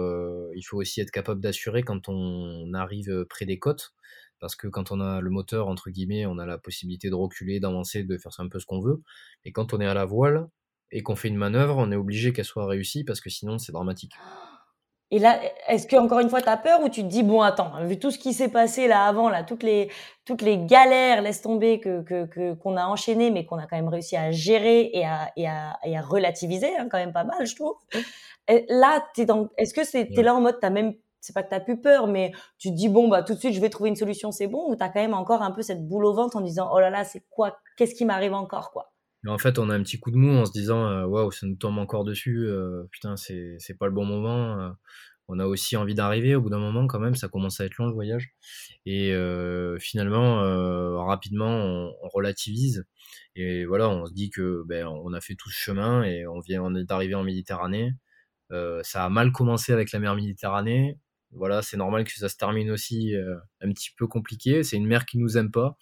[0.55, 3.93] il faut aussi être capable d'assurer quand on arrive, près des côtes
[4.39, 7.59] parce que quand on a le moteur entre guillemets, on a la possibilité de reculer,
[7.59, 9.01] d'avancer, de faire un peu ce qu'on veut
[9.43, 10.47] et quand on est à la voile
[10.95, 13.73] et qu'on fait une manœuvre, on est obligé qu'elle soit réussie parce que sinon c'est
[13.73, 14.13] dramatique.
[15.11, 17.41] Et là, est-ce que encore une fois, tu as peur ou tu te dis bon,
[17.41, 19.91] attends, vu tout ce qui s'est passé là avant, là, toutes les
[20.25, 23.89] toutes les galères, laisse tomber que que qu'on a enchaîné, mais qu'on a quand même
[23.89, 27.45] réussi à gérer et à et à, et à relativiser, hein, quand même pas mal,
[27.45, 27.75] je trouve.
[28.47, 31.43] Et là, t'es dans, est-ce que c'est t'es là en mode, t'as même, c'est pas
[31.43, 33.69] que t'as plus peur, mais tu te dis bon bah tout de suite, je vais
[33.69, 36.13] trouver une solution, c'est bon, ou t'as quand même encore un peu cette boule au
[36.13, 38.94] ventre en disant oh là là, c'est quoi, qu'est-ce qui m'arrive encore quoi?
[39.27, 41.47] En fait, on a un petit coup de mou en se disant euh, waouh, ça
[41.47, 44.59] nous tombe encore dessus, euh, putain, c'est pas le bon moment.
[44.59, 44.69] Euh
[45.27, 47.77] on a aussi envie d'arriver au bout d'un moment quand même, ça commence à être
[47.77, 48.29] long le voyage.
[48.85, 49.11] Et
[49.79, 50.37] finalement,
[51.03, 52.85] rapidement, on, relativise.
[53.35, 56.39] Et voilà, on se dit que ben, on a fait tout ce chemin et on
[56.41, 57.93] vient, on est arrivé en Méditerranée.
[58.51, 60.99] Ça a mal commencé avec la mer Méditerranée.
[61.31, 63.15] Voilà, c'est normal que ça se termine aussi
[63.61, 64.63] un petit peu compliqué.
[64.63, 65.75] C'est une mer qui nous aime pas.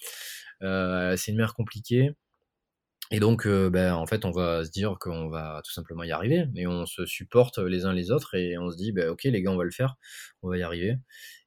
[0.62, 2.14] c'est une mer compliquée.
[3.16, 6.12] Et donc, euh, ben, en fait, on va se dire qu'on va tout simplement y
[6.12, 9.26] arriver, mais on se supporte les uns les autres et on se dit, ben, ok,
[9.26, 9.98] les gars, on va le faire,
[10.42, 10.96] on va y arriver.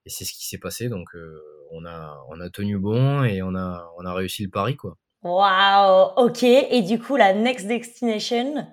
[0.04, 3.42] Et c'est ce qui s'est passé, donc euh, on, a, on a tenu bon et
[3.42, 4.96] on a, on a réussi le pari, quoi.
[5.24, 6.44] Waouh, ok.
[6.44, 8.68] Et du coup, la next destination?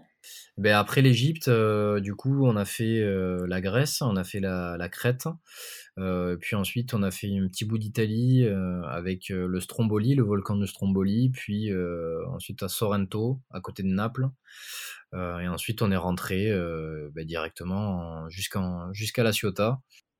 [0.57, 3.03] Ben, Après l'Égypte, euh, du coup, on a fait
[3.47, 5.27] la Grèce, on a fait la, la Crète.
[5.99, 10.15] Euh, puis ensuite, on a fait un petit bout d'Italie euh, avec euh, le Stromboli,
[10.15, 11.71] le volcan de Stromboli, puis
[12.27, 14.27] ensuite à Sorrento, à côté de Naples.
[15.13, 16.51] et ensuite, on est rentré
[17.13, 19.79] bah, directement jusqu'à La Ciotat.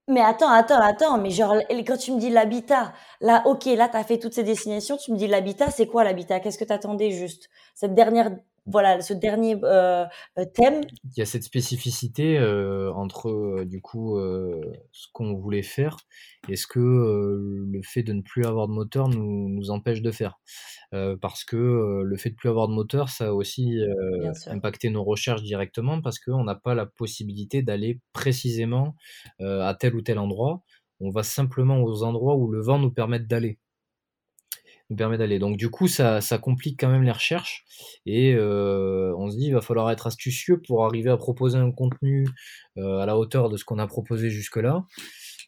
[0.10, 1.56] Mais attends, attends, attends, mais genre,
[1.88, 5.14] quand tu me dis l'habitat, là, ok, là, tu as fait toutes ces destinations, tu
[5.14, 6.42] me dis l'habitat, c'est quoi l'habitat?
[6.42, 7.50] Qu'est-ce que tu attendais juste?
[7.74, 8.32] Cette dernière
[8.66, 10.06] voilà ce dernier euh,
[10.40, 10.82] euh, thème.
[11.04, 15.98] Il y a cette spécificité euh, entre du coup ce qu'on voulait faire
[16.50, 20.12] et ce que le fait de ne plus avoir de moteur nous, nous empêche de
[20.12, 20.40] faire.
[21.22, 23.80] parce que le fait de plus avoir de moteur, ça a aussi
[24.48, 28.96] impacté nos recherches directement parce qu'on n'a pas la possibilité d'aller précisément
[29.40, 30.64] à tel ou tel endroit.
[31.00, 33.60] On va simplement aux endroits où le vent nous permet d'aller
[34.96, 35.40] permet d'aller.
[35.40, 37.66] Donc du coup, ça, complique quand même les recherches
[38.06, 41.72] et euh, on se dit il va falloir être astucieux pour arriver à proposer un
[41.72, 42.28] contenu
[42.78, 44.86] euh, à la hauteur de ce qu'on a proposé jusque-là,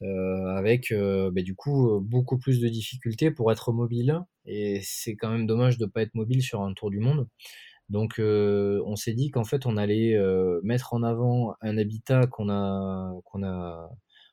[0.01, 5.29] euh, avec bah, du coup beaucoup plus de difficultés pour être mobile et c'est quand
[5.29, 7.27] même dommage de ne pas être mobile sur un tour du monde.
[7.89, 10.17] Donc on s'est dit qu'en fait on allait
[10.63, 13.89] mettre en avant un habitat qu'on a, qu'on a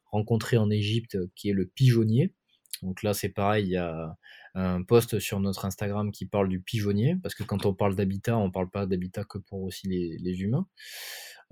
[0.07, 2.35] rencontré en Égypte qui est le pigeonnier.
[2.83, 4.17] Donc là c'est pareil, il y a
[4.55, 8.37] un post sur notre Instagram qui parle du pigeonnier, parce que quand on parle d'habitat,
[8.37, 10.67] on parle pas d'habitat que pour aussi les, humains.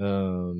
[0.01, 0.55] Euh,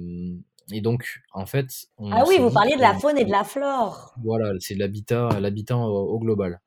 [0.73, 1.69] et donc, en fait,
[1.99, 4.15] ah oui, vous parliez de la faune et de la flore.
[4.23, 6.61] Voilà, c'est l'habitat, l'habitat au, global.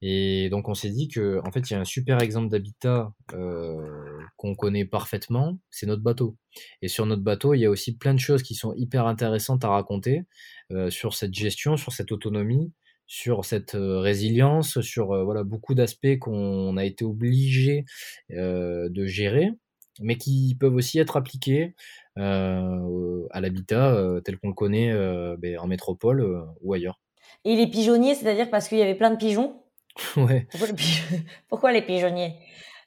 [0.00, 3.12] Et donc, on s'est dit que, en fait, il y a un super exemple d'habitat
[3.32, 6.36] euh, qu'on connaît parfaitement, c'est notre bateau.
[6.82, 9.64] Et sur notre bateau, il y a aussi plein de choses qui sont hyper intéressantes
[9.64, 10.22] à raconter
[10.70, 12.72] euh, sur cette gestion, sur cette autonomie,
[13.08, 17.84] sur cette résilience, sur voilà beaucoup d'aspects qu'on a été obligé
[18.30, 19.50] de gérer,
[20.00, 21.74] mais qui peuvent aussi être appliqués
[22.16, 24.92] à l'habitat tel qu'on le connaît
[25.38, 27.00] ben, en métropole ou ailleurs.
[27.44, 29.62] Et les pigeonniers, c'est-à-dire parce qu'il y avait plein de pigeons?
[30.16, 30.46] Ouais.
[31.48, 32.34] Pourquoi, les pigeonniers?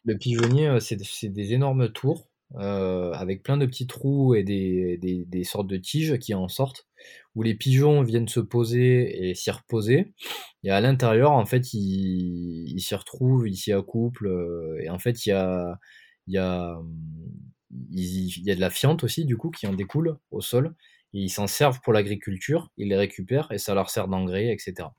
[0.05, 5.67] Le pigeonnier, c'est des énormes tours avec plein de petits trous et des, des, sortes
[5.67, 6.85] de tiges qui en sortent
[7.35, 10.13] où les pigeons viennent se poser et s'y reposer.
[10.63, 14.27] Et à l'intérieur, en fait, ils s'y retrouvent, ils s'y accouplent.
[14.27, 15.79] Euh, et en fait, il y a,
[16.27, 16.77] y, a,
[17.91, 20.75] il y a de la fiente aussi, du coup, qui en découle au sol.
[21.13, 24.89] Et ils s'en servent pour l'agriculture, ils les récupèrent et ça leur sert d'engrais, etc.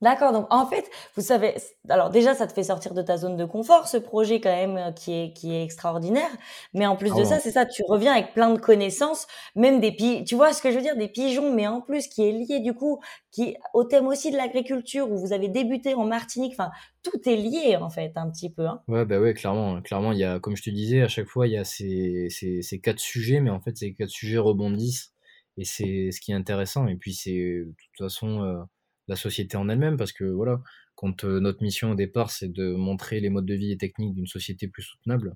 [0.00, 1.56] D'accord, donc en fait, vous savez,
[1.88, 4.76] alors déjà, ça te fait sortir de ta zone de confort, ce projet quand même
[4.76, 6.30] euh, qui est, qui est extraordinaire,
[6.72, 9.26] mais en plus de ça, c'est ça, tu reviens avec plein de connaissances,
[9.56, 12.06] même des pigeons, tu vois ce que je veux dire, des pigeons, mais en plus
[12.06, 13.00] qui est lié du coup
[13.32, 16.70] qui, au thème aussi de l'agriculture, où vous avez débuté en Martinique, enfin,
[17.02, 18.66] tout est lié en fait, un petit peu.
[18.66, 18.80] Hein.
[18.86, 21.48] Ouais, bah ouais, clairement, clairement, il y a, comme je te disais, à chaque fois,
[21.48, 25.12] il y a ces, ces, ces quatre sujets, mais en fait, ces quatre sujets rebondissent,
[25.56, 28.44] et c'est ce qui est intéressant, et puis c'est, de toute façon...
[28.44, 28.62] Euh,
[29.08, 30.60] la société en elle-même, parce que voilà,
[30.94, 34.14] quand euh, notre mission au départ, c'est de montrer les modes de vie et techniques
[34.14, 35.34] d'une société plus soutenable,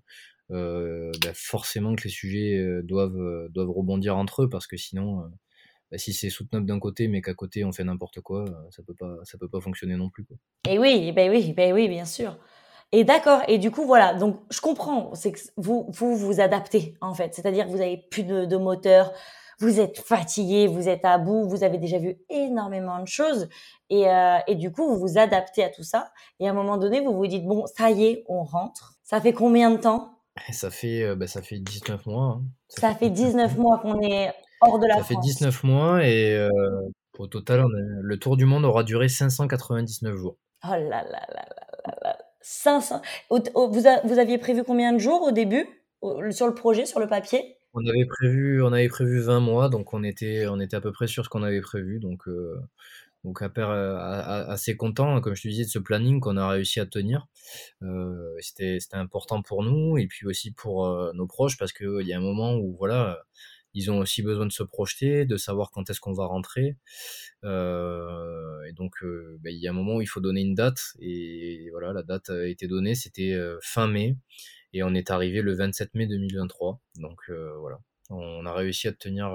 [0.50, 5.22] euh, bah, forcément que les sujets euh, doivent, doivent rebondir entre eux, parce que sinon,
[5.90, 8.94] bah, si c'est soutenable d'un côté, mais qu'à côté on fait n'importe quoi, ça peut
[8.94, 10.26] pas, ça peut pas fonctionner non plus.
[10.68, 12.38] Et oui, ben oui, ben oui, bien sûr.
[12.94, 13.40] Et d'accord.
[13.48, 14.12] Et du coup, voilà.
[14.12, 15.14] Donc, je comprends.
[15.14, 17.34] C'est que vous, vous vous adaptez, en fait.
[17.34, 19.12] C'est-à-dire vous avez plus de, de moteur.
[19.58, 23.48] Vous êtes fatigué, vous êtes à bout, vous avez déjà vu énormément de choses.
[23.90, 26.10] Et, euh, et du coup, vous vous adaptez à tout ça.
[26.40, 28.94] Et à un moment donné, vous vous dites, bon, ça y est, on rentre.
[29.02, 30.18] Ça fait combien de temps?
[30.50, 32.38] Ça fait, euh, bah, ça fait 19 mois.
[32.38, 32.42] Hein.
[32.68, 36.48] Ça, fait 19 mois qu'on est hors de la Ça fait 19 mois et euh,
[37.18, 40.36] au total, le tour du monde aura duré 599 jours.
[40.64, 41.44] Oh là là là
[41.84, 43.00] là là 500.
[43.30, 45.66] Vous, aviez prévu combien de jours au début?
[46.30, 47.56] Sur le projet, sur le papier?
[47.74, 50.92] On avait prévu, on avait prévu 20 mois, donc on était, on était à peu
[50.92, 52.00] près sur ce qu'on avait prévu.
[52.00, 52.60] Donc, euh,
[53.24, 57.26] donc assez content, comme je te disais, de ce planning qu'on a réussi à tenir.
[57.82, 62.12] Euh, c'était important pour nous et puis aussi pour euh, nos proches parce qu'il y
[62.12, 63.22] a un moment où voilà
[63.74, 66.76] ils ont aussi besoin de se projeter, de savoir quand est-ce qu'on va rentrer.
[67.44, 70.54] Euh, et donc, euh, bah, il y a un moment où il faut donner une
[70.54, 70.80] date.
[71.00, 74.16] Et voilà, la date a été donnée, c'était euh, fin mai.
[74.72, 76.80] Et on est arrivé le 27 mai 2023.
[76.96, 77.30] Donc
[77.60, 77.78] voilà,
[78.10, 79.30] on a réussi à tenir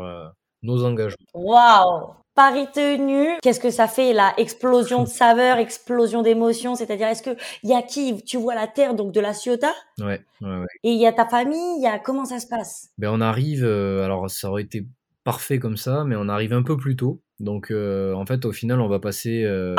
[0.63, 1.25] nos engagements.
[1.33, 4.35] Waouh Paris tenu, qu'est-ce que ça fait là?
[4.37, 8.23] Explosion de saveurs, explosion d'émotions, c'est-à-dire est-ce que il y a qui?
[8.25, 9.73] Tu vois la terre donc de la Ciotat?
[9.99, 10.67] Ouais, ouais, ouais.
[10.83, 12.89] Et il y a ta famille, il y a comment ça se passe?
[12.99, 14.85] Ben on arrive, euh, alors ça aurait été
[15.23, 17.23] parfait comme ça, mais on arrive un peu plus tôt.
[17.39, 19.75] Donc euh, en fait au final on va passer euh,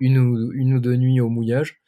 [0.00, 1.80] une, ou, une ou deux nuits au mouillage.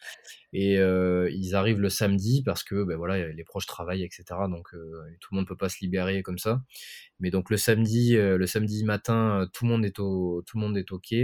[0.52, 4.24] Et euh, ils arrivent le samedi parce que ben voilà, les proches travaillent, etc.
[4.48, 6.62] Donc euh, tout le monde peut pas se libérer comme ça.
[7.20, 10.62] Mais donc le samedi, euh, le samedi matin, tout le monde est au, tout le
[10.66, 11.14] monde est ok.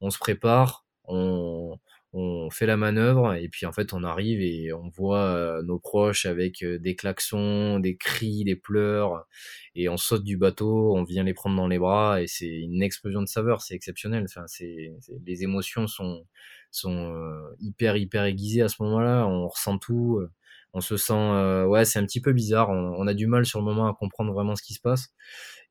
[0.00, 1.76] On se prépare, on,
[2.12, 6.24] on fait la manœuvre et puis en fait on arrive et on voit nos proches
[6.26, 9.26] avec des klaxons, des cris, des pleurs
[9.74, 12.82] et on saute du bateau, on vient les prendre dans les bras et c'est une
[12.82, 14.24] explosion de saveur, c'est exceptionnel.
[14.24, 14.92] Enfin, c'est
[15.26, 16.24] les émotions sont
[16.70, 19.26] sont euh, hyper hyper aiguisés à ce moment-là.
[19.26, 20.30] On ressent tout, euh,
[20.74, 22.70] on se sent euh, ouais, c'est un petit peu bizarre.
[22.70, 25.08] On, a du mal sur le moment à comprendre vraiment ce qui se passe.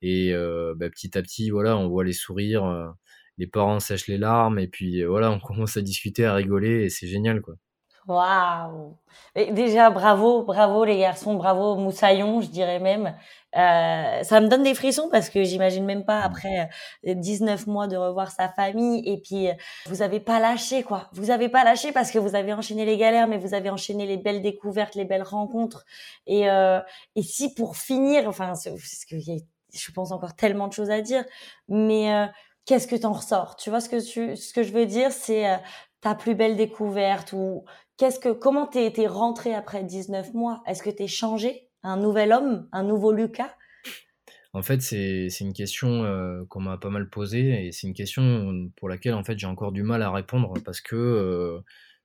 [0.02, 0.34] Et
[0.78, 2.94] bah, petit à petit, voilà, on voit les sourires,
[3.38, 6.90] les parents sèchent les larmes et puis voilà, on commence à discuter, à rigoler et
[6.90, 7.56] c'est génial quoi.
[8.08, 8.96] Waouh
[9.36, 13.14] Déjà, bravo, bravo les garçons, bravo Moussaillon, je dirais même.
[13.56, 16.70] Euh, ça me donne des frissons parce que j'imagine même pas après
[17.04, 19.54] 19 euh, mois de revoir sa famille et puis euh,
[19.88, 21.10] vous avez pas lâché quoi.
[21.12, 24.06] Vous avez pas lâché parce que vous avez enchaîné les galères, mais vous avez enchaîné
[24.06, 25.86] les belles découvertes, les belles rencontres.
[26.28, 26.80] Et, euh,
[27.16, 31.26] et si pour finir, enfin, parce que je pense encore tellement de choses à dire,
[31.68, 32.26] mais euh,
[32.66, 33.56] qu'est-ce que t'en ressors?
[33.58, 35.60] Tu vois ce que tu, ce que je veux dire, c'est
[36.02, 37.64] ta plus belle découverte ou
[37.98, 40.62] Qu'est-ce que, comment t'es, été rentré après 19 mois?
[40.68, 42.70] Est-ce que t'es changé Un nouvel homme?
[42.72, 43.56] Un nouveau Lucas?
[44.54, 48.70] En fait, c'est, une question euh, qu'on m'a pas mal posée et c'est une question
[48.76, 51.60] pour laquelle en fait j'ai encore du mal à répondre parce que euh,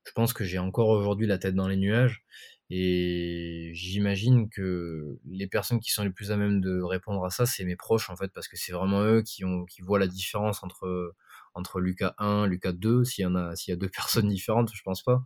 [0.04, 2.24] je pense que j'ai encore aujourd'hui la tête dans les nuages
[2.70, 7.44] et j'imagine que les personnes qui sont les plus à même de répondre à ça,
[7.44, 9.44] c'est mes proches en fait parce que c'est vraiment eux qui
[9.82, 11.14] voient la différence entre
[11.54, 14.70] entre Lucas 1, Lucas 2, s'il y en a, s'il y a deux personnes différentes,
[14.74, 15.22] je pense pas.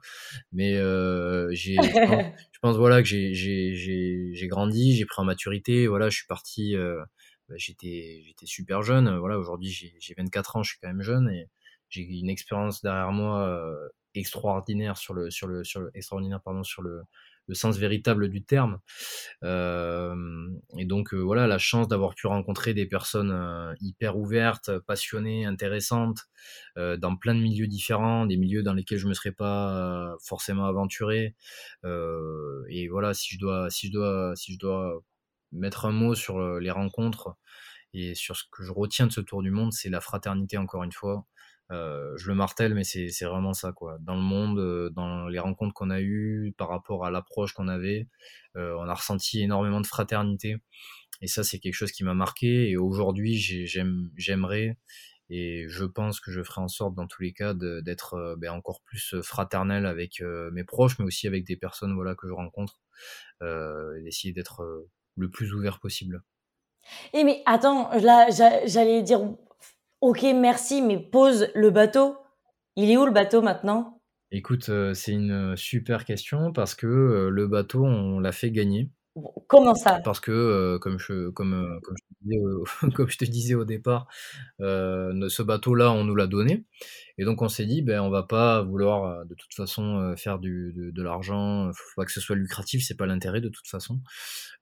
[0.52, 1.76] Mais euh, j'ai,
[2.52, 5.86] je, pense, voilà que j'ai, j'ai, j'ai, j'ai grandi, j'ai pris en maturité.
[5.86, 6.76] Voilà, je suis parti.
[6.76, 7.02] Euh,
[7.48, 9.16] bah, j'étais, j'étais super jeune.
[9.18, 11.48] Voilà, aujourd'hui j'ai, j'ai 24 ans, je suis quand même jeune et
[11.88, 16.62] j'ai une expérience derrière moi euh, extraordinaire sur le, sur le, sur le, extraordinaire pardon
[16.62, 17.02] sur le
[17.48, 18.80] le sens véritable du terme.
[19.42, 26.20] Et donc voilà, la chance d'avoir pu rencontrer des personnes hyper ouvertes, passionnées, intéressantes,
[26.76, 31.34] dans plein de milieux différents, des milieux dans lesquels je me serais pas forcément aventuré.
[31.84, 35.02] et voilà, si je dois, si je dois, si je dois
[35.52, 37.36] mettre un mot sur les rencontres
[37.94, 40.82] et sur ce que je retiens de ce tour du monde, c'est la fraternité encore
[40.84, 41.26] une fois.
[41.72, 43.98] Euh, je le martèle, mais c'est vraiment ça, quoi.
[44.00, 47.68] Dans le monde, euh, dans les rencontres qu'on a eues, par rapport à l'approche qu'on
[47.68, 48.06] avait,
[48.56, 50.58] euh, on a ressenti énormément de fraternité.
[51.22, 52.70] Et ça, c'est quelque chose qui m'a marqué.
[52.70, 54.78] Et aujourd'hui, j'aimerais,
[55.28, 58.82] et je pense que je ferai en sorte, dans tous les cas, d'être ben, encore
[58.82, 60.22] plus fraternel avec
[60.52, 62.80] mes proches, mais aussi avec des personnes voilà, que je rencontre,
[63.42, 64.86] et d'essayer d'être
[65.16, 66.22] le plus ouvert possible.
[67.14, 68.28] Et mais attends, là,
[68.66, 69.20] j'allais dire
[70.02, 72.16] Ok, merci, mais pose le bateau.
[72.76, 73.96] Il est où le bateau maintenant?
[74.30, 78.90] Écoute, euh, c'est une super question parce que euh, le bateau, on l'a fait gagner.
[79.48, 80.00] Comment ça?
[80.04, 81.80] Parce que, euh, comme, je, comme,
[82.94, 84.06] comme, je te disais au, départ,
[84.58, 86.66] ce bateau-là, on nous l'a donné.
[87.16, 90.74] Et donc, on s'est dit, ben, on va pas vouloir de toute façon faire du,
[90.76, 94.02] de, de l'argent, faut pas que ce soit lucratif, c'est pas l'intérêt de toute façon.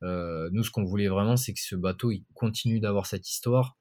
[0.02, 3.76] nous, ce qu'on voulait vraiment, c'est que ce bateau, il continue d'avoir cette histoire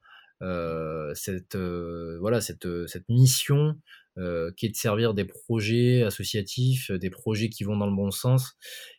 [1.15, 3.76] cette voilà cette cette mission
[4.56, 8.53] qui est de servir des projets associatifs, des projets qui vont dans le bon sens.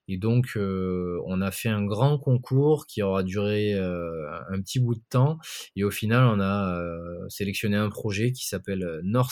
[0.08, 5.02] Et donc, on a fait un grand concours qui aura duré un petit bout de
[5.08, 5.38] temps.
[5.76, 6.82] Et au final, on a
[7.28, 9.30] sélectionné un projet qui s'appelle Nord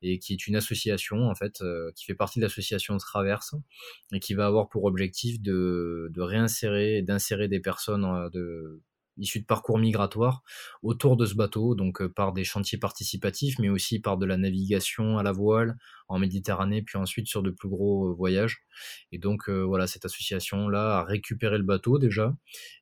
[0.00, 1.62] et qui est une association en fait
[1.94, 3.54] qui fait partie de l'association Traverse
[4.12, 8.80] et qui va avoir pour objectif de, de réinsérer, d'insérer des personnes de
[9.18, 10.42] issus de parcours migratoires
[10.82, 14.36] autour de ce bateau, donc euh, par des chantiers participatifs, mais aussi par de la
[14.36, 15.76] navigation à la voile
[16.08, 18.62] en Méditerranée, puis ensuite sur de plus gros euh, voyages.
[19.12, 22.34] Et donc euh, voilà, cette association-là a récupéré le bateau déjà,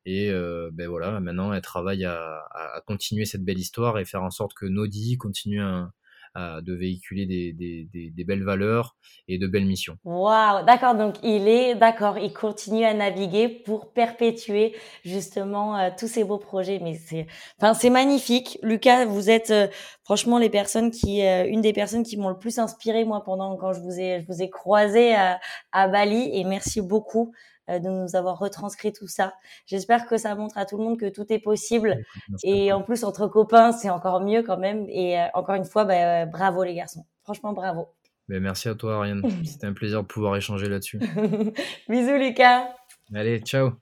[0.05, 0.31] et
[0.73, 2.43] ben voilà, maintenant elle travaille à,
[2.87, 5.93] continuer cette belle histoire et faire en sorte que Nodi continue un,
[6.37, 8.97] de véhiculer des, des, des, belles valeurs
[9.29, 9.97] et de belles missions.
[10.05, 10.95] Waouh, d'accord.
[10.95, 16.39] Donc il est d'accord, il continue à naviguer pour perpétuer justement euh, tous ces beaux
[16.39, 16.79] projets.
[16.83, 17.27] Mais c'est,
[17.59, 18.59] enfin c'est magnifique.
[18.63, 19.69] Lucas, vous êtes euh,
[20.05, 23.57] franchement les personnes qui, euh, une des personnes qui m'ont le plus inspiré moi pendant
[23.57, 25.41] quand je vous ai, je vous ai croisé à,
[25.73, 26.31] à Bali.
[26.35, 29.35] Et merci beaucoup euh, de nous avoir retranscrit tout ça.
[29.67, 31.97] J'espère que ça montre à tout le monde que tout est possible.
[32.45, 34.87] Et en plus, entre copains, c'est encore mieux quand même.
[34.89, 37.05] Et euh, encore une fois, bah, euh, bravo les garçons.
[37.23, 37.89] Franchement, bravo.
[38.29, 39.23] Mais merci à toi, Ariane.
[39.45, 40.99] C'était un plaisir de pouvoir échanger là-dessus.
[41.89, 42.69] Bisous, Lucas.
[43.15, 43.73] Allez, ciao.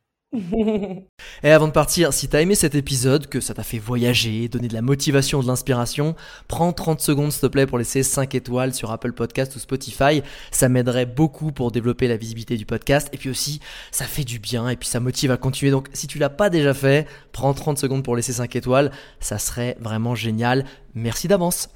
[1.43, 4.69] Et avant de partir, si t'as aimé cet épisode, que ça t'a fait voyager, donner
[4.69, 6.15] de la motivation, de l'inspiration,
[6.49, 10.23] prends 30 secondes s'il te plaît pour laisser 5 étoiles sur Apple Podcast ou Spotify.
[10.51, 13.09] Ça m'aiderait beaucoup pour développer la visibilité du podcast.
[13.13, 15.71] Et puis aussi, ça fait du bien et puis ça motive à continuer.
[15.71, 18.91] Donc si tu l'as pas déjà fait, prends 30 secondes pour laisser 5 étoiles.
[19.21, 20.65] Ça serait vraiment génial.
[20.95, 21.75] Merci d'avance.